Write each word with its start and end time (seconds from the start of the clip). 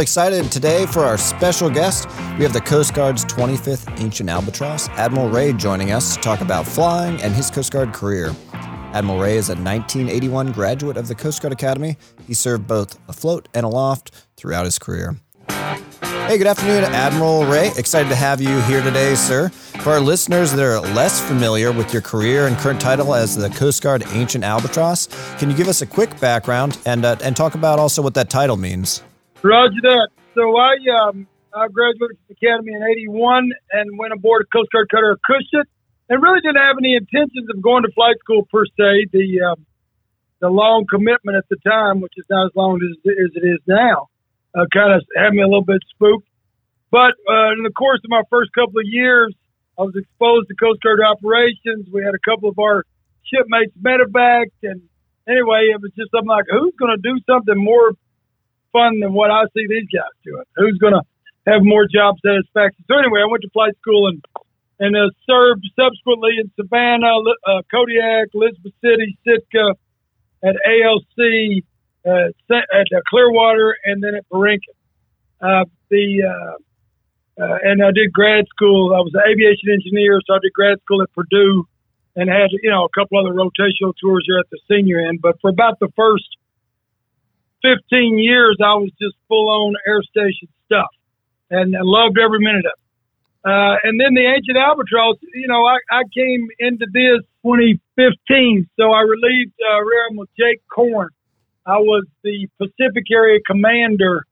really 0.00 0.04
excited 0.04 0.50
today 0.50 0.86
for 0.86 1.00
our 1.00 1.18
special 1.18 1.68
guest. 1.68 2.08
We 2.38 2.44
have 2.44 2.54
the 2.54 2.60
Coast 2.62 2.94
Guard's 2.94 3.22
25th 3.26 4.00
Ancient 4.00 4.30
Albatross, 4.30 4.88
Admiral 4.90 5.28
Ray, 5.28 5.52
joining 5.52 5.92
us 5.92 6.16
to 6.16 6.22
talk 6.22 6.40
about 6.40 6.66
flying 6.66 7.20
and 7.20 7.34
his 7.34 7.50
Coast 7.50 7.70
Guard 7.70 7.92
career. 7.92 8.34
Admiral 8.94 9.20
Ray 9.20 9.36
is 9.36 9.50
a 9.50 9.52
1981 9.52 10.52
graduate 10.52 10.96
of 10.96 11.06
the 11.06 11.14
Coast 11.14 11.42
Guard 11.42 11.52
Academy. 11.52 11.98
He 12.26 12.32
served 12.32 12.66
both 12.66 12.98
afloat 13.10 13.48
and 13.52 13.66
aloft 13.66 14.26
throughout 14.38 14.64
his 14.64 14.78
career. 14.78 15.16
Hey, 15.50 16.38
good 16.38 16.46
afternoon, 16.46 16.84
Admiral 16.84 17.44
Ray. 17.44 17.70
Excited 17.76 18.08
to 18.08 18.16
have 18.16 18.40
you 18.40 18.58
here 18.62 18.82
today, 18.82 19.14
sir. 19.14 19.50
For 19.50 19.90
our 19.90 20.00
listeners 20.00 20.52
that 20.52 20.64
are 20.64 20.80
less 20.94 21.20
familiar 21.20 21.72
with 21.72 21.92
your 21.92 22.00
career 22.00 22.46
and 22.46 22.56
current 22.56 22.80
title 22.80 23.14
as 23.14 23.36
the 23.36 23.50
Coast 23.50 23.82
Guard 23.82 24.04
Ancient 24.12 24.44
Albatross, 24.44 25.08
can 25.38 25.50
you 25.50 25.56
give 25.56 25.68
us 25.68 25.82
a 25.82 25.86
quick 25.86 26.18
background 26.20 26.78
and 26.86 27.04
uh, 27.04 27.16
and 27.22 27.36
talk 27.36 27.54
about 27.54 27.78
also 27.78 28.00
what 28.00 28.14
that 28.14 28.30
title 28.30 28.56
means? 28.56 29.02
Roger 29.42 29.80
that. 29.82 30.08
So 30.34 30.56
I 30.56 30.76
um, 31.00 31.26
I 31.54 31.68
graduated 31.68 32.16
from 32.20 32.26
the 32.28 32.36
Academy 32.36 32.72
in 32.74 32.82
'81 32.82 33.50
and 33.72 33.98
went 33.98 34.12
aboard 34.12 34.42
a 34.42 34.48
Coast 34.52 34.70
Guard 34.70 34.88
cutter 34.90 35.16
Acushnet, 35.16 35.64
and 36.08 36.22
really 36.22 36.40
didn't 36.40 36.60
have 36.60 36.76
any 36.78 36.94
intentions 36.94 37.48
of 37.48 37.62
going 37.62 37.82
to 37.82 37.92
flight 37.92 38.16
school 38.20 38.44
per 38.52 38.66
se. 38.66 39.08
The 39.12 39.40
um, 39.48 39.66
the 40.40 40.48
long 40.48 40.84
commitment 40.88 41.36
at 41.36 41.48
the 41.48 41.56
time, 41.64 42.00
which 42.00 42.12
is 42.16 42.24
not 42.28 42.46
as 42.46 42.52
long 42.54 42.80
as, 42.82 42.96
as 43.04 43.30
it 43.36 43.44
is 43.44 43.60
now, 43.66 44.08
uh, 44.54 44.64
kind 44.72 44.92
of 44.92 45.04
had 45.16 45.32
me 45.32 45.42
a 45.42 45.48
little 45.48 45.64
bit 45.64 45.80
spooked. 45.94 46.26
But 46.90 47.16
uh, 47.28 47.52
in 47.56 47.62
the 47.62 47.72
course 47.76 48.00
of 48.04 48.10
my 48.10 48.22
first 48.30 48.50
couple 48.52 48.80
of 48.80 48.88
years, 48.88 49.34
I 49.78 49.82
was 49.82 49.94
exposed 49.96 50.48
to 50.48 50.54
Coast 50.56 50.80
Guard 50.82 51.00
operations. 51.00 51.88
We 51.92 52.04
had 52.04 52.14
a 52.14 52.24
couple 52.24 52.48
of 52.48 52.58
our 52.58 52.84
shipmates 53.24 53.72
medevac, 53.80 54.52
and 54.64 54.82
anyway, 55.28 55.72
it 55.72 55.80
was 55.80 55.92
just 55.96 56.10
I'm 56.12 56.26
like, 56.26 56.44
who's 56.50 56.74
going 56.76 56.92
to 56.92 57.00
do 57.00 57.16
something 57.24 57.56
more 57.56 57.92
fun 58.72 59.00
than 59.00 59.12
what 59.12 59.30
I 59.30 59.44
see 59.54 59.66
these 59.68 59.88
guys 59.92 60.14
doing? 60.24 60.44
Who's 60.56 60.78
going 60.78 60.94
to 60.94 61.02
have 61.46 61.62
more 61.62 61.86
job 61.86 62.16
satisfaction? 62.24 62.84
So 62.88 62.98
anyway, 62.98 63.20
I 63.22 63.30
went 63.30 63.42
to 63.42 63.50
flight 63.50 63.76
school 63.80 64.08
and 64.08 64.24
and 64.80 64.96
uh, 64.96 65.10
served 65.28 65.62
subsequently 65.78 66.38
in 66.40 66.50
Savannah, 66.56 67.20
uh, 67.46 67.60
Kodiak, 67.70 68.28
Elizabeth 68.32 68.72
City, 68.80 69.18
Sitka, 69.28 69.74
at 70.42 70.56
ALC, 70.56 71.62
uh, 72.08 72.32
at 72.50 72.86
uh, 72.96 73.00
Clearwater, 73.10 73.76
and 73.84 74.02
then 74.02 74.14
at 74.14 74.26
Borinquen. 74.30 74.72
Uh, 75.40 75.64
the 75.90 76.24
uh, 76.24 77.42
uh, 77.42 77.58
and 77.62 77.82
I 77.82 77.90
did 77.92 78.12
grad 78.12 78.46
school. 78.48 78.94
I 78.94 79.00
was 79.00 79.12
an 79.14 79.22
aviation 79.28 79.70
engineer, 79.72 80.20
so 80.26 80.34
I 80.34 80.38
did 80.42 80.52
grad 80.52 80.80
school 80.80 81.02
at 81.02 81.12
Purdue, 81.12 81.66
and 82.16 82.28
had 82.28 82.48
you 82.62 82.70
know 82.70 82.84
a 82.84 82.88
couple 82.98 83.18
other 83.18 83.34
rotational 83.34 83.92
tours 84.00 84.24
here 84.26 84.38
at 84.38 84.48
the 84.50 84.58
senior 84.70 85.00
end. 85.00 85.20
But 85.22 85.40
for 85.40 85.50
about 85.50 85.78
the 85.78 85.88
first 85.96 86.28
15 87.62 88.18
years, 88.18 88.56
I 88.62 88.74
was 88.74 88.90
just 89.00 89.16
full 89.28 89.48
on 89.48 89.74
air 89.86 90.02
station 90.02 90.48
stuff, 90.66 90.90
and 91.50 91.76
I 91.76 91.80
loved 91.82 92.18
every 92.18 92.40
minute 92.40 92.66
of 92.66 92.72
it. 92.72 92.78
Uh, 93.42 93.76
and 93.84 93.98
then 93.98 94.12
the 94.12 94.26
ancient 94.26 94.58
albatross, 94.58 95.16
you 95.34 95.48
know, 95.48 95.64
I, 95.64 95.78
I 95.90 96.02
came 96.14 96.48
into 96.58 96.86
this 96.92 97.24
2015, 97.42 98.68
so 98.78 98.92
I 98.92 99.00
relieved 99.00 99.54
uh, 99.64 99.80
Rear 99.80 100.06
Admiral 100.10 100.28
Jake 100.36 100.60
Korn 100.70 101.08
I 101.66 101.76
was 101.78 102.04
the 102.24 102.48
Pacific 102.58 103.04
Area 103.12 103.38
Commander 103.46 104.24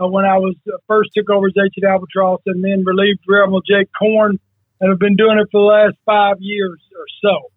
uh, 0.00 0.08
when 0.08 0.24
I 0.24 0.38
was 0.38 0.56
uh, 0.66 0.78
first 0.88 1.10
took 1.14 1.28
over 1.30 1.46
as 1.46 1.52
Ancient 1.56 1.84
Albatross, 1.84 2.40
and 2.46 2.64
then 2.64 2.82
relieved 2.84 3.20
Rear 3.28 3.44
Admiral 3.44 3.62
Jake 3.62 3.88
Korn, 3.96 4.38
and 4.80 4.90
have 4.90 4.98
been 4.98 5.16
doing 5.16 5.38
it 5.38 5.48
for 5.52 5.60
the 5.60 5.66
last 5.66 5.96
five 6.04 6.36
years 6.40 6.80
or 6.96 7.06
so. 7.22 7.52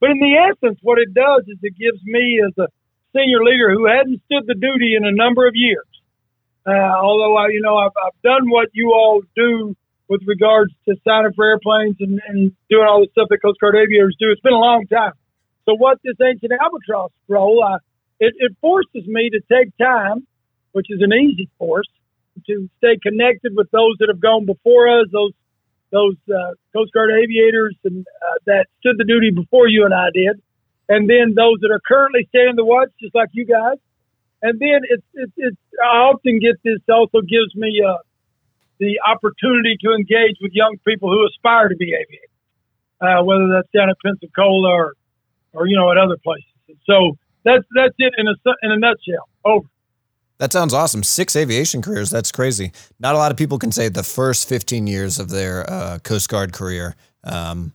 But 0.00 0.10
in 0.10 0.18
the 0.18 0.36
essence, 0.36 0.78
what 0.82 0.98
it 0.98 1.14
does 1.14 1.42
is 1.48 1.58
it 1.62 1.76
gives 1.76 2.02
me 2.04 2.40
as 2.46 2.52
a 2.58 2.68
senior 3.14 3.44
leader 3.44 3.72
who 3.72 3.86
hadn't 3.86 4.22
stood 4.26 4.46
the 4.46 4.54
duty 4.54 4.94
in 4.96 5.04
a 5.04 5.12
number 5.12 5.46
of 5.46 5.54
years. 5.54 5.86
Uh, 6.66 6.70
although 6.72 7.36
I, 7.36 7.48
you 7.48 7.60
know, 7.60 7.76
I've, 7.76 7.92
I've 8.04 8.20
done 8.22 8.48
what 8.48 8.68
you 8.72 8.92
all 8.92 9.22
do 9.34 9.74
with 10.08 10.22
regards 10.26 10.72
to 10.88 10.94
signing 11.06 11.32
for 11.34 11.44
airplanes 11.44 11.96
and, 12.00 12.20
and 12.28 12.52
doing 12.68 12.86
all 12.86 13.00
the 13.00 13.08
stuff 13.12 13.28
that 13.30 13.38
Coast 13.42 13.58
Guard 13.60 13.74
aviators 13.76 14.16
do. 14.18 14.30
It's 14.30 14.40
been 14.40 14.52
a 14.52 14.58
long 14.58 14.86
time. 14.86 15.12
So 15.64 15.74
what 15.74 15.98
this 16.04 16.16
ancient 16.22 16.52
albatross 16.52 17.10
role, 17.28 17.62
I 17.64 17.78
it, 18.20 18.34
it 18.38 18.56
forces 18.60 19.04
me 19.06 19.30
to 19.30 19.40
take 19.50 19.76
time, 19.78 20.26
which 20.72 20.86
is 20.90 21.00
an 21.02 21.12
easy 21.12 21.48
force, 21.58 21.88
to 22.46 22.70
stay 22.78 22.96
connected 23.02 23.52
with 23.56 23.70
those 23.70 23.96
that 23.98 24.08
have 24.08 24.20
gone 24.20 24.46
before 24.46 25.00
us, 25.00 25.06
those 25.12 25.32
those 25.90 26.16
uh, 26.28 26.54
Coast 26.72 26.92
Guard 26.92 27.10
aviators 27.10 27.76
and 27.84 28.06
uh, 28.06 28.38
that 28.46 28.66
stood 28.80 28.96
the 28.96 29.04
duty 29.04 29.30
before 29.30 29.68
you 29.68 29.84
and 29.84 29.92
I 29.92 30.08
did, 30.14 30.40
and 30.92 31.08
then 31.08 31.32
those 31.34 31.56
that 31.64 31.70
are 31.72 31.80
currently 31.80 32.28
standing 32.28 32.56
the 32.56 32.64
watch, 32.64 32.90
just 33.00 33.14
like 33.14 33.30
you 33.32 33.46
guys. 33.46 33.78
And 34.42 34.60
then 34.60 34.80
it's 34.84 35.06
it's, 35.14 35.32
it's 35.36 35.56
I 35.80 36.12
often 36.12 36.38
get 36.38 36.56
this 36.62 36.80
also 36.92 37.22
gives 37.22 37.54
me 37.54 37.80
uh, 37.80 38.02
the 38.78 39.00
opportunity 39.06 39.78
to 39.80 39.94
engage 39.94 40.36
with 40.42 40.52
young 40.52 40.76
people 40.86 41.08
who 41.08 41.24
aspire 41.24 41.68
to 41.68 41.76
be 41.76 41.94
aviators, 41.96 42.36
uh, 43.00 43.24
whether 43.24 43.48
that's 43.48 43.70
down 43.72 43.88
at 43.88 43.96
Pensacola 44.04 44.68
or 44.68 44.92
or 45.54 45.66
you 45.66 45.76
know 45.76 45.90
at 45.90 45.96
other 45.96 46.18
places. 46.22 46.52
And 46.68 46.76
so 46.84 47.16
that's 47.44 47.64
that's 47.74 47.94
it 47.98 48.12
in 48.18 48.26
a 48.28 48.34
in 48.62 48.72
a 48.72 48.78
nutshell. 48.78 49.28
Over. 49.44 49.66
That 50.38 50.52
sounds 50.52 50.74
awesome. 50.74 51.04
Six 51.04 51.36
aviation 51.36 51.80
careers. 51.80 52.10
That's 52.10 52.32
crazy. 52.32 52.72
Not 52.98 53.14
a 53.14 53.18
lot 53.18 53.30
of 53.30 53.38
people 53.38 53.58
can 53.58 53.70
say 53.70 53.88
the 53.88 54.02
first 54.02 54.48
15 54.48 54.88
years 54.88 55.20
of 55.20 55.30
their 55.30 55.70
uh, 55.70 56.00
Coast 56.00 56.28
Guard 56.28 56.52
career. 56.52 56.96
Um, 57.22 57.72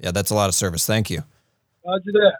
yeah, 0.00 0.10
that's 0.10 0.30
a 0.30 0.34
lot 0.34 0.48
of 0.48 0.56
service. 0.56 0.84
Thank 0.84 1.10
you. 1.10 1.22
Roger 1.86 2.12
that. 2.12 2.38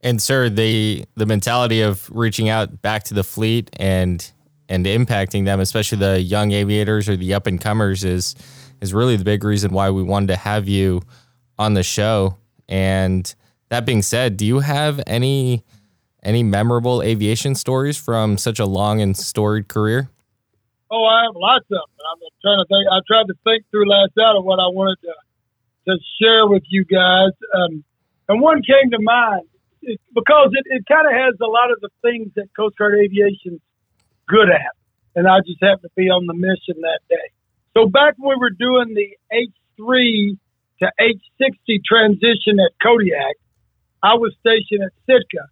And 0.00 0.22
sir, 0.22 0.48
the 0.48 1.04
the 1.16 1.26
mentality 1.26 1.80
of 1.80 2.08
reaching 2.10 2.48
out 2.48 2.82
back 2.82 3.04
to 3.04 3.14
the 3.14 3.24
fleet 3.24 3.70
and 3.78 4.30
and 4.68 4.86
impacting 4.86 5.44
them, 5.44 5.60
especially 5.60 5.98
the 5.98 6.20
young 6.20 6.52
aviators 6.52 7.08
or 7.08 7.16
the 7.16 7.34
up 7.34 7.46
and 7.46 7.60
comers, 7.60 8.04
is 8.04 8.34
is 8.80 8.94
really 8.94 9.16
the 9.16 9.24
big 9.24 9.42
reason 9.42 9.72
why 9.72 9.90
we 9.90 10.02
wanted 10.02 10.28
to 10.28 10.36
have 10.36 10.68
you 10.68 11.02
on 11.58 11.74
the 11.74 11.82
show. 11.82 12.36
And 12.68 13.34
that 13.70 13.84
being 13.84 14.02
said, 14.02 14.36
do 14.36 14.46
you 14.46 14.60
have 14.60 15.00
any 15.06 15.64
any 16.22 16.42
memorable 16.42 17.02
aviation 17.02 17.54
stories 17.54 17.96
from 17.96 18.38
such 18.38 18.58
a 18.58 18.66
long 18.66 19.00
and 19.00 19.16
storied 19.16 19.68
career? 19.68 20.10
Oh, 20.90 21.04
I 21.04 21.24
have 21.24 21.34
lots 21.34 21.64
of 21.64 21.70
them. 21.70 21.80
I'm 22.10 22.18
trying 22.40 22.58
to 22.58 22.66
think. 22.68 22.86
I 22.90 22.98
tried 23.06 23.26
to 23.26 23.34
think 23.44 23.64
through 23.70 23.88
last 23.90 24.12
night 24.16 24.36
of 24.36 24.44
what 24.44 24.58
I 24.60 24.68
wanted 24.68 24.96
to 25.02 25.14
to 25.88 25.98
share 26.20 26.46
with 26.46 26.62
you 26.68 26.84
guys, 26.84 27.30
um, 27.54 27.82
and 28.28 28.40
one 28.42 28.62
came 28.62 28.90
to 28.90 28.98
mind 29.00 29.48
it, 29.82 30.00
because 30.14 30.50
it, 30.52 30.64
it 30.66 30.84
kind 30.86 31.06
of 31.06 31.12
has 31.12 31.34
a 31.40 31.46
lot 31.46 31.70
of 31.70 31.80
the 31.80 31.90
things 32.02 32.32
that 32.36 32.48
Coast 32.54 32.76
Guard 32.76 32.94
Aviation's 32.94 33.60
good 34.26 34.50
at, 34.50 34.74
and 35.14 35.26
I 35.26 35.40
just 35.46 35.62
happened 35.62 35.90
to 35.90 35.96
be 35.96 36.10
on 36.10 36.26
the 36.26 36.34
mission 36.34 36.82
that 36.82 37.00
day. 37.08 37.28
So 37.74 37.86
back 37.86 38.14
when 38.18 38.36
we 38.36 38.40
were 38.40 38.50
doing 38.50 38.94
the 38.94 39.16
H3 39.32 40.38
to 40.80 40.86
H60 41.00 41.84
transition 41.84 42.58
at 42.58 42.72
Kodiak, 42.82 43.36
I 44.02 44.14
was 44.14 44.34
stationed 44.40 44.82
at 44.82 44.92
Sitka 45.06 45.46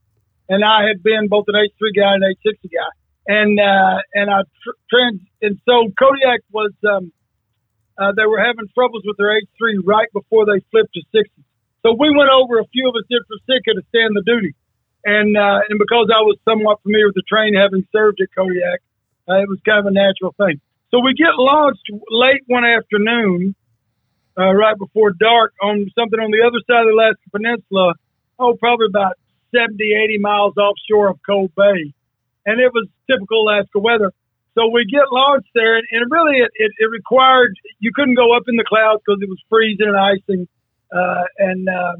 and 0.49 0.65
I 0.65 0.87
had 0.87 1.03
been 1.03 1.29
both 1.29 1.47
an 1.49 1.55
H3 1.55 1.95
guy 1.95 2.15
and 2.15 2.25
an 2.25 2.35
H60 2.45 2.71
guy. 2.71 2.93
And, 3.27 3.59
uh, 3.59 3.99
and 4.15 4.31
I 4.31 4.43
tr- 4.63 4.79
trans, 4.89 5.21
and 5.43 5.59
so 5.67 5.91
Kodiak 5.99 6.41
was, 6.53 6.73
um, 6.87 7.13
uh, 7.99 8.13
they 8.17 8.27
were 8.27 8.39
having 8.39 8.71
troubles 8.75 9.03
with 9.05 9.17
their 9.17 9.35
H3 9.35 9.83
right 9.85 10.07
before 10.13 10.47
they 10.47 10.63
flipped 10.71 10.95
to 10.95 11.03
60. 11.11 11.43
So 11.87 11.95
we 11.95 12.11
went 12.11 12.35
over, 12.35 12.59
a 12.59 12.67
few 12.75 12.91
of 12.91 12.99
us 12.99 13.07
did 13.07 13.23
for 13.31 13.39
Sitka 13.47 13.79
to 13.79 13.83
stand 13.95 14.19
the 14.19 14.27
duty. 14.27 14.59
And, 15.07 15.39
uh, 15.39 15.63
and 15.71 15.79
because 15.79 16.11
I 16.11 16.19
was 16.27 16.35
somewhat 16.43 16.83
familiar 16.83 17.07
with 17.07 17.15
the 17.15 17.23
train, 17.31 17.55
having 17.55 17.87
served 17.95 18.19
at 18.19 18.27
Kodiak, 18.35 18.83
uh, 19.31 19.39
it 19.39 19.47
was 19.47 19.63
kind 19.63 19.79
of 19.79 19.87
a 19.87 19.95
natural 19.95 20.35
thing. 20.35 20.59
So 20.91 20.99
we 20.99 21.15
get 21.15 21.39
launched 21.39 21.87
late 22.11 22.43
one 22.51 22.67
afternoon, 22.67 23.55
uh, 24.35 24.51
right 24.51 24.75
before 24.75 25.15
dark 25.15 25.55
on 25.63 25.87
something 25.95 26.19
on 26.19 26.35
the 26.35 26.43
other 26.43 26.59
side 26.67 26.83
of 26.83 26.91
the 26.91 26.99
Alaska 26.99 27.31
Peninsula. 27.31 27.95
Oh, 28.35 28.59
probably 28.59 28.91
about 28.91 29.15
70, 29.55 29.79
80 29.79 30.19
miles 30.19 30.59
offshore 30.59 31.15
of 31.15 31.23
Cold 31.23 31.55
Bay. 31.55 31.95
And 32.51 32.59
it 32.59 32.75
was 32.75 32.91
typical 33.07 33.47
Alaska 33.47 33.79
weather. 33.79 34.11
So 34.59 34.75
we 34.75 34.91
get 34.91 35.07
launched 35.15 35.55
there, 35.55 35.79
and, 35.79 35.87
and 35.93 36.11
really 36.11 36.43
it, 36.43 36.51
it, 36.51 36.73
it, 36.83 36.91
required, 36.91 37.55
you 37.79 37.93
couldn't 37.95 38.19
go 38.19 38.35
up 38.35 38.51
in 38.51 38.57
the 38.57 38.67
clouds 38.67 39.07
because 39.07 39.23
it 39.23 39.31
was 39.31 39.39
freezing 39.47 39.87
and 39.87 39.95
icing. 39.95 40.49
Uh, 40.93 41.25
and 41.39 41.69
uh, 41.69 41.95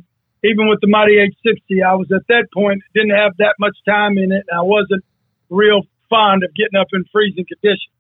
even 0.45 0.69
with 0.69 0.81
the 0.81 0.87
Mighty 0.87 1.17
H60, 1.17 1.85
I 1.85 1.95
was 1.95 2.11
at 2.15 2.27
that 2.29 2.47
point, 2.53 2.83
didn't 2.95 3.17
have 3.17 3.33
that 3.39 3.55
much 3.59 3.77
time 3.89 4.19
in 4.19 4.33
it, 4.33 4.45
I 4.53 4.63
wasn't 4.63 5.05
real 5.51 5.83
fond 6.09 6.45
of 6.45 6.55
getting 6.55 6.79
up 6.79 6.89
in 6.93 7.05
freezing 7.13 7.47
conditions. 7.47 7.95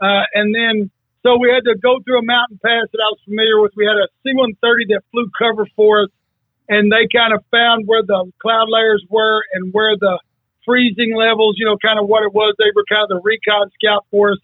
Uh, 0.00 0.22
and 0.34 0.54
then, 0.54 0.90
so 1.22 1.36
we 1.38 1.50
had 1.50 1.64
to 1.66 1.74
go 1.78 1.98
through 2.04 2.20
a 2.20 2.24
mountain 2.24 2.58
pass 2.62 2.86
that 2.92 3.02
I 3.02 3.10
was 3.10 3.18
familiar 3.24 3.60
with. 3.60 3.72
We 3.76 3.84
had 3.84 3.98
a 3.98 4.06
C 4.22 4.30
130 4.34 4.94
that 4.94 5.02
flew 5.10 5.26
cover 5.38 5.66
for 5.74 6.04
us 6.04 6.10
and 6.68 6.92
they 6.92 7.08
kind 7.10 7.32
of 7.32 7.42
found 7.50 7.86
where 7.86 8.02
the 8.02 8.30
cloud 8.40 8.68
layers 8.68 9.04
were 9.08 9.42
and 9.54 9.72
where 9.72 9.96
the 9.98 10.20
freezing 10.64 11.16
levels, 11.16 11.56
you 11.58 11.64
know, 11.64 11.78
kind 11.80 11.98
of 11.98 12.06
what 12.06 12.22
it 12.22 12.32
was. 12.32 12.54
They 12.58 12.70
were 12.76 12.84
kind 12.88 13.02
of 13.02 13.08
the 13.08 13.20
recon 13.24 13.70
scout 13.80 14.04
for 14.10 14.32
us. 14.32 14.38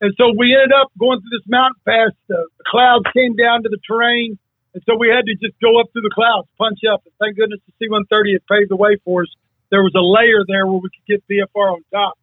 And 0.00 0.12
so 0.18 0.34
we 0.36 0.52
ended 0.54 0.72
up 0.74 0.90
going 0.98 1.20
through 1.20 1.38
this 1.38 1.46
mountain 1.46 1.80
pass. 1.86 2.10
The 2.28 2.48
clouds 2.66 3.04
came 3.14 3.36
down 3.36 3.62
to 3.62 3.68
the 3.68 3.78
terrain. 3.86 4.38
And 4.74 4.82
so 4.86 4.94
we 4.96 5.08
had 5.08 5.26
to 5.26 5.34
just 5.34 5.58
go 5.60 5.80
up 5.80 5.90
through 5.92 6.06
the 6.06 6.14
clouds, 6.14 6.48
punch 6.58 6.78
up. 6.86 7.02
And 7.04 7.14
thank 7.18 7.36
goodness 7.36 7.60
the 7.66 7.72
C 7.78 7.90
130 7.90 8.38
had 8.38 8.46
paved 8.46 8.70
the 8.70 8.76
way 8.76 8.96
for 9.04 9.22
us. 9.22 9.32
There 9.70 9.82
was 9.82 9.94
a 9.94 10.02
layer 10.02 10.42
there 10.46 10.66
where 10.66 10.78
we 10.82 10.90
could 10.90 11.06
get 11.06 11.22
VFR 11.30 11.74
on 11.74 11.82
top. 11.90 12.18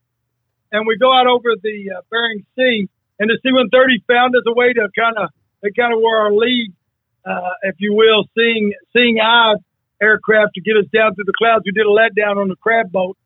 and 0.71 0.85
we 0.87 0.97
go 0.97 1.11
out 1.13 1.27
over 1.27 1.55
the 1.61 1.91
uh, 1.95 2.01
Bering 2.09 2.45
Sea, 2.55 2.89
and 3.19 3.29
the 3.29 3.39
C-130 3.41 4.03
found 4.05 4.35
us 4.35 4.43
a 4.47 4.53
way 4.53 4.73
to 4.73 4.87
kind 4.97 5.17
of 5.17 5.29
they 5.63 5.71
kind 5.71 5.93
of 5.93 5.99
were 5.99 6.17
our 6.17 6.31
lead, 6.31 6.71
uh, 7.25 7.55
if 7.63 7.75
you 7.79 7.93
will, 7.93 8.25
seeing 8.37 8.73
seeing 8.93 9.19
eye 9.19 9.55
aircraft 10.01 10.53
to 10.53 10.61
get 10.61 10.77
us 10.77 10.85
down 10.93 11.15
through 11.15 11.25
the 11.25 11.33
clouds. 11.37 11.63
We 11.65 11.71
did 11.71 11.87
a 11.87 11.89
letdown 11.89 12.37
on 12.37 12.49
the 12.49 12.55
crab 12.55 12.91
boat, 12.91 13.17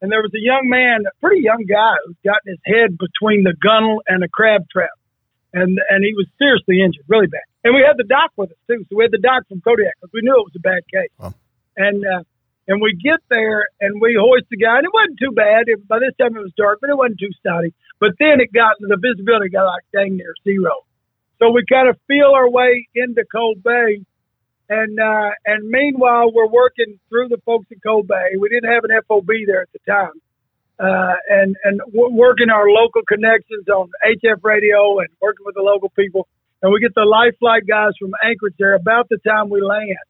and 0.00 0.10
there 0.10 0.22
was 0.22 0.32
a 0.34 0.40
young 0.40 0.68
man, 0.70 1.04
a 1.06 1.12
pretty 1.20 1.42
young 1.42 1.66
guy, 1.68 1.94
who's 2.06 2.16
gotten 2.24 2.56
his 2.56 2.62
head 2.64 2.96
between 2.96 3.44
the 3.44 3.54
gunnel 3.60 4.02
and 4.08 4.22
the 4.22 4.28
crab 4.28 4.62
trap, 4.70 4.96
and 5.52 5.78
and 5.90 6.04
he 6.04 6.14
was 6.14 6.26
seriously 6.38 6.80
injured, 6.80 7.04
really 7.08 7.28
bad. 7.28 7.44
And 7.64 7.74
we 7.74 7.80
had 7.80 7.96
the 7.96 8.04
doc 8.04 8.30
with 8.36 8.52
us 8.52 8.60
too, 8.68 8.84
so 8.88 8.96
we 8.96 9.04
had 9.04 9.10
the 9.10 9.24
doc 9.24 9.48
from 9.48 9.60
Kodiak 9.60 9.96
because 9.96 10.12
we 10.12 10.20
knew 10.20 10.36
it 10.36 10.52
was 10.52 10.56
a 10.56 10.60
bad 10.60 10.84
case. 10.92 11.10
Wow. 11.18 11.34
And 11.76 12.04
uh, 12.04 12.22
and 12.68 12.80
we 12.80 12.96
get 12.96 13.20
there 13.28 13.66
and 13.80 14.00
we 14.00 14.16
hoist 14.20 14.46
the 14.50 14.56
guy, 14.56 14.78
and 14.78 14.84
it 14.84 14.92
wasn't 14.92 15.18
too 15.18 15.32
bad. 15.32 15.64
It, 15.66 15.86
by 15.88 15.98
this 15.98 16.16
time 16.20 16.36
it 16.36 16.44
was 16.44 16.52
dark, 16.56 16.78
but 16.80 16.90
it 16.90 16.96
wasn't 16.96 17.18
too 17.18 17.32
stodgy. 17.40 17.72
But 18.00 18.20
then 18.20 18.40
it 18.40 18.52
got 18.52 18.76
the 18.80 19.00
visibility 19.00 19.48
got 19.48 19.64
like 19.64 19.88
dang 19.92 20.16
near 20.16 20.36
zero. 20.44 20.84
So 21.40 21.50
we 21.50 21.64
kind 21.64 21.88
of 21.88 21.96
feel 22.06 22.32
our 22.36 22.48
way 22.48 22.86
into 22.94 23.24
Cold 23.32 23.62
Bay, 23.62 24.04
and 24.68 25.00
uh, 25.00 25.30
and 25.44 25.68
meanwhile 25.68 26.32
we're 26.32 26.48
working 26.48 27.00
through 27.08 27.28
the 27.28 27.40
folks 27.44 27.66
in 27.70 27.80
Cold 27.80 28.08
Bay. 28.08 28.36
We 28.38 28.48
didn't 28.48 28.70
have 28.70 28.84
an 28.84 28.92
FOB 29.08 29.28
there 29.46 29.62
at 29.62 29.72
the 29.72 29.80
time, 29.88 30.16
uh, 30.80 31.16
and 31.28 31.56
and 31.64 31.80
w- 31.92 32.12
working 32.12 32.48
our 32.50 32.68
local 32.68 33.02
connections 33.08 33.68
on 33.68 33.90
HF 34.04 34.44
radio 34.44 35.00
and 35.00 35.08
working 35.20 35.44
with 35.44 35.54
the 35.54 35.62
local 35.62 35.88
people. 35.90 36.28
And 36.64 36.72
we 36.72 36.80
get 36.80 36.94
the 36.94 37.04
life 37.04 37.36
flight 37.38 37.68
guys 37.68 37.92
from 38.00 38.12
Anchorage 38.24 38.54
there 38.58 38.72
about 38.72 39.10
the 39.10 39.18
time 39.18 39.50
we 39.50 39.60
land 39.60 40.00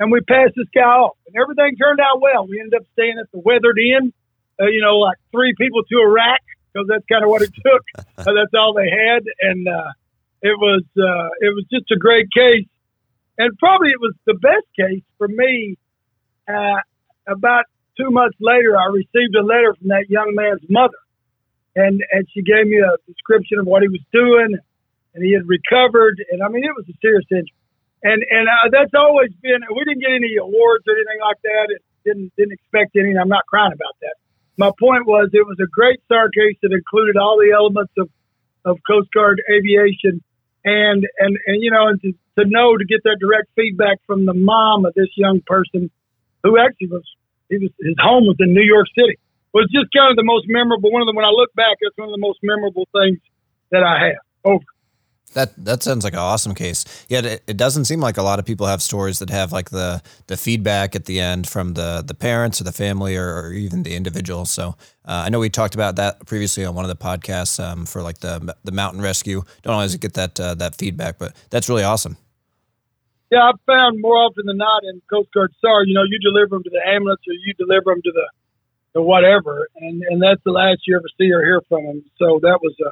and 0.00 0.10
we 0.10 0.20
passed 0.22 0.56
this 0.56 0.66
guy 0.74 0.80
off, 0.80 1.16
and 1.26 1.36
everything 1.36 1.76
turned 1.76 2.00
out 2.00 2.20
well. 2.20 2.48
We 2.48 2.58
ended 2.58 2.80
up 2.80 2.86
staying 2.94 3.20
at 3.20 3.30
the 3.32 3.38
Weathered 3.38 3.78
Inn, 3.78 4.12
uh, 4.58 4.66
you 4.66 4.80
know, 4.80 4.96
like 4.96 5.18
three 5.30 5.54
people 5.60 5.84
to 5.84 5.96
a 5.98 6.08
rack 6.08 6.40
because 6.72 6.88
that's 6.88 7.04
kind 7.04 7.22
of 7.22 7.28
what 7.28 7.42
it 7.42 7.52
took. 7.62 7.84
uh, 8.16 8.24
that's 8.24 8.56
all 8.56 8.72
they 8.72 8.88
had, 8.88 9.22
and 9.42 9.68
uh, 9.68 9.92
it 10.40 10.56
was 10.56 10.82
uh, 10.96 11.28
it 11.44 11.52
was 11.52 11.68
just 11.70 11.92
a 11.92 12.00
great 12.00 12.32
case, 12.32 12.66
and 13.36 13.56
probably 13.58 13.90
it 13.90 14.00
was 14.00 14.14
the 14.26 14.34
best 14.34 14.66
case 14.74 15.04
for 15.18 15.28
me. 15.28 15.76
Uh, 16.48 16.80
about 17.28 17.64
two 18.00 18.10
months 18.10 18.38
later, 18.40 18.76
I 18.76 18.86
received 18.86 19.36
a 19.36 19.44
letter 19.44 19.76
from 19.78 19.88
that 19.88 20.08
young 20.08 20.32
man's 20.34 20.64
mother, 20.70 20.98
and 21.76 22.02
and 22.10 22.26
she 22.32 22.40
gave 22.40 22.66
me 22.66 22.80
a 22.80 22.96
description 23.06 23.58
of 23.58 23.66
what 23.66 23.82
he 23.82 23.88
was 23.88 24.00
doing, 24.10 24.56
and 25.14 25.24
he 25.24 25.32
had 25.32 25.46
recovered, 25.46 26.22
and 26.30 26.42
I 26.42 26.48
mean 26.48 26.64
it 26.64 26.74
was 26.76 26.86
a 26.88 26.96
serious 27.00 27.26
injury 27.30 27.54
and 28.02 28.24
and 28.30 28.48
uh, 28.48 28.68
that's 28.72 28.94
always 28.94 29.30
been. 29.42 29.60
We 29.68 29.84
didn't 29.84 30.00
get 30.00 30.12
any 30.12 30.36
awards 30.40 30.84
or 30.88 30.96
anything 30.96 31.20
like 31.20 31.40
that. 31.42 31.66
It 31.68 31.82
didn't 32.04 32.32
didn't 32.36 32.52
expect 32.52 32.96
any. 32.96 33.16
I'm 33.16 33.28
not 33.28 33.44
crying 33.46 33.72
about 33.72 33.96
that. 34.00 34.16
My 34.56 34.72
point 34.78 35.06
was 35.06 35.30
it 35.32 35.46
was 35.46 35.58
a 35.60 35.68
great 35.68 36.00
SAR 36.08 36.28
case 36.30 36.56
that 36.62 36.72
included 36.72 37.16
all 37.16 37.36
the 37.36 37.52
elements 37.52 37.92
of 37.98 38.08
of 38.64 38.78
Coast 38.88 39.12
Guard 39.12 39.42
aviation, 39.52 40.24
and 40.64 41.04
and 41.18 41.32
and 41.46 41.56
you 41.62 41.70
know, 41.70 41.88
and 41.88 42.00
to, 42.00 42.12
to 42.40 42.48
know 42.48 42.76
to 42.76 42.84
get 42.84 43.04
that 43.04 43.20
direct 43.20 43.48
feedback 43.54 44.00
from 44.06 44.24
the 44.24 44.34
mom 44.34 44.86
of 44.86 44.94
this 44.94 45.12
young 45.16 45.40
person, 45.44 45.90
who 46.42 46.56
actually 46.56 46.88
was 46.88 47.04
he 47.50 47.58
was 47.58 47.72
his 47.80 47.96
home 48.00 48.24
was 48.24 48.36
in 48.40 48.54
New 48.54 48.64
York 48.64 48.88
City, 48.96 49.20
was 49.52 49.68
just 49.68 49.92
kind 49.92 50.08
of 50.08 50.16
the 50.16 50.24
most 50.24 50.48
memorable. 50.48 50.88
One 50.90 51.02
of 51.02 51.06
them 51.06 51.16
when 51.16 51.28
I 51.28 51.36
look 51.36 51.52
back, 51.52 51.76
it's 51.80 51.96
one 51.98 52.08
of 52.08 52.16
the 52.16 52.24
most 52.24 52.40
memorable 52.42 52.88
things 52.96 53.20
that 53.72 53.84
I 53.84 54.08
have. 54.08 54.24
Over. 54.42 54.64
That 55.34 55.52
that 55.64 55.82
sounds 55.82 56.02
like 56.02 56.12
an 56.12 56.18
awesome 56.18 56.54
case. 56.54 56.84
Yet 57.08 57.24
it, 57.24 57.42
it 57.46 57.56
doesn't 57.56 57.84
seem 57.84 58.00
like 58.00 58.16
a 58.16 58.22
lot 58.22 58.40
of 58.40 58.44
people 58.44 58.66
have 58.66 58.82
stories 58.82 59.20
that 59.20 59.30
have 59.30 59.52
like 59.52 59.70
the 59.70 60.02
the 60.26 60.36
feedback 60.36 60.96
at 60.96 61.04
the 61.04 61.20
end 61.20 61.48
from 61.48 61.74
the 61.74 62.02
the 62.04 62.14
parents 62.14 62.60
or 62.60 62.64
the 62.64 62.72
family 62.72 63.16
or, 63.16 63.28
or 63.36 63.52
even 63.52 63.84
the 63.84 63.94
individual. 63.94 64.44
So 64.44 64.76
uh, 65.04 65.22
I 65.26 65.28
know 65.28 65.38
we 65.38 65.48
talked 65.48 65.74
about 65.74 65.96
that 65.96 66.26
previously 66.26 66.64
on 66.64 66.74
one 66.74 66.84
of 66.84 66.88
the 66.88 66.96
podcasts 66.96 67.62
um, 67.62 67.86
for 67.86 68.02
like 68.02 68.18
the 68.18 68.56
the 68.64 68.72
mountain 68.72 69.00
rescue. 69.00 69.42
Don't 69.62 69.74
always 69.74 69.94
get 69.96 70.14
that 70.14 70.40
uh, 70.40 70.54
that 70.54 70.74
feedback, 70.74 71.18
but 71.18 71.36
that's 71.50 71.68
really 71.68 71.84
awesome. 71.84 72.16
Yeah, 73.30 73.48
I've 73.48 73.60
found 73.64 74.00
more 74.00 74.16
often 74.16 74.46
than 74.46 74.56
not 74.56 74.82
in 74.82 75.00
Coast 75.08 75.32
Guard 75.32 75.52
SAR, 75.60 75.84
you 75.84 75.94
know, 75.94 76.02
you 76.02 76.18
deliver 76.18 76.56
them 76.56 76.64
to 76.64 76.70
the 76.70 76.82
ambulance 76.84 77.20
or 77.28 77.34
you 77.34 77.54
deliver 77.54 77.94
them 77.94 78.02
to 78.02 78.10
the 78.12 78.28
the 78.92 79.02
whatever, 79.02 79.68
and 79.76 80.02
and 80.02 80.20
that's 80.20 80.42
the 80.44 80.50
last 80.50 80.80
you 80.86 80.96
ever 80.96 81.06
see 81.16 81.30
or 81.32 81.44
hear 81.44 81.62
from 81.68 81.86
them. 81.86 82.04
So 82.18 82.40
that 82.42 82.58
was 82.60 82.74
a 82.84 82.90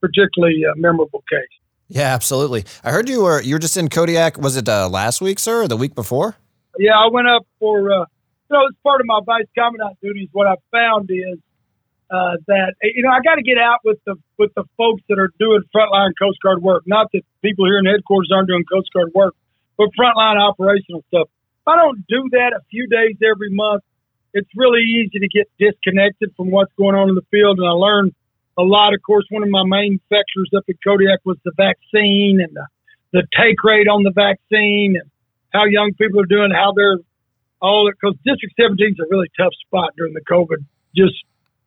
particularly 0.00 0.62
uh, 0.64 0.74
memorable 0.76 1.22
case. 1.30 1.57
Yeah, 1.88 2.14
absolutely. 2.14 2.64
I 2.84 2.90
heard 2.90 3.08
you 3.08 3.22
were 3.22 3.40
you 3.40 3.54
were 3.54 3.58
just 3.58 3.76
in 3.76 3.88
Kodiak. 3.88 4.38
Was 4.38 4.56
it 4.56 4.68
uh, 4.68 4.88
last 4.88 5.20
week, 5.20 5.38
sir, 5.38 5.62
or 5.62 5.68
the 5.68 5.76
week 5.76 5.94
before? 5.94 6.36
Yeah, 6.78 6.98
I 6.98 7.08
went 7.10 7.28
up 7.28 7.46
for 7.58 7.90
uh, 7.90 8.04
you 8.50 8.56
know, 8.56 8.66
it's 8.68 8.78
part 8.82 9.00
of 9.00 9.06
my 9.06 9.20
vice 9.24 9.48
commandant 9.54 9.98
duties. 10.02 10.28
What 10.32 10.46
I 10.46 10.54
found 10.70 11.10
is 11.10 11.38
uh, 12.10 12.36
that 12.46 12.74
you 12.82 13.02
know 13.02 13.10
I 13.10 13.20
got 13.24 13.36
to 13.36 13.42
get 13.42 13.58
out 13.58 13.80
with 13.84 13.98
the 14.06 14.16
with 14.38 14.52
the 14.54 14.64
folks 14.76 15.02
that 15.08 15.18
are 15.18 15.30
doing 15.38 15.60
frontline 15.74 16.12
Coast 16.20 16.38
Guard 16.42 16.62
work. 16.62 16.84
Not 16.86 17.08
that 17.12 17.22
people 17.42 17.66
here 17.66 17.78
in 17.78 17.86
headquarters 17.86 18.30
aren't 18.32 18.48
doing 18.48 18.64
Coast 18.70 18.88
Guard 18.92 19.12
work, 19.14 19.34
but 19.76 19.88
frontline 19.98 20.40
operational 20.40 21.04
stuff. 21.08 21.28
If 21.28 21.68
I 21.68 21.76
don't 21.76 22.06
do 22.06 22.28
that 22.32 22.52
a 22.56 22.60
few 22.70 22.86
days 22.86 23.16
every 23.20 23.50
month, 23.50 23.82
it's 24.32 24.48
really 24.56 24.80
easy 24.80 25.18
to 25.20 25.28
get 25.28 25.50
disconnected 25.58 26.32
from 26.36 26.50
what's 26.50 26.72
going 26.78 26.96
on 26.96 27.08
in 27.08 27.14
the 27.14 27.26
field. 27.30 27.58
And 27.58 27.68
I 27.68 27.72
learned 27.72 28.14
a 28.58 28.62
lot. 28.62 28.92
Of 28.92 29.00
course, 29.02 29.24
one 29.30 29.42
of 29.42 29.48
my 29.48 29.62
main 29.64 30.00
factors 30.10 30.50
up 30.56 30.64
at 30.68 30.74
Kodiak 30.84 31.20
was 31.24 31.38
the 31.44 31.52
vaccine 31.56 32.40
and 32.42 32.54
the, 32.54 32.66
the 33.12 33.22
take 33.38 33.62
rate 33.62 33.88
on 33.88 34.02
the 34.02 34.10
vaccine 34.10 34.98
and 35.00 35.08
how 35.50 35.64
young 35.64 35.92
people 35.94 36.20
are 36.20 36.26
doing, 36.26 36.50
how 36.50 36.72
they're 36.76 36.98
all 37.62 37.90
because 37.90 38.16
District 38.24 38.54
17 38.60 38.92
is 38.92 38.98
a 38.98 39.06
really 39.10 39.28
tough 39.38 39.52
spot 39.66 39.90
during 39.96 40.14
the 40.14 40.20
COVID, 40.20 40.58
just 40.94 41.14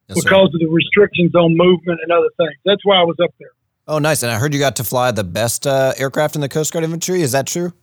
yes, 0.08 0.24
because 0.24 0.50
sir. 0.52 0.56
of 0.56 0.60
the 0.60 0.68
restrictions 0.68 1.34
on 1.36 1.56
movement 1.58 2.00
and 2.04 2.12
other 2.12 2.30
things. 2.38 2.56
That's 2.66 2.82
why 2.84 2.98
I 3.00 3.04
was 3.04 3.18
up 3.24 3.32
there. 3.40 3.52
Oh, 3.88 4.00
nice! 4.00 4.24
And 4.24 4.32
I 4.32 4.38
heard 4.38 4.54
you 4.54 4.60
got 4.60 4.76
to 4.78 4.84
fly 4.84 5.12
the 5.12 5.24
best 5.24 5.66
uh, 5.66 5.94
aircraft 5.98 6.36
in 6.36 6.42
the 6.42 6.50
Coast 6.50 6.72
Guard 6.72 6.86
infantry. 6.86 7.22
Is 7.22 7.32
that 7.32 7.48
true? 7.48 7.74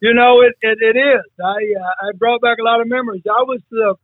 You 0.00 0.14
know, 0.14 0.42
it 0.42 0.54
it, 0.60 0.78
it 0.80 0.98
is. 0.98 1.24
I 1.42 1.74
uh, 1.80 2.08
I 2.08 2.12
brought 2.16 2.40
back 2.40 2.58
a 2.58 2.64
lot 2.64 2.80
of 2.80 2.86
memories. 2.86 3.22
I 3.26 3.42
was 3.42 3.60
the 3.70 3.94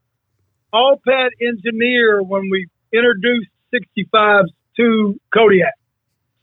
all 0.73 1.01
pad 1.07 1.31
engineer 1.41 2.23
when 2.23 2.51
we 2.51 2.67
introduced 2.93 3.51
65s 3.75 4.49
to 4.77 5.21
Kodiak. 5.33 5.75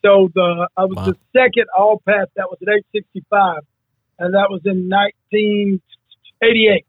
So 0.03 0.29
the 0.33 0.67
I 0.75 0.85
was 0.85 0.95
wow. 0.97 1.05
the 1.05 1.17
second 1.33 1.65
all 1.77 2.01
pass 2.07 2.27
that 2.35 2.49
was 2.49 2.57
at 2.61 2.69
865, 2.93 3.61
and 4.19 4.33
that 4.33 4.49
was 4.49 4.61
in 4.65 4.89
1988. 4.89 6.85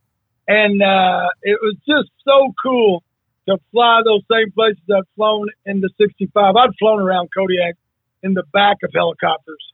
And 0.48 0.82
uh, 0.82 1.28
it 1.42 1.58
was 1.62 1.76
just 1.86 2.10
so 2.24 2.52
cool 2.62 3.02
to 3.48 3.58
fly 3.70 4.00
those 4.04 4.22
same 4.30 4.50
places 4.52 4.82
I've 4.90 5.06
flown 5.14 5.48
in 5.66 5.80
the 5.80 5.90
65. 5.98 6.56
I'd 6.56 6.70
flown 6.78 7.00
around 7.00 7.28
Kodiak 7.36 7.76
in 8.22 8.34
the 8.34 8.44
back 8.52 8.78
of 8.82 8.90
helicopters 8.94 9.72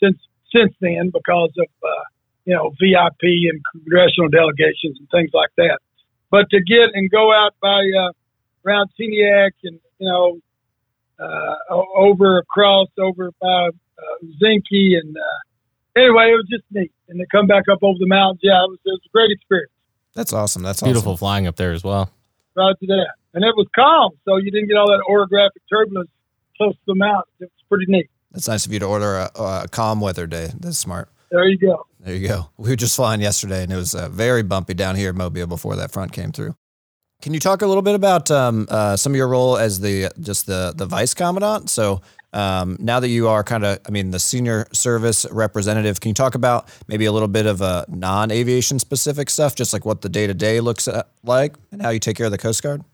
since 0.00 0.18
since 0.54 0.72
then 0.80 1.10
because 1.12 1.52
of 1.58 1.68
uh, 1.82 2.04
you 2.44 2.54
know 2.54 2.70
VIP 2.80 3.52
and 3.52 3.60
congressional 3.72 4.28
delegations 4.30 4.98
and 4.98 5.08
things 5.10 5.30
like 5.34 5.50
that. 5.56 5.78
But 6.30 6.50
to 6.50 6.60
get 6.62 6.90
and 6.94 7.10
go 7.10 7.32
out 7.32 7.54
by 7.60 7.84
uh, 7.84 8.12
around 8.64 8.90
Chiniak 8.98 9.50
and 9.64 9.80
you 9.98 10.08
know, 10.08 10.38
uh, 11.18 11.74
over 11.96 12.38
across 12.38 12.88
over 12.98 13.30
by 13.40 13.68
uh, 13.68 14.26
Zinke, 14.42 14.98
and 14.98 15.16
uh, 15.16 16.00
anyway, 16.00 16.30
it 16.30 16.36
was 16.36 16.46
just 16.50 16.64
neat. 16.70 16.92
And 17.08 17.18
to 17.18 17.26
come 17.30 17.46
back 17.46 17.64
up 17.70 17.78
over 17.82 17.98
the 17.98 18.06
mountains, 18.06 18.40
yeah, 18.42 18.62
it 18.64 18.70
was, 18.70 18.78
it 18.84 18.90
was 18.90 19.00
a 19.06 19.12
great 19.12 19.30
experience. 19.30 19.72
That's 20.14 20.32
awesome. 20.32 20.62
That's 20.62 20.82
beautiful 20.82 21.12
awesome. 21.12 21.18
flying 21.18 21.46
up 21.46 21.56
there 21.56 21.72
as 21.72 21.84
well. 21.84 22.10
Right 22.56 22.74
to 22.80 22.86
that, 22.86 23.14
and 23.34 23.44
it 23.44 23.54
was 23.56 23.66
calm, 23.74 24.12
so 24.24 24.36
you 24.36 24.50
didn't 24.50 24.68
get 24.68 24.76
all 24.76 24.88
that 24.88 25.02
orographic 25.08 25.62
turbulence 25.70 26.10
close 26.56 26.74
to 26.74 26.80
the 26.86 26.94
mountains. 26.94 27.34
It 27.40 27.44
was 27.44 27.64
pretty 27.68 27.86
neat. 27.88 28.10
That's 28.32 28.48
nice 28.48 28.66
of 28.66 28.72
you 28.72 28.78
to 28.80 28.86
order 28.86 29.16
a, 29.16 29.30
a 29.36 29.68
calm 29.70 30.00
weather 30.00 30.26
day. 30.26 30.50
That's 30.58 30.76
smart. 30.76 31.08
There 31.30 31.46
you 31.46 31.58
go. 31.58 31.86
There 32.00 32.14
you 32.14 32.28
go. 32.28 32.50
We 32.56 32.70
were 32.70 32.76
just 32.76 32.96
flying 32.96 33.20
yesterday, 33.20 33.62
and 33.62 33.72
it 33.72 33.76
was 33.76 33.94
uh, 33.94 34.08
very 34.08 34.42
bumpy 34.42 34.74
down 34.74 34.96
here 34.96 35.10
in 35.10 35.16
Mobile 35.16 35.46
before 35.46 35.76
that 35.76 35.92
front 35.92 36.12
came 36.12 36.32
through. 36.32 36.56
Can 37.20 37.34
you 37.34 37.40
talk 37.40 37.62
a 37.62 37.66
little 37.66 37.82
bit 37.82 37.96
about 37.96 38.30
um, 38.30 38.68
uh, 38.70 38.96
some 38.96 39.12
of 39.12 39.16
your 39.16 39.26
role 39.26 39.56
as 39.56 39.80
the 39.80 40.12
just 40.20 40.46
the 40.46 40.72
the 40.76 40.86
vice 40.86 41.14
commandant? 41.14 41.68
So 41.68 42.00
um, 42.32 42.76
now 42.78 43.00
that 43.00 43.08
you 43.08 43.26
are 43.26 43.42
kind 43.42 43.64
of, 43.64 43.80
I 43.88 43.90
mean, 43.90 44.12
the 44.12 44.20
senior 44.20 44.68
service 44.72 45.26
representative, 45.32 46.00
can 46.00 46.10
you 46.10 46.14
talk 46.14 46.36
about 46.36 46.68
maybe 46.86 47.06
a 47.06 47.12
little 47.12 47.26
bit 47.26 47.46
of 47.46 47.60
a 47.60 47.86
non-aviation 47.88 48.78
specific 48.78 49.30
stuff, 49.30 49.56
just 49.56 49.72
like 49.72 49.84
what 49.84 50.02
the 50.02 50.08
day 50.08 50.28
to 50.28 50.34
day 50.34 50.60
looks 50.60 50.86
uh, 50.86 51.02
like 51.24 51.56
and 51.72 51.82
how 51.82 51.88
you 51.90 51.98
take 51.98 52.16
care 52.16 52.26
of 52.26 52.32
the 52.32 52.38
Coast 52.38 52.62
Guard? 52.62 52.84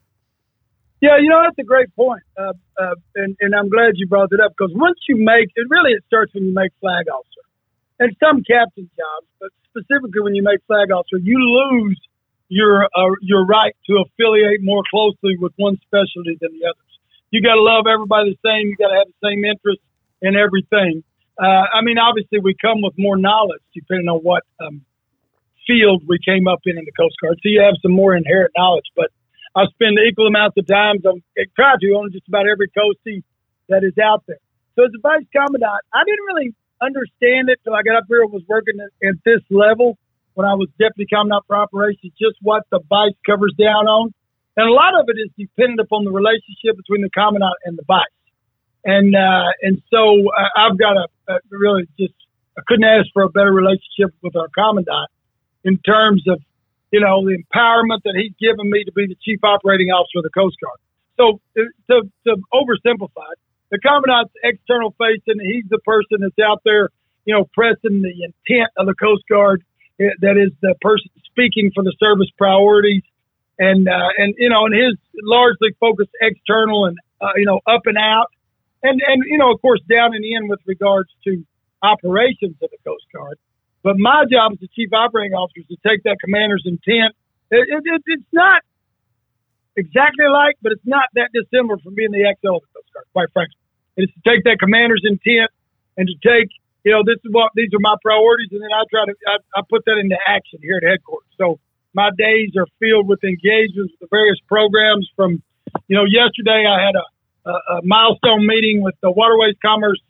Yeah, 1.03 1.19
you 1.21 1.29
know 1.29 1.43
that's 1.45 1.59
a 1.59 1.65
great 1.65 1.95
point, 1.95 2.23
uh, 2.39 2.55
uh, 2.81 2.95
and, 3.17 3.37
and 3.41 3.55
I'm 3.55 3.69
glad 3.69 3.93
you 3.97 4.07
brought 4.07 4.33
it 4.33 4.41
up 4.41 4.53
because 4.57 4.73
once 4.75 5.01
you 5.07 5.17
make 5.19 5.51
it, 5.55 5.67
really 5.69 5.93
it 5.93 6.03
starts 6.07 6.33
when 6.33 6.45
you 6.45 6.55
make 6.55 6.73
flag 6.81 7.09
officer, 7.13 7.45
and 8.01 8.17
some 8.19 8.43
captain 8.43 8.89
jobs, 8.97 9.27
but 9.39 9.51
specifically 9.69 10.23
when 10.23 10.35
you 10.35 10.43
make 10.43 10.61
flag 10.67 10.91
officer, 10.91 11.19
you 11.19 11.37
lose 11.37 12.01
your 12.55 12.87
uh, 12.87 13.11
your 13.21 13.45
right 13.45 13.75
to 13.91 14.05
affiliate 14.07 14.63
more 14.63 14.83
closely 14.89 15.35
with 15.37 15.53
one 15.57 15.77
specialty 15.83 16.39
than 16.41 16.55
the 16.55 16.71
others. 16.71 16.93
You 17.31 17.43
got 17.43 17.59
to 17.59 17.63
love 17.63 17.91
everybody 17.91 18.31
the 18.31 18.43
same. 18.47 18.71
You 18.71 18.77
got 18.79 18.95
to 18.95 18.99
have 19.03 19.11
the 19.11 19.21
same 19.27 19.43
interest 19.45 19.83
in 20.23 20.39
everything. 20.39 21.03
Uh, 21.35 21.67
I 21.75 21.83
mean, 21.83 21.99
obviously, 21.99 22.39
we 22.39 22.55
come 22.55 22.79
with 22.79 22.95
more 22.97 23.19
knowledge 23.19 23.63
depending 23.75 24.07
on 24.07 24.23
what 24.23 24.47
um, 24.63 24.87
field 25.67 26.07
we 26.07 26.23
came 26.23 26.47
up 26.47 26.63
in 26.65 26.79
in 26.79 26.85
the 26.87 26.95
Coast 26.95 27.19
Guard. 27.21 27.43
So 27.43 27.51
you 27.51 27.61
have 27.61 27.75
some 27.83 27.91
more 27.91 28.15
inherent 28.15 28.55
knowledge. 28.57 28.87
But 28.95 29.11
I 29.59 29.67
spend 29.75 29.99
equal 29.99 30.31
amounts 30.31 30.55
of 30.55 30.67
time. 30.71 31.03
I'm 31.03 31.27
trying 31.59 31.79
to 31.83 31.87
on 31.99 32.13
just 32.15 32.29
about 32.29 32.47
every 32.47 32.71
coastie 32.71 33.27
that 33.69 33.83
is 33.83 33.99
out 33.99 34.23
there. 34.31 34.39
So 34.79 34.87
as 34.87 34.95
a 34.95 35.03
vice 35.03 35.27
commandant, 35.35 35.83
I 35.91 36.07
didn't 36.07 36.27
really 36.31 36.55
understand 36.79 37.51
it 37.51 37.59
till 37.65 37.75
I 37.75 37.83
got 37.83 37.97
up 37.99 38.05
here 38.07 38.23
and 38.23 38.31
was 38.31 38.47
working 38.47 38.79
at, 38.79 38.95
at 39.03 39.19
this 39.25 39.43
level 39.51 39.99
when 40.35 40.47
I 40.47 40.55
was 40.55 40.69
deputy 40.79 41.07
commandant 41.09 41.45
for 41.47 41.57
operations, 41.57 42.13
just 42.21 42.37
what 42.43 42.63
the 42.71 42.81
vice 42.89 43.17
covers 43.27 43.55
down 43.59 43.87
on. 43.87 44.13
And 44.57 44.69
a 44.69 44.73
lot 44.73 44.95
of 44.95 45.07
it 45.09 45.19
is 45.19 45.31
dependent 45.39 45.81
upon 45.81 46.05
the 46.05 46.13
relationship 46.13 46.77
between 46.77 47.03
the 47.03 47.11
commandant 47.11 47.55
and 47.65 47.79
the 47.79 47.83
vice. 47.87 48.19
And, 48.85 49.17
uh, 49.17 49.51
and 49.63 49.83
so 49.91 50.31
uh, 50.31 50.51
I've 50.59 50.79
got 50.79 50.97
a, 50.97 51.07
a 51.29 51.39
really 51.51 51.89
just, 51.99 52.15
I 52.59 52.63
couldn't 52.67 52.85
ask 52.85 53.09
for 53.13 53.23
a 53.23 53.31
better 53.31 53.53
relationship 53.53 54.15
with 54.23 54.37
our 54.37 54.49
commandant 54.55 55.11
in 55.65 55.79
terms 55.79 56.23
of, 56.29 56.39
you 56.93 57.01
know, 57.01 57.25
the 57.25 57.35
empowerment 57.35 58.05
that 58.05 58.15
he's 58.15 58.37
given 58.39 58.71
me 58.71 58.85
to 58.85 58.93
be 58.93 59.07
the 59.09 59.17
chief 59.25 59.41
operating 59.43 59.89
officer 59.89 60.19
of 60.19 60.25
the 60.25 60.31
Coast 60.31 60.57
Guard. 60.63 60.79
So 61.17 61.41
to, 61.89 62.11
to 62.29 62.37
oversimplify 62.53 63.35
the 63.75 63.79
commandant's 63.83 64.35
external 64.43 64.95
facing. 64.99 65.41
He's 65.43 65.65
the 65.69 65.83
person 65.83 66.23
that's 66.23 66.39
out 66.39 66.63
there, 66.65 66.91
you 67.25 67.35
know, 67.35 67.49
pressing 67.55 68.03
the 68.03 68.15
intent 68.23 68.71
of 68.77 68.87
the 68.87 68.95
Coast 68.95 69.25
Guard. 69.29 69.65
That 69.99 70.37
is 70.37 70.53
the 70.61 70.75
person 70.81 71.11
speaking 71.27 71.71
for 71.75 71.85
the 71.85 71.95
service 72.01 72.31
priorities, 72.37 73.03
and 73.59 73.87
uh, 73.89 74.09
and 74.19 74.35
you 74.39 74.49
know, 74.49 74.67
and 74.67 74.75
his 74.75 74.99
largely 75.23 75.71
focused 75.79 76.11
external 76.21 76.87
and 76.87 76.99
uh, 77.21 77.33
you 77.37 77.47
know 77.47 77.61
up 77.67 77.83
and 77.87 77.97
out, 77.99 78.27
and 78.83 79.01
and 79.07 79.23
you 79.27 79.39
know, 79.39 79.53
of 79.53 79.63
course, 79.63 79.81
down 79.89 80.15
and 80.15 80.25
in 80.25 80.49
with 80.49 80.61
regards 80.67 81.11
to 81.25 81.45
operations 81.83 82.57
of 82.63 82.71
the 82.71 82.79
Coast 82.85 83.05
Guard. 83.15 83.39
But 83.83 83.99
my 83.99 84.25
job 84.31 84.53
as 84.53 84.59
the 84.61 84.69
chief 84.75 84.93
operating 84.93 85.35
officer 85.35 85.61
is 85.61 85.69
to 85.69 85.77
take 85.87 86.03
that 86.05 86.17
commander's 86.19 86.65
intent. 86.65 87.15
It, 87.51 87.69
it, 87.69 88.03
it's 88.07 88.33
not 88.33 88.63
exactly 89.77 90.27
like, 90.27 90.57
but 90.63 90.73
it's 90.73 90.87
not 90.87 91.05
that 91.15 91.31
dissimilar 91.35 91.79
from 91.79 91.95
being 91.95 92.11
the 92.11 92.25
XO 92.25 92.57
of 92.57 92.63
the 92.65 92.71
Coast 92.75 92.89
Guard, 92.95 93.07
quite 93.13 93.31
frankly. 93.33 93.61
It's 93.97 94.13
to 94.13 94.21
take 94.27 94.43
that 94.45 94.59
commander's 94.59 95.05
intent 95.05 95.51
and 95.97 96.09
to 96.09 96.17
take, 96.25 96.49
you 96.85 96.93
know, 96.93 97.03
this 97.03 97.17
is 97.25 97.33
what 97.33 97.51
these 97.57 97.73
are 97.73 97.81
my 97.81 97.97
priorities, 98.05 98.53
and 98.53 98.61
then 98.61 98.73
I 98.73 98.85
try 98.93 99.09
to 99.09 99.15
I, 99.27 99.37
I 99.57 99.61
put 99.69 99.85
that 99.87 99.97
into 99.97 100.17
action 100.29 100.61
here 100.61 100.77
at 100.77 100.85
headquarters. 100.85 101.33
So 101.41 101.59
my 101.97 102.11
days 102.17 102.53
are 102.61 102.69
filled 102.79 103.09
with 103.09 103.25
engagements 103.25 103.97
with 103.97 104.05
the 104.05 104.11
various 104.13 104.39
programs. 104.47 105.09
From, 105.17 105.43
you 105.89 105.97
know, 105.97 106.05
yesterday 106.05 106.69
I 106.69 106.77
had 106.85 106.95
a, 106.95 107.07
a, 107.49 107.53
a 107.53 107.81
milestone 107.85 108.47
meeting 108.47 108.85
with 108.85 108.95
the 109.01 109.11
Waterways 109.11 109.57
Commerce 109.65 110.01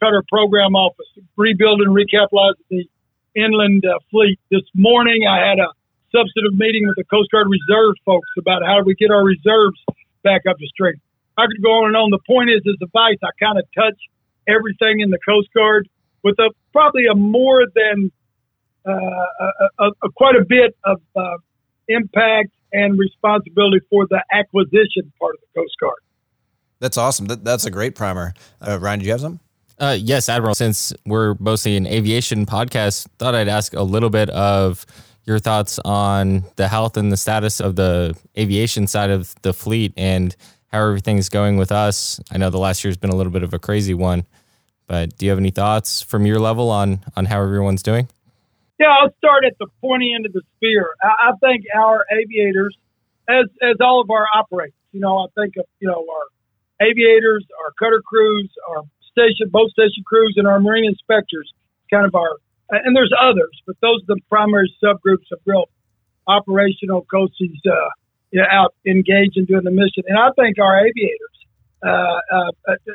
Cutter 0.00 0.24
Program 0.32 0.74
Office, 0.74 1.06
rebuilding 1.36 1.92
recapitalizing 1.92 2.64
the 2.70 2.88
inland 3.36 3.84
uh, 3.84 4.00
fleet. 4.10 4.40
This 4.50 4.64
morning 4.74 5.28
I 5.28 5.36
had 5.36 5.60
a 5.60 5.68
substantive 6.16 6.56
meeting 6.56 6.88
with 6.88 6.96
the 6.96 7.04
Coast 7.04 7.30
Guard 7.30 7.48
Reserve 7.52 7.94
folks 8.08 8.28
about 8.38 8.64
how 8.64 8.80
do 8.80 8.84
we 8.88 8.94
get 8.94 9.10
our 9.12 9.24
reserves 9.24 9.76
back 10.24 10.48
up 10.48 10.56
to 10.56 10.66
strength. 10.72 11.00
I 11.36 11.44
could 11.44 11.60
go 11.60 11.84
on 11.84 11.92
and 11.92 11.96
on. 11.96 12.10
The 12.10 12.24
point 12.24 12.48
is, 12.48 12.60
as 12.64 12.80
a 12.80 12.88
vice, 12.92 13.20
I 13.20 13.32
kind 13.40 13.58
of 13.58 13.64
touch 13.76 13.96
everything 14.48 15.00
in 15.00 15.10
the 15.10 15.18
Coast 15.28 15.48
Guard 15.52 15.88
with 16.22 16.38
a 16.38 16.50
probably 16.72 17.06
a 17.06 17.14
more 17.14 17.64
than 17.74 18.10
uh, 18.86 18.92
a, 18.92 19.84
a, 19.84 19.90
a, 20.02 20.12
quite 20.16 20.34
a 20.34 20.44
bit 20.44 20.76
of 20.84 21.00
uh, 21.14 21.36
impact 21.88 22.50
and 22.72 22.98
responsibility 22.98 23.80
for 23.90 24.06
the 24.08 24.22
acquisition 24.32 25.12
part 25.20 25.34
of 25.34 25.40
the 25.40 25.60
Coast 25.60 25.74
Guard. 25.80 25.98
That's 26.80 26.96
awesome. 26.96 27.26
That, 27.26 27.44
that's 27.44 27.64
a 27.64 27.70
great 27.70 27.94
primer. 27.94 28.34
Uh, 28.60 28.78
Ryan, 28.80 28.98
do 29.00 29.04
you 29.04 29.12
have 29.12 29.20
some? 29.20 29.40
Uh, 29.78 29.96
yes, 29.98 30.28
Admiral. 30.28 30.54
Since 30.54 30.92
we're 31.06 31.34
mostly 31.38 31.76
an 31.76 31.86
aviation 31.86 32.46
podcast, 32.46 33.06
thought 33.18 33.34
I'd 33.34 33.48
ask 33.48 33.74
a 33.74 33.82
little 33.82 34.10
bit 34.10 34.30
of 34.30 34.84
your 35.24 35.38
thoughts 35.38 35.78
on 35.84 36.44
the 36.56 36.68
health 36.68 36.96
and 36.96 37.12
the 37.12 37.16
status 37.16 37.60
of 37.60 37.76
the 37.76 38.16
aviation 38.36 38.86
side 38.86 39.10
of 39.10 39.34
the 39.42 39.52
fleet 39.52 39.92
and 39.96 40.34
how 40.72 40.86
everything's 40.86 41.28
going 41.28 41.56
with 41.56 41.70
us. 41.70 42.20
I 42.30 42.38
know 42.38 42.50
the 42.50 42.58
last 42.58 42.82
year's 42.82 42.96
been 42.96 43.10
a 43.10 43.16
little 43.16 43.32
bit 43.32 43.42
of 43.42 43.54
a 43.54 43.58
crazy 43.58 43.94
one, 43.94 44.24
but 44.92 45.16
do 45.16 45.24
you 45.24 45.30
have 45.30 45.38
any 45.38 45.50
thoughts 45.50 46.02
from 46.02 46.26
your 46.26 46.38
level 46.38 46.68
on 46.68 47.00
on 47.16 47.24
how 47.24 47.40
everyone's 47.42 47.82
doing? 47.82 48.10
Yeah, 48.78 48.92
I'll 48.92 49.14
start 49.16 49.42
at 49.46 49.56
the 49.58 49.66
pointy 49.80 50.12
end 50.14 50.26
of 50.26 50.34
the 50.34 50.42
spear. 50.56 50.90
I, 51.02 51.30
I 51.30 51.32
think 51.40 51.64
our 51.74 52.04
aviators, 52.12 52.76
as 53.26 53.46
as 53.62 53.76
all 53.80 54.02
of 54.02 54.10
our 54.10 54.26
operators, 54.36 54.76
you 54.92 55.00
know, 55.00 55.16
I 55.16 55.26
think 55.34 55.56
of 55.56 55.64
you 55.80 55.88
know 55.88 56.04
our 56.04 56.86
aviators, 56.86 57.42
our 57.64 57.72
cutter 57.80 58.02
crews, 58.04 58.52
our 58.68 58.82
station 59.12 59.48
boat 59.48 59.70
station 59.70 60.04
crews, 60.04 60.34
and 60.36 60.46
our 60.46 60.60
marine 60.60 60.84
inspectors, 60.84 61.50
kind 61.90 62.04
of 62.04 62.14
our 62.14 62.36
and 62.68 62.94
there's 62.94 63.14
others, 63.18 63.62
but 63.66 63.76
those 63.80 64.02
are 64.02 64.16
the 64.16 64.20
primary 64.28 64.70
subgroups 64.84 65.32
of 65.32 65.40
real 65.46 65.70
operational 66.26 67.00
coaches 67.10 67.56
uh, 67.64 67.72
you 68.30 68.40
know, 68.40 68.46
out 68.50 68.74
engaged 68.86 69.38
in 69.38 69.46
doing 69.46 69.64
the 69.64 69.70
mission. 69.70 70.04
And 70.06 70.18
I 70.18 70.28
think 70.36 70.58
our 70.58 70.84
aviators, 70.84 71.36
uh, 71.82 71.88
uh, 71.88 72.52
uh, 72.68 72.92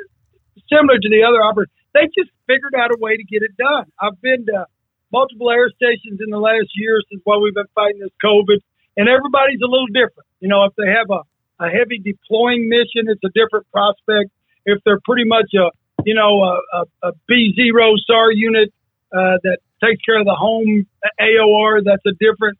similar 0.69 0.99
to 0.99 1.09
the 1.09 1.23
other 1.27 1.41
operators, 1.41 1.73
they 1.93 2.07
just 2.17 2.31
figured 2.47 2.75
out 2.75 2.91
a 2.91 2.97
way 2.99 3.17
to 3.17 3.23
get 3.23 3.41
it 3.43 3.55
done. 3.57 3.85
I've 3.99 4.19
been 4.21 4.45
to 4.47 4.65
multiple 5.11 5.49
air 5.51 5.69
stations 5.69 6.19
in 6.19 6.29
the 6.29 6.39
last 6.39 6.69
year 6.75 6.99
since 7.09 7.21
while 7.23 7.41
we've 7.41 7.53
been 7.53 7.71
fighting 7.75 7.99
this 7.99 8.13
COVID, 8.23 8.59
and 8.97 9.07
everybody's 9.07 9.61
a 9.63 9.69
little 9.69 9.87
different. 9.87 10.27
You 10.39 10.49
know, 10.49 10.65
if 10.65 10.73
they 10.75 10.87
have 10.87 11.09
a, 11.09 11.21
a 11.63 11.69
heavy 11.69 11.99
deploying 11.99 12.69
mission, 12.69 13.07
it's 13.07 13.23
a 13.23 13.31
different 13.33 13.69
prospect. 13.71 14.31
If 14.65 14.79
they're 14.83 14.99
pretty 15.05 15.25
much 15.25 15.47
a, 15.55 15.71
you 16.03 16.13
know, 16.13 16.43
a, 16.43 16.59
a, 16.73 17.09
a 17.09 17.11
B 17.27 17.53
zero 17.55 17.95
SAR 18.05 18.31
unit 18.31 18.73
uh, 19.15 19.39
that 19.43 19.59
takes 19.83 20.01
care 20.03 20.19
of 20.19 20.25
the 20.25 20.35
home 20.35 20.85
AOR. 21.21 21.83
That's 21.83 22.05
a 22.05 22.13
different 22.19 22.57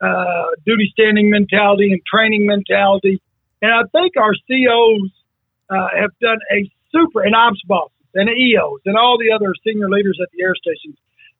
uh, 0.00 0.54
duty 0.64 0.88
standing 0.92 1.30
mentality 1.30 1.92
and 1.92 2.00
training 2.06 2.46
mentality. 2.46 3.20
And 3.62 3.72
I 3.72 3.82
think 3.92 4.16
our 4.16 4.32
COs 4.48 5.10
uh, 5.68 5.88
have 6.00 6.10
done 6.20 6.38
a 6.52 6.70
super, 6.92 7.22
and 7.22 7.34
ops 7.34 7.60
bosses 7.66 7.99
and 8.14 8.28
EOs 8.28 8.80
and 8.86 8.96
all 8.96 9.18
the 9.18 9.34
other 9.34 9.54
senior 9.64 9.88
leaders 9.88 10.18
at 10.22 10.28
the 10.32 10.42
air 10.42 10.54
stations, 10.54 10.96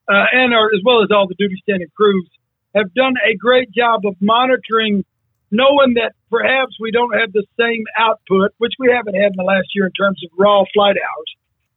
uh, 0.09 0.27
and 0.33 0.55
our, 0.55 0.67
as 0.75 0.81
well 0.85 1.03
as 1.03 1.11
all 1.11 1.27
the 1.27 1.39
duty 1.39 1.57
standing 1.63 1.89
crews, 1.97 2.29
have 2.75 2.93
done 2.95 3.15
a 3.27 3.35
great 3.37 3.71
job 3.73 4.03
of 4.07 4.15
monitoring, 4.21 5.05
knowing 5.51 5.95
that 5.95 6.13
perhaps 6.31 6.77
we 6.79 6.91
don't 6.91 7.15
have 7.19 7.33
the 7.33 7.45
same 7.59 7.83
output, 7.99 8.55
which 8.59 8.75
we 8.79 8.91
haven't 8.91 9.15
had 9.15 9.35
in 9.35 9.39
the 9.39 9.45
last 9.45 9.69
year 9.75 9.87
in 9.87 9.93
terms 9.93 10.21
of 10.25 10.31
raw 10.39 10.63
flight 10.73 10.97
hours 10.97 11.31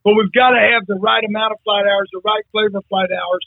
but 0.04 0.20
we've 0.20 0.32
got 0.32 0.52
to 0.52 0.60
have 0.60 0.86
the 0.86 1.00
right 1.00 1.24
amount 1.24 1.54
of 1.54 1.60
flight 1.64 1.88
hours, 1.88 2.12
the 2.12 2.22
right 2.24 2.44
flavor 2.52 2.78
of 2.78 2.86
flight 2.92 3.10
hours 3.10 3.44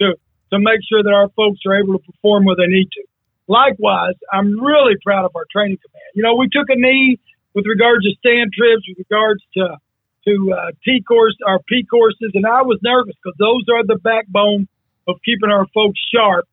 to, 0.00 0.12
to 0.52 0.58
make 0.60 0.84
sure 0.84 1.02
that 1.02 1.12
our 1.12 1.32
folks 1.32 1.64
are 1.66 1.80
able 1.80 1.96
to 1.96 2.04
perform 2.04 2.44
where 2.44 2.56
they 2.56 2.68
need 2.68 2.88
to. 2.92 3.02
Likewise, 3.48 4.16
I'm 4.32 4.60
really 4.60 4.96
proud 5.02 5.24
of 5.24 5.32
our 5.34 5.48
training 5.50 5.80
command. 5.80 6.10
You 6.14 6.22
know, 6.22 6.36
we 6.36 6.48
took 6.48 6.68
a 6.68 6.76
knee 6.76 7.18
with 7.54 7.64
regards 7.66 8.04
to 8.04 8.12
stand 8.20 8.52
trips, 8.52 8.84
with 8.88 9.00
regards 9.00 9.42
to 9.56 9.76
to 10.26 10.54
uh, 10.56 10.70
T 10.84 11.02
course, 11.06 11.36
our 11.46 11.60
P 11.68 11.84
courses, 11.84 12.32
and 12.34 12.46
I 12.46 12.62
was 12.62 12.78
nervous 12.82 13.14
because 13.22 13.36
those 13.38 13.64
are 13.72 13.84
the 13.84 13.98
backbone 14.02 14.68
of 15.06 15.16
keeping 15.24 15.50
our 15.50 15.66
folks 15.74 16.00
sharp 16.14 16.46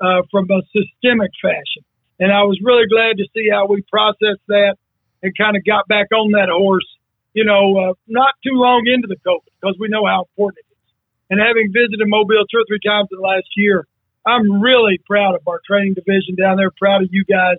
uh, 0.00 0.22
from 0.30 0.50
a 0.50 0.62
systemic 0.72 1.30
fashion. 1.40 1.84
And 2.18 2.32
I 2.32 2.42
was 2.42 2.58
really 2.62 2.86
glad 2.86 3.16
to 3.18 3.26
see 3.34 3.48
how 3.50 3.66
we 3.66 3.82
processed 3.82 4.46
that 4.48 4.76
and 5.22 5.36
kind 5.36 5.56
of 5.56 5.64
got 5.64 5.88
back 5.88 6.08
on 6.12 6.32
that 6.32 6.48
horse 6.50 6.86
you 7.34 7.44
know, 7.44 7.76
uh, 7.76 7.94
not 8.08 8.34
too 8.44 8.54
long 8.54 8.84
into 8.86 9.08
the 9.08 9.16
COVID 9.26 9.48
because 9.60 9.76
we 9.80 9.88
know 9.88 10.06
how 10.06 10.28
important 10.28 10.64
it 10.68 10.72
is. 10.72 10.92
And 11.30 11.40
having 11.40 11.72
visited 11.72 12.04
Mobile 12.04 12.44
two 12.50 12.60
or 12.60 12.66
three 12.68 12.80
times 12.84 13.08
in 13.10 13.16
the 13.16 13.26
last 13.26 13.48
year, 13.56 13.86
I'm 14.26 14.60
really 14.60 15.00
proud 15.06 15.34
of 15.34 15.42
our 15.48 15.60
training 15.66 15.94
division 15.94 16.36
down 16.36 16.56
there. 16.56 16.70
Proud 16.78 17.02
of 17.02 17.08
you 17.10 17.24
guys, 17.24 17.56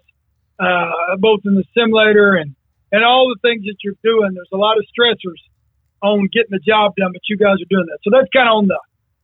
uh, 0.59 1.17
both 1.17 1.41
in 1.45 1.55
the 1.55 1.65
simulator 1.73 2.35
and 2.35 2.55
and 2.91 3.03
all 3.03 3.33
the 3.33 3.41
things 3.41 3.65
that 3.65 3.77
you're 3.83 3.97
doing. 4.03 4.33
There's 4.35 4.53
a 4.53 4.57
lot 4.57 4.77
of 4.77 4.85
stressors 4.85 5.41
on 6.03 6.27
getting 6.31 6.51
the 6.51 6.59
job 6.59 6.93
done, 6.99 7.15
but 7.15 7.23
you 7.31 7.37
guys 7.39 7.63
are 7.63 7.71
doing 7.71 7.87
that. 7.87 8.03
So 8.03 8.11
that's 8.11 8.29
kind 8.35 8.51
of 8.51 8.55
on 8.61 8.67
the 8.67 8.79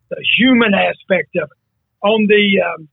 the 0.09 0.23
human 0.39 0.73
aspect 0.73 1.35
of 1.35 1.51
it. 1.51 1.59
On 2.01 2.25
the 2.25 2.45
um, 2.63 2.87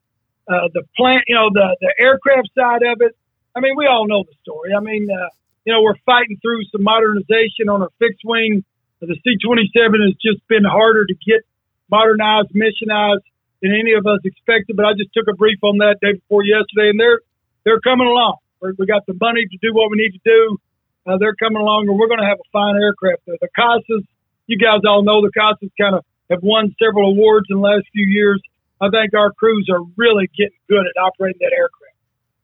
uh, 0.51 0.69
the 0.75 0.83
plant, 0.99 1.25
you 1.31 1.39
know, 1.39 1.49
the 1.55 1.77
the 1.81 1.95
aircraft 1.99 2.51
side 2.59 2.83
of 2.83 3.01
it. 3.01 3.15
I 3.55 3.61
mean, 3.61 3.79
we 3.79 3.87
all 3.87 4.07
know 4.07 4.27
the 4.27 4.37
story. 4.43 4.75
I 4.77 4.81
mean, 4.81 5.09
uh, 5.09 5.31
you 5.65 5.73
know, 5.73 5.81
we're 5.81 5.97
fighting 6.05 6.37
through 6.43 6.67
some 6.71 6.83
modernization 6.83 7.71
on 7.71 7.81
our 7.81 7.91
fixed 7.99 8.21
wing. 8.27 8.65
The 9.01 9.15
C-27 9.23 9.71
has 10.03 10.17
just 10.19 10.41
been 10.49 10.65
harder 10.65 11.07
to 11.07 11.15
get 11.15 11.47
modernized, 11.91 12.51
missionized 12.51 13.23
than 13.63 13.71
any 13.71 13.93
of 13.93 14.07
us 14.07 14.19
expected. 14.25 14.75
But 14.75 14.87
I 14.87 14.93
just 14.99 15.13
took 15.15 15.29
a 15.29 15.37
brief 15.37 15.59
on 15.63 15.79
that 15.79 16.03
day 16.03 16.19
before 16.19 16.45
yesterday, 16.45 16.91
and 16.91 16.99
they're 16.99 17.21
they're 17.65 17.81
coming 17.81 18.07
along. 18.07 18.39
We 18.61 18.87
got 18.87 19.07
the 19.07 19.15
money 19.21 19.47
to 19.47 19.59
do 19.63 19.73
what 19.73 19.91
we 19.91 19.99
need 19.99 20.19
to 20.19 20.25
do. 20.25 20.59
Uh, 21.07 21.19
they're 21.19 21.39
coming 21.39 21.63
along, 21.63 21.87
and 21.89 21.99
we're 21.99 22.09
going 22.09 22.21
to 22.21 22.27
have 22.27 22.39
a 22.39 22.49
fine 22.53 22.75
aircraft 22.77 23.23
there. 23.27 23.37
The 23.41 23.49
CASAs, 23.57 24.05
you 24.47 24.59
guys 24.59 24.83
all 24.85 25.05
know 25.05 25.23
the 25.23 25.31
CASAs 25.31 25.71
kind 25.81 25.95
of 25.95 26.05
have 26.31 26.43
won 26.43 26.75
several 26.83 27.11
awards 27.11 27.47
in 27.49 27.57
the 27.59 27.63
last 27.63 27.87
few 27.93 28.05
years. 28.05 28.43
I 28.81 28.91
think 28.91 29.15
our 29.15 29.33
crews 29.33 29.69
are 29.71 29.81
really 29.97 30.29
getting 30.37 30.59
good 30.69 30.83
at 30.83 31.01
operating 31.01 31.39
that 31.41 31.55
aircraft. 31.55 31.95